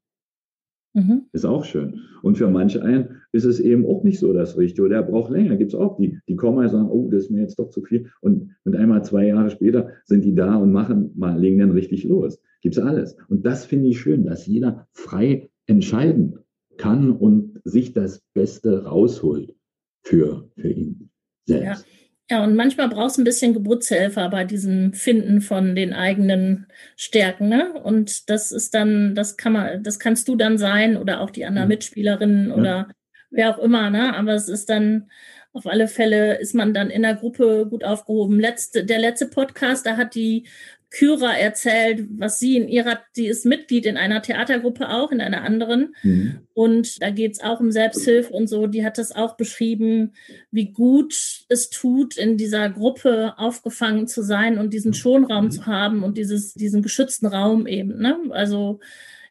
Mhm. 0.94 1.26
Ist 1.34 1.46
auch 1.46 1.66
schön. 1.66 2.02
Und 2.24 2.38
für 2.38 2.50
manche 2.50 2.82
einen 2.82 3.22
ist 3.32 3.46
es 3.46 3.60
eben 3.60 3.86
auch 3.86 4.04
nicht 4.04 4.20
so 4.20 4.34
das 4.34 4.58
Richtige. 4.58 4.86
Oder 4.86 4.98
er 4.98 5.04
braucht 5.04 5.32
länger. 5.32 5.56
Gibt 5.56 5.74
es 5.74 5.80
auch 5.80 5.98
die, 5.98 6.18
die 6.28 6.36
kommen 6.36 6.58
und 6.58 6.70
sagen, 6.70 6.90
oh, 6.90 7.10
das 7.12 7.26
ist 7.26 7.32
mir 7.32 7.42
jetzt 7.42 7.60
doch 7.60 7.70
zu 7.70 7.82
viel. 7.82 8.10
Und 8.22 8.52
mit 8.64 8.76
einmal 8.76 9.04
zwei 9.04 9.28
Jahre 9.28 9.50
später 9.52 9.90
sind 10.06 10.26
die 10.26 10.34
da 10.34 10.56
und 10.56 10.72
machen 10.72 11.12
mal, 11.16 11.40
legen 11.40 11.60
dann 11.60 11.72
richtig 11.72 12.04
los. 12.06 12.42
Gibt 12.62 12.76
es 12.78 12.84
alles. 12.84 13.16
Und 13.28 13.46
das 13.46 13.66
finde 13.66 13.90
ich 13.90 14.00
schön, 14.00 14.26
dass 14.26 14.48
jeder 14.48 14.88
frei 14.92 15.50
entscheiden 15.70 16.40
kann 16.78 17.12
und 17.12 17.62
sich 17.64 17.94
das 17.94 18.22
Beste 18.34 18.86
rausholt 18.86 19.56
für, 20.04 20.50
für 20.58 20.70
ihn 20.70 21.10
selbst. 21.46 21.86
Ja. 21.86 22.00
Ja, 22.32 22.44
und 22.44 22.56
manchmal 22.56 22.90
brauchst 22.90 23.18
du 23.18 23.22
ein 23.22 23.26
bisschen 23.26 23.56
Geburtshelfer 23.56 24.30
bei 24.30 24.44
diesem 24.44 24.94
Finden 24.94 25.42
von 25.42 25.74
den 25.76 25.94
eigenen 25.94 26.68
Stärken, 26.96 27.50
ne? 27.50 27.74
Und 27.82 28.30
das 28.30 28.52
ist 28.52 28.76
dann, 28.76 29.16
das 29.16 29.36
kann 29.36 29.54
man, 29.54 29.82
das 29.82 29.98
kannst 29.98 30.28
du 30.28 30.36
dann 30.36 30.60
sein 30.60 30.96
oder 30.96 31.22
auch 31.22 31.32
die 31.32 31.46
anderen 31.46 31.68
mhm. 31.68 31.74
Mitspielerinnen 31.74 32.50
ja. 32.50 32.56
oder 32.56 32.88
wer 33.32 33.50
auch 33.50 33.58
immer, 33.58 33.90
ne? 33.90 34.16
Aber 34.16 34.34
es 34.34 34.48
ist 34.48 34.70
dann 34.70 35.10
auf 35.54 35.66
alle 35.66 35.88
Fälle 35.88 36.40
ist 36.40 36.54
man 36.54 36.74
dann 36.76 36.92
in 36.92 37.02
der 37.02 37.16
Gruppe 37.16 37.66
gut 37.68 37.84
aufgehoben. 37.84 38.40
Letzte, 38.40 38.86
der 38.86 39.00
letzte 39.00 39.26
Podcast, 39.26 39.86
da 39.86 39.98
hat 39.98 40.14
die 40.14 40.48
Kyra 40.92 41.34
erzählt, 41.38 42.08
was 42.18 42.40
sie 42.40 42.58
in 42.58 42.68
ihrer, 42.68 43.00
sie 43.14 43.28
ist 43.28 43.46
Mitglied 43.46 43.86
in 43.86 43.96
einer 43.96 44.22
Theatergruppe 44.24 44.90
auch, 44.90 45.12
in 45.12 45.22
einer 45.22 45.44
anderen. 45.44 45.94
Mhm. 46.02 46.40
Und 46.54 47.02
da 47.02 47.12
geht's 47.12 47.42
auch 47.42 47.60
um 47.60 47.72
Selbsthilfe 47.72 48.34
und 48.34 48.48
so. 48.48 48.66
Die 48.66 48.84
hat 48.84 48.98
das 48.98 49.16
auch 49.16 49.38
beschrieben, 49.38 50.14
wie 50.50 50.72
gut 50.72 51.46
es 51.48 51.70
tut, 51.70 52.18
in 52.18 52.38
dieser 52.38 52.70
Gruppe 52.70 53.34
aufgefangen 53.38 54.08
zu 54.08 54.24
sein 54.24 54.58
und 54.58 54.74
diesen 54.74 54.94
Schonraum 54.94 55.46
mhm. 55.46 55.52
zu 55.52 55.66
haben 55.68 56.04
und 56.04 56.18
dieses, 56.18 56.56
diesen 56.56 56.82
geschützten 56.82 57.28
Raum 57.28 57.68
eben. 57.68 58.00
Ne? 58.00 58.18
Also 58.32 58.80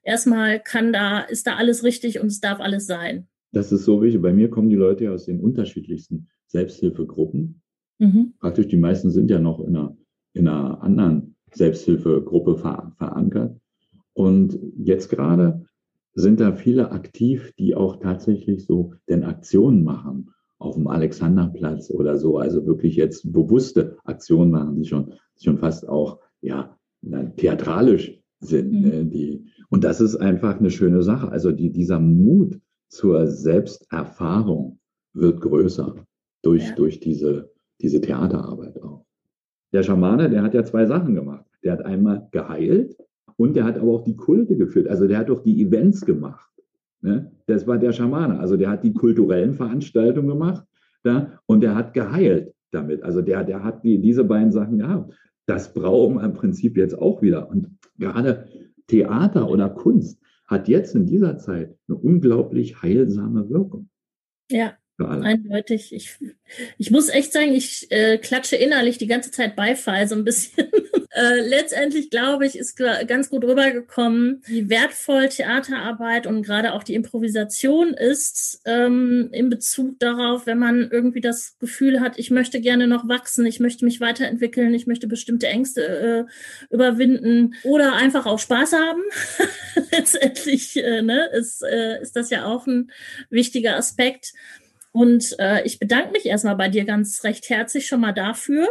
erstmal 0.04 0.60
kann 0.60 0.92
da, 0.92 1.20
ist 1.20 1.48
da 1.48 1.56
alles 1.56 1.82
richtig 1.82 2.20
und 2.20 2.28
es 2.28 2.40
darf 2.40 2.60
alles 2.60 2.86
sein. 2.86 3.26
Das 3.52 3.72
ist 3.72 3.84
so 3.84 4.00
wichtig. 4.00 4.22
Bei 4.22 4.32
mir 4.32 4.48
kommen 4.48 4.70
die 4.70 4.76
Leute 4.76 5.10
aus 5.10 5.24
den 5.24 5.40
unterschiedlichsten 5.40 6.28
Selbsthilfegruppen. 6.46 7.62
Mhm. 7.98 8.34
Praktisch 8.38 8.68
die 8.68 8.76
meisten 8.76 9.10
sind 9.10 9.28
ja 9.28 9.40
noch 9.40 9.58
in 9.58 9.76
einer, 9.76 9.96
in 10.34 10.46
einer 10.46 10.82
anderen 10.82 11.34
Selbsthilfegruppe 11.52 12.56
ver 12.56 12.92
verankert. 12.98 13.56
Und 14.14 14.58
jetzt 14.76 15.08
gerade 15.08 15.66
sind 16.14 16.40
da 16.40 16.52
viele 16.52 16.90
aktiv, 16.90 17.52
die 17.58 17.74
auch 17.74 18.00
tatsächlich 18.00 18.66
so 18.66 18.94
denn 19.08 19.22
Aktionen 19.24 19.84
machen 19.84 20.30
auf 20.58 20.74
dem 20.74 20.88
Alexanderplatz 20.88 21.90
oder 21.90 22.18
so, 22.18 22.38
also 22.38 22.66
wirklich 22.66 22.96
jetzt 22.96 23.32
bewusste 23.32 23.96
Aktionen 24.04 24.50
machen, 24.50 24.76
die 24.76 24.84
schon, 24.84 25.14
die 25.38 25.44
schon 25.44 25.58
fast 25.58 25.88
auch 25.88 26.18
ja 26.40 26.76
theatralisch 27.36 28.20
sind. 28.40 28.72
Mhm. 28.72 28.80
Ne, 28.80 29.04
die, 29.06 29.46
und 29.70 29.84
das 29.84 30.00
ist 30.00 30.16
einfach 30.16 30.58
eine 30.58 30.70
schöne 30.70 31.02
Sache. 31.02 31.30
Also 31.30 31.52
die, 31.52 31.70
dieser 31.70 32.00
Mut 32.00 32.58
zur 32.88 33.26
Selbsterfahrung 33.26 34.80
wird 35.12 35.40
größer 35.40 35.94
durch, 36.42 36.68
ja. 36.68 36.74
durch 36.74 37.00
diese, 37.00 37.52
diese 37.80 38.00
Theaterarbeit 38.00 38.82
auch. 38.82 39.04
Der 39.72 39.82
Schamane, 39.82 40.30
der 40.30 40.42
hat 40.42 40.54
ja 40.54 40.64
zwei 40.64 40.86
Sachen 40.86 41.14
gemacht. 41.14 41.44
Der 41.62 41.72
hat 41.72 41.84
einmal 41.84 42.28
geheilt 42.30 42.96
und 43.36 43.54
der 43.54 43.64
hat 43.64 43.78
aber 43.78 43.92
auch 43.92 44.04
die 44.04 44.16
Kulte 44.16 44.56
geführt. 44.56 44.88
Also 44.88 45.06
der 45.06 45.18
hat 45.18 45.28
doch 45.28 45.42
die 45.42 45.62
Events 45.62 46.04
gemacht. 46.04 46.50
Ne? 47.00 47.30
Das 47.46 47.66
war 47.66 47.78
der 47.78 47.92
Schamane. 47.92 48.38
Also 48.40 48.56
der 48.56 48.70
hat 48.70 48.84
die 48.84 48.92
kulturellen 48.92 49.54
Veranstaltungen 49.54 50.28
gemacht 50.28 50.64
ja? 51.04 51.38
und 51.46 51.60
der 51.60 51.74
hat 51.74 51.94
geheilt 51.94 52.54
damit. 52.70 53.02
Also 53.02 53.22
der, 53.22 53.44
der 53.44 53.62
hat 53.62 53.84
die, 53.84 53.98
diese 54.00 54.24
beiden 54.24 54.52
Sachen 54.52 54.78
gehabt. 54.78 55.14
Das 55.46 55.72
brauchen 55.72 56.16
wir 56.16 56.24
im 56.24 56.34
Prinzip 56.34 56.76
jetzt 56.76 56.98
auch 56.98 57.22
wieder. 57.22 57.48
Und 57.48 57.68
gerade 57.98 58.46
Theater 58.86 59.48
oder 59.48 59.68
Kunst 59.70 60.20
hat 60.46 60.68
jetzt 60.68 60.94
in 60.94 61.06
dieser 61.06 61.38
Zeit 61.38 61.76
eine 61.88 61.96
unglaublich 61.96 62.82
heilsame 62.82 63.48
Wirkung. 63.50 63.88
Ja, 64.50 64.72
Eindeutig. 64.98 65.92
Ich, 65.92 66.16
ich 66.76 66.90
muss 66.90 67.08
echt 67.08 67.32
sagen, 67.32 67.52
ich 67.52 67.86
äh, 67.90 68.18
klatsche 68.18 68.56
innerlich 68.56 68.98
die 68.98 69.06
ganze 69.06 69.30
Zeit 69.30 69.54
Beifall 69.54 70.08
so 70.08 70.16
ein 70.16 70.24
bisschen. 70.24 70.68
äh, 71.10 71.40
letztendlich 71.40 72.10
glaube 72.10 72.46
ich, 72.46 72.58
ist 72.58 72.76
ganz 72.76 73.30
gut 73.30 73.44
rübergekommen, 73.44 74.42
wie 74.46 74.68
wertvoll 74.68 75.28
Theaterarbeit 75.28 76.26
und 76.26 76.42
gerade 76.42 76.72
auch 76.72 76.82
die 76.82 76.94
Improvisation 76.94 77.94
ist 77.94 78.60
ähm, 78.64 79.28
in 79.32 79.50
Bezug 79.50 80.00
darauf, 80.00 80.46
wenn 80.46 80.58
man 80.58 80.90
irgendwie 80.90 81.20
das 81.20 81.56
Gefühl 81.58 82.00
hat, 82.00 82.18
ich 82.18 82.32
möchte 82.32 82.60
gerne 82.60 82.88
noch 82.88 83.06
wachsen, 83.08 83.46
ich 83.46 83.60
möchte 83.60 83.84
mich 83.84 84.00
weiterentwickeln, 84.00 84.74
ich 84.74 84.88
möchte 84.88 85.06
bestimmte 85.06 85.46
Ängste 85.46 86.26
äh, 86.28 86.74
überwinden 86.74 87.54
oder 87.62 87.94
einfach 87.94 88.26
auch 88.26 88.40
Spaß 88.40 88.72
haben. 88.72 89.02
letztendlich 89.92 90.76
äh, 90.76 91.02
ne, 91.02 91.26
ist, 91.32 91.62
äh, 91.62 92.02
ist 92.02 92.16
das 92.16 92.30
ja 92.30 92.46
auch 92.46 92.66
ein 92.66 92.90
wichtiger 93.30 93.76
Aspekt. 93.76 94.32
Und 94.98 95.36
äh, 95.38 95.64
ich 95.64 95.78
bedanke 95.78 96.10
mich 96.10 96.26
erstmal 96.26 96.56
bei 96.56 96.68
dir 96.68 96.84
ganz 96.84 97.22
recht 97.22 97.48
herzlich 97.50 97.86
schon 97.86 98.00
mal 98.00 98.10
dafür. 98.10 98.66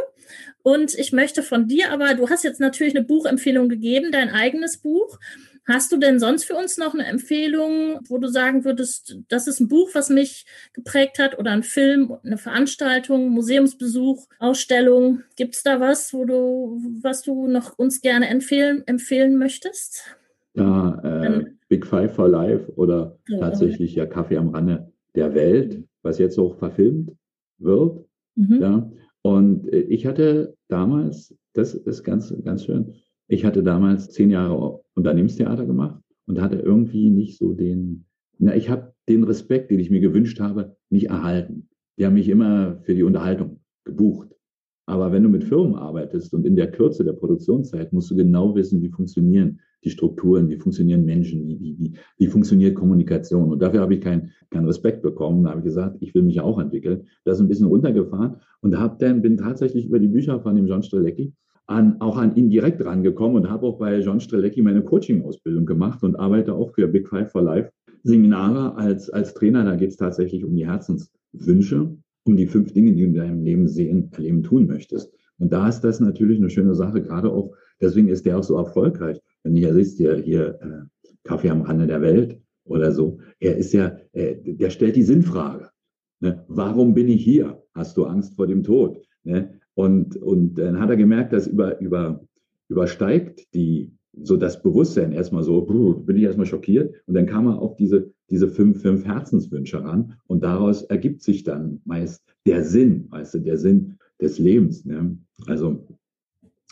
Und 0.62 0.94
ich 0.94 1.14
möchte 1.14 1.42
von 1.42 1.70
dir 1.70 1.90
aber, 1.90 2.16
du 2.16 2.30
hast 2.30 2.44
jetzt 2.44 2.60
natürlich 2.60 2.94
eine 2.94 3.06
Buchempfehlung 3.06 3.70
gegeben, 3.70 4.12
dein 4.12 4.30
eigenes 4.30 4.76
Buch. 4.76 5.20
Hast 5.64 5.94
du 5.94 5.96
denn 5.96 6.20
sonst 6.20 6.44
für 6.44 6.56
uns 6.56 6.78
noch 6.78 6.94
eine 6.94 7.06
Empfehlung, 7.06 8.02
wo 8.10 8.18
du 8.18 8.28
sagen 8.28 8.66
würdest, 8.66 9.20
das 9.30 9.48
ist 9.48 9.62
ein 9.62 9.70
Buch, 9.70 9.92
was 9.94 10.10
mich 10.10 10.46
geprägt 10.74 11.18
hat 11.18 11.40
oder 11.40 11.52
ein 11.52 11.64
Film, 11.64 12.18
eine 12.26 12.38
Veranstaltung, 12.38 13.30
Museumsbesuch, 13.30 14.28
Ausstellung? 14.38 15.24
Gibt 15.38 15.56
es 15.56 15.64
da 15.64 15.80
was, 15.80 16.14
wo 16.14 16.26
du, 16.26 16.82
was 17.02 17.22
du 17.22 17.48
noch 17.48 17.80
uns 17.80 18.02
gerne 18.02 18.28
empfehlen, 18.28 18.84
empfehlen 18.86 19.38
möchtest? 19.38 20.18
Ja, 20.56 21.24
äh, 21.24 21.46
Big 21.70 21.88
Five 21.88 22.14
for 22.14 22.28
Life 22.28 22.70
oder 22.76 23.18
tatsächlich 23.40 23.96
ja 23.96 24.06
Kaffee 24.06 24.36
am 24.36 24.50
Rande 24.50 24.92
der 25.16 25.34
Welt 25.34 25.87
was 26.08 26.18
jetzt 26.20 26.40
auch 26.40 26.56
verfilmt 26.56 27.12
wird. 27.60 28.06
Mhm. 28.36 28.62
Ja. 28.62 28.92
Und 29.22 29.72
äh, 29.74 29.82
ich 29.82 30.06
hatte 30.06 30.56
damals, 30.70 31.36
das 31.54 31.74
ist 31.76 32.04
ganz, 32.04 32.34
ganz 32.44 32.64
schön, 32.64 32.94
ich 33.28 33.44
hatte 33.44 33.62
damals 33.62 34.10
zehn 34.10 34.32
Jahre 34.32 34.80
Unternehmenstheater 34.96 35.66
gemacht 35.66 36.02
und 36.28 36.42
hatte 36.42 36.58
irgendwie 36.58 37.10
nicht 37.10 37.38
so 37.38 37.54
den, 37.54 38.06
na, 38.40 38.56
ich 38.56 38.70
habe 38.70 38.94
den 39.10 39.24
Respekt, 39.24 39.70
den 39.70 39.80
ich 39.80 39.90
mir 39.90 40.00
gewünscht 40.00 40.40
habe, 40.40 40.78
nicht 40.90 41.10
erhalten. 41.10 41.68
Die 41.98 42.06
haben 42.06 42.14
mich 42.14 42.30
immer 42.30 42.80
für 42.84 42.96
die 42.96 43.04
Unterhaltung 43.04 43.60
gebucht. 43.84 44.30
Aber 44.86 45.12
wenn 45.12 45.24
du 45.24 45.30
mit 45.30 45.44
Firmen 45.44 45.76
arbeitest 45.76 46.34
und 46.34 46.46
in 46.46 46.56
der 46.56 46.72
Kürze 46.72 47.04
der 47.04 47.14
Produktionszeit 47.14 47.92
musst 47.92 48.10
du 48.12 48.16
genau 48.16 48.56
wissen, 48.56 48.82
wie 48.82 48.90
funktionieren 48.90 49.60
die 49.88 49.92
Strukturen, 49.92 50.50
wie 50.50 50.58
funktionieren 50.58 51.06
Menschen, 51.06 51.48
wie, 51.48 51.60
wie, 51.60 51.80
wie, 51.80 51.94
wie 52.18 52.28
funktioniert 52.28 52.76
Kommunikation. 52.76 53.52
Und 53.52 53.62
dafür 53.62 53.82
habe 53.82 53.96
ich 53.96 54.02
keinen 54.02 54.32
keinen 54.50 54.66
Respekt 54.66 55.02
bekommen. 55.02 55.44
Da 55.44 55.52
habe 55.52 55.62
ich 55.62 55.66
gesagt, 55.66 55.98
ich 56.02 56.14
will 56.14 56.24
mich 56.24 56.40
auch 56.42 56.60
entwickeln. 56.60 57.08
Das 57.24 57.38
ist 57.38 57.42
ein 57.42 57.48
bisschen 57.48 57.68
runtergefahren 57.68 58.38
und 58.62 58.78
hab 58.78 59.00
dann, 59.00 59.22
bin 59.22 59.38
tatsächlich 59.38 59.86
über 59.86 60.00
die 60.00 60.08
Bücher 60.08 60.40
von 60.42 60.56
dem 60.56 60.68
John 60.68 60.84
Strelecki 60.84 61.34
an, 61.66 62.00
auch 62.00 62.18
an 62.18 62.36
ihn 62.36 62.50
direkt 62.50 62.84
rangekommen 62.84 63.38
und 63.38 63.50
habe 63.50 63.66
auch 63.66 63.78
bei 63.78 64.00
John 64.00 64.20
Strelecki 64.20 64.62
meine 64.62 64.82
Coaching-Ausbildung 64.84 65.66
gemacht 65.66 66.04
und 66.04 66.16
arbeite 66.16 66.54
auch 66.54 66.74
für 66.74 66.88
Big 66.88 67.08
Five 67.08 67.32
for 67.32 67.42
Life 67.42 67.72
Seminare 68.04 68.76
als, 68.78 69.10
als 69.10 69.34
Trainer, 69.34 69.66
da 69.66 69.76
geht 69.76 69.90
es 69.90 69.98
tatsächlich 69.98 70.46
um 70.46 70.56
die 70.56 70.66
Herzenswünsche, 70.66 71.98
um 72.26 72.38
die 72.38 72.48
fünf 72.48 72.72
Dinge, 72.72 72.94
die 72.94 73.02
du 73.02 73.08
in 73.08 73.14
deinem 73.16 73.44
Leben 73.44 73.68
sehen, 73.68 74.10
erleben, 74.14 74.44
tun 74.44 74.66
möchtest. 74.66 75.12
Und 75.40 75.52
da 75.52 75.68
ist 75.68 75.82
das 75.82 76.00
natürlich 76.00 76.40
eine 76.40 76.50
schöne 76.50 76.74
Sache, 76.74 77.02
gerade 77.02 77.32
auch, 77.32 77.54
deswegen 77.82 78.08
ist 78.08 78.26
der 78.26 78.40
auch 78.40 78.44
so 78.44 78.56
erfolgreich. 78.58 79.20
Wenn 79.48 79.56
du 79.56 79.62
ja 79.62 79.74
siehst, 79.74 79.98
hier, 79.98 80.18
hier 80.18 80.60
äh, 80.62 81.08
Kaffee 81.24 81.50
am 81.50 81.62
Rande 81.62 81.88
der 81.88 82.02
Welt 82.02 82.38
oder 82.66 82.92
so, 82.92 83.20
er 83.40 83.56
ist 83.56 83.72
ja, 83.72 83.98
äh, 84.12 84.36
der 84.44 84.72
stellt 84.72 84.98
die 84.98 85.04
Sinnfrage. 85.04 85.70
Ne? 86.20 86.44
Warum 86.50 86.94
bin 86.94 87.08
ich 87.08 87.24
hier? 87.24 87.64
Hast 87.74 87.96
du 87.96 88.04
Angst 88.04 88.36
vor 88.36 88.46
dem 88.46 88.62
Tod? 88.62 89.02
Ne? 89.24 89.62
Und, 89.74 90.18
und 90.18 90.56
dann 90.56 90.82
hat 90.82 90.90
er 90.90 90.98
gemerkt, 90.98 91.32
dass 91.32 91.48
über, 91.48 91.80
über, 91.80 92.26
übersteigt 92.68 93.54
die, 93.54 93.94
so 94.22 94.36
das 94.36 94.62
Bewusstsein 94.62 95.14
erstmal 95.14 95.44
so, 95.44 95.62
bin 95.62 96.18
ich 96.18 96.24
erstmal 96.24 96.46
schockiert. 96.46 96.94
Und 97.06 97.14
dann 97.14 97.26
kam 97.26 97.48
er 97.48 97.62
auf 97.62 97.78
diese, 97.78 98.12
diese 98.30 98.50
fünf, 98.50 98.82
fünf 98.82 99.06
Herzenswünsche 99.06 99.82
ran. 99.82 100.16
Und 100.28 100.44
daraus 100.44 100.82
ergibt 100.82 101.22
sich 101.22 101.44
dann 101.44 101.80
meist 101.86 102.22
der 102.46 102.66
Sinn, 102.66 103.08
weißt 103.12 103.36
du, 103.36 103.40
der 103.40 103.58
Sinn 103.58 103.96
des 104.20 104.40
Lebens. 104.40 104.84
Ne? 104.84 105.18
Also 105.46 105.88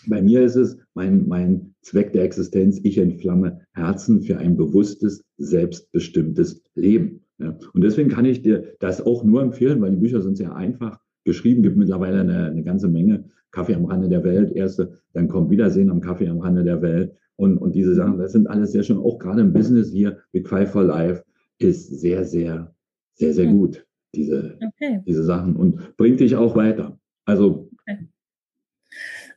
bei 0.10 0.22
mir 0.22 0.42
ist 0.42 0.56
es 0.56 0.78
mein, 0.94 1.28
mein 1.28 1.74
Zweck 1.82 2.14
der 2.14 2.24
Existenz, 2.24 2.80
ich 2.84 2.98
entflamme 2.98 3.62
Herzen 3.74 4.22
für 4.22 4.38
ein 4.38 4.58
bewusstes, 4.58 5.24
selbstbestimmtes 5.38 6.64
Leben. 6.76 7.22
Ja. 7.38 7.58
Und 7.74 7.84
deswegen 7.84 8.10
kann 8.10 8.26
ich 8.26 8.42
dir 8.42 8.76
das 8.80 9.02
auch 9.02 9.24
nur 9.24 9.42
empfehlen, 9.42 9.82
weil 9.82 9.92
die 9.92 9.98
Bücher 9.98 10.22
sind 10.22 10.38
sehr 10.38 10.56
einfach 10.56 11.00
geschrieben, 11.26 11.64
gibt 11.64 11.78
mittlerweile 11.78 12.22
eine, 12.22 12.46
eine 12.46 12.64
ganze 12.64 12.88
Menge. 12.88 13.26
Kaffee 13.52 13.76
am 13.76 13.86
Rande 13.86 14.10
der 14.10 14.24
Welt, 14.24 14.52
erste, 14.52 15.00
dann 15.14 15.30
kommt 15.30 15.50
Wiedersehen 15.50 15.90
am 15.90 16.02
Kaffee 16.02 16.28
am 16.28 16.40
Rande 16.40 16.64
der 16.64 16.82
Welt 16.82 17.14
und, 17.38 17.58
und 17.58 17.74
diese 17.74 17.96
Sachen, 17.96 18.18
das 18.18 18.34
sind 18.34 18.48
alles 18.48 18.72
sehr 18.74 18.84
schön, 18.84 18.98
auch 18.98 19.18
gerade 19.18 19.42
im 19.42 19.54
Business 19.54 19.90
hier, 19.90 20.20
Big 20.32 20.48
Five 20.48 20.72
for 20.72 20.84
Life 20.84 21.24
ist 21.58 21.88
sehr, 21.88 22.26
sehr, 22.26 22.76
sehr, 23.14 23.34
sehr 23.34 23.48
gut, 23.48 23.86
diese, 24.14 24.58
okay. 24.62 25.02
diese 25.06 25.24
Sachen 25.24 25.56
und 25.56 25.96
bringt 25.98 26.20
dich 26.20 26.36
auch 26.36 26.56
weiter. 26.56 27.00
Also. 27.26 27.70
Okay. 27.88 28.08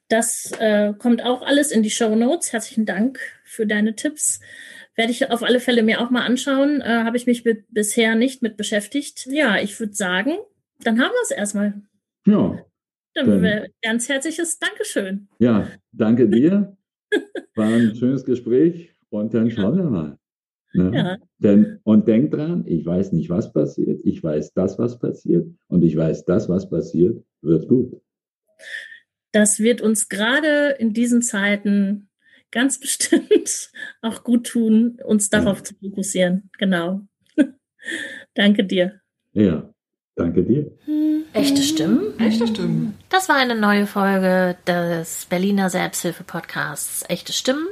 Das 0.09 0.53
äh, 0.59 0.95
kommt 0.95 1.23
auch 1.23 1.43
alles 1.43 1.71
in 1.71 1.83
die 1.83 1.91
Show 1.91 2.15
Notes. 2.15 2.53
Herzlichen 2.53 2.87
Dank 2.87 3.21
für 3.45 3.67
deine 3.67 3.95
Tipps. 3.95 4.41
Werde 4.97 5.13
ich 5.13 5.31
auf 5.31 5.43
alle 5.43 5.61
Fälle 5.61 5.83
mir 5.83 6.01
auch 6.01 6.11
mal 6.11 6.25
anschauen. 6.25 6.81
Äh, 6.81 7.05
Habe 7.05 7.17
ich 7.17 7.27
mich 7.27 7.45
bisher 7.69 8.15
nicht 8.15 8.43
mit 8.43 8.57
beschäftigt. 8.57 9.27
Ja, 9.27 9.59
ich 9.59 9.79
würde 9.79 9.95
sagen, 9.95 10.33
dann 10.83 11.01
haben 11.01 11.13
wir 11.13 11.23
es 11.23 11.31
erstmal. 11.31 11.75
Ja. 12.27 12.65
Dann, 13.15 13.43
dann 13.43 13.67
ganz 13.83 14.09
herzliches 14.09 14.59
Dankeschön. 14.59 15.29
Ja, 15.39 15.69
danke 15.93 16.29
dir. 16.29 16.77
War 17.55 17.69
ein 17.69 17.95
schönes 17.95 18.25
Gespräch 18.25 18.95
und 19.11 19.35
dann 19.35 19.51
schauen 19.51 19.77
wir 19.77 19.85
mal. 19.85 20.19
Ne? 20.73 20.91
Ja. 20.95 21.17
Denn, 21.39 21.81
und 21.85 22.07
denk 22.07 22.31
dran, 22.31 22.65
ich 22.67 22.85
weiß 22.85 23.13
nicht, 23.13 23.31
was 23.31 23.53
passiert. 23.53 24.01
Ich 24.05 24.23
weiß 24.23 24.53
das, 24.53 24.79
was 24.79 24.99
passiert. 24.99 25.49
Und 25.69 25.83
ich 25.83 25.97
weiß, 25.97 26.25
das, 26.25 26.49
was 26.49 26.69
passiert, 26.69 27.23
wird 27.41 27.69
gut. 27.69 28.01
Das 29.33 29.59
wird 29.61 29.81
uns 29.81 30.09
gerade 30.09 30.77
in 30.79 30.93
diesen 30.93 31.23
Zeiten 31.23 32.09
ganz 32.51 32.79
bestimmt 32.81 33.71
auch 34.03 34.25
gut 34.25 34.47
tun, 34.47 34.99
uns 35.05 35.31
darauf 35.31 35.59
ja. 35.59 35.65
zu 35.65 35.75
fokussieren. 35.75 36.51
Genau. 36.59 37.03
Danke 38.35 38.65
dir. 38.65 39.01
Ja, 39.33 39.73
danke 40.17 40.43
dir. 40.43 40.71
Echte 41.33 41.63
Stimmen? 41.63 42.19
Echte 42.19 42.49
Stimmen. 42.49 42.99
Das 43.09 43.29
war 43.29 43.37
eine 43.37 43.55
neue 43.55 43.87
Folge 43.87 44.57
des 44.67 45.27
Berliner 45.27 45.71
Selbsthilfe-Podcasts 45.71 47.05
Echte 47.09 47.33
Stimmen. 47.33 47.69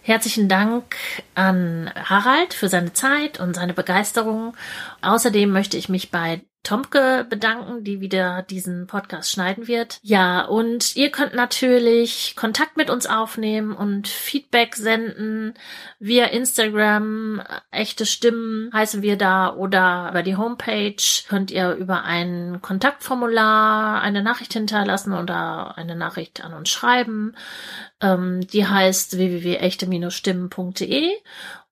Herzlichen 0.00 0.48
Dank 0.48 0.96
an 1.34 1.90
Harald 1.94 2.54
für 2.54 2.68
seine 2.68 2.94
Zeit 2.94 3.38
und 3.40 3.54
seine 3.54 3.74
Begeisterung. 3.74 4.56
Außerdem 5.02 5.50
möchte 5.50 5.76
ich 5.76 5.90
mich 5.90 6.10
bei 6.10 6.40
Tomke 6.68 7.26
bedanken, 7.26 7.82
die 7.82 8.02
wieder 8.02 8.42
diesen 8.42 8.86
Podcast 8.86 9.30
schneiden 9.30 9.68
wird. 9.68 10.00
Ja, 10.02 10.44
und 10.44 10.96
ihr 10.96 11.10
könnt 11.10 11.32
natürlich 11.32 12.36
Kontakt 12.36 12.76
mit 12.76 12.90
uns 12.90 13.06
aufnehmen 13.06 13.72
und 13.72 14.06
Feedback 14.06 14.76
senden 14.76 15.54
via 15.98 16.26
Instagram. 16.26 17.40
Echte 17.70 18.04
Stimmen 18.04 18.70
heißen 18.70 19.00
wir 19.00 19.16
da 19.16 19.54
oder 19.54 20.08
über 20.10 20.22
die 20.22 20.36
Homepage 20.36 21.02
könnt 21.26 21.50
ihr 21.50 21.72
über 21.72 22.02
ein 22.04 22.58
Kontaktformular 22.60 24.02
eine 24.02 24.22
Nachricht 24.22 24.52
hinterlassen 24.52 25.14
oder 25.14 25.78
eine 25.78 25.96
Nachricht 25.96 26.44
an 26.44 26.52
uns 26.52 26.68
schreiben. 26.68 27.34
Ähm, 28.02 28.46
die 28.46 28.66
heißt 28.66 29.16
www.echte-stimmen.de 29.16 31.12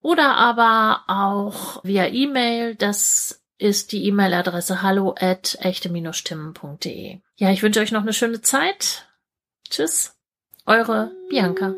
oder 0.01 0.39
aber 0.39 1.03
auch 1.07 1.85
via 1.85 2.07
E-Mail. 2.07 2.77
Das 2.77 3.43
ist 3.59 3.93
die 3.93 4.07
E-Mail-Adresse 4.07 4.83
hallo 4.83 5.15
at 5.19 5.59
echte-stimmen.de. 5.61 7.19
Ja, 7.37 7.51
ich 7.51 7.63
wünsche 7.63 7.81
euch 7.81 7.93
noch 7.93 8.03
eine 8.03 8.13
schöne 8.13 8.41
Zeit. 8.41 9.09
Tschüss. 9.69 10.15
Eure 10.67 11.13
Bianca. 11.29 11.75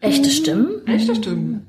Echte 0.00 0.30
Stimmen? 0.30 0.86
Echte 0.86 1.14
Stimmen. 1.16 1.66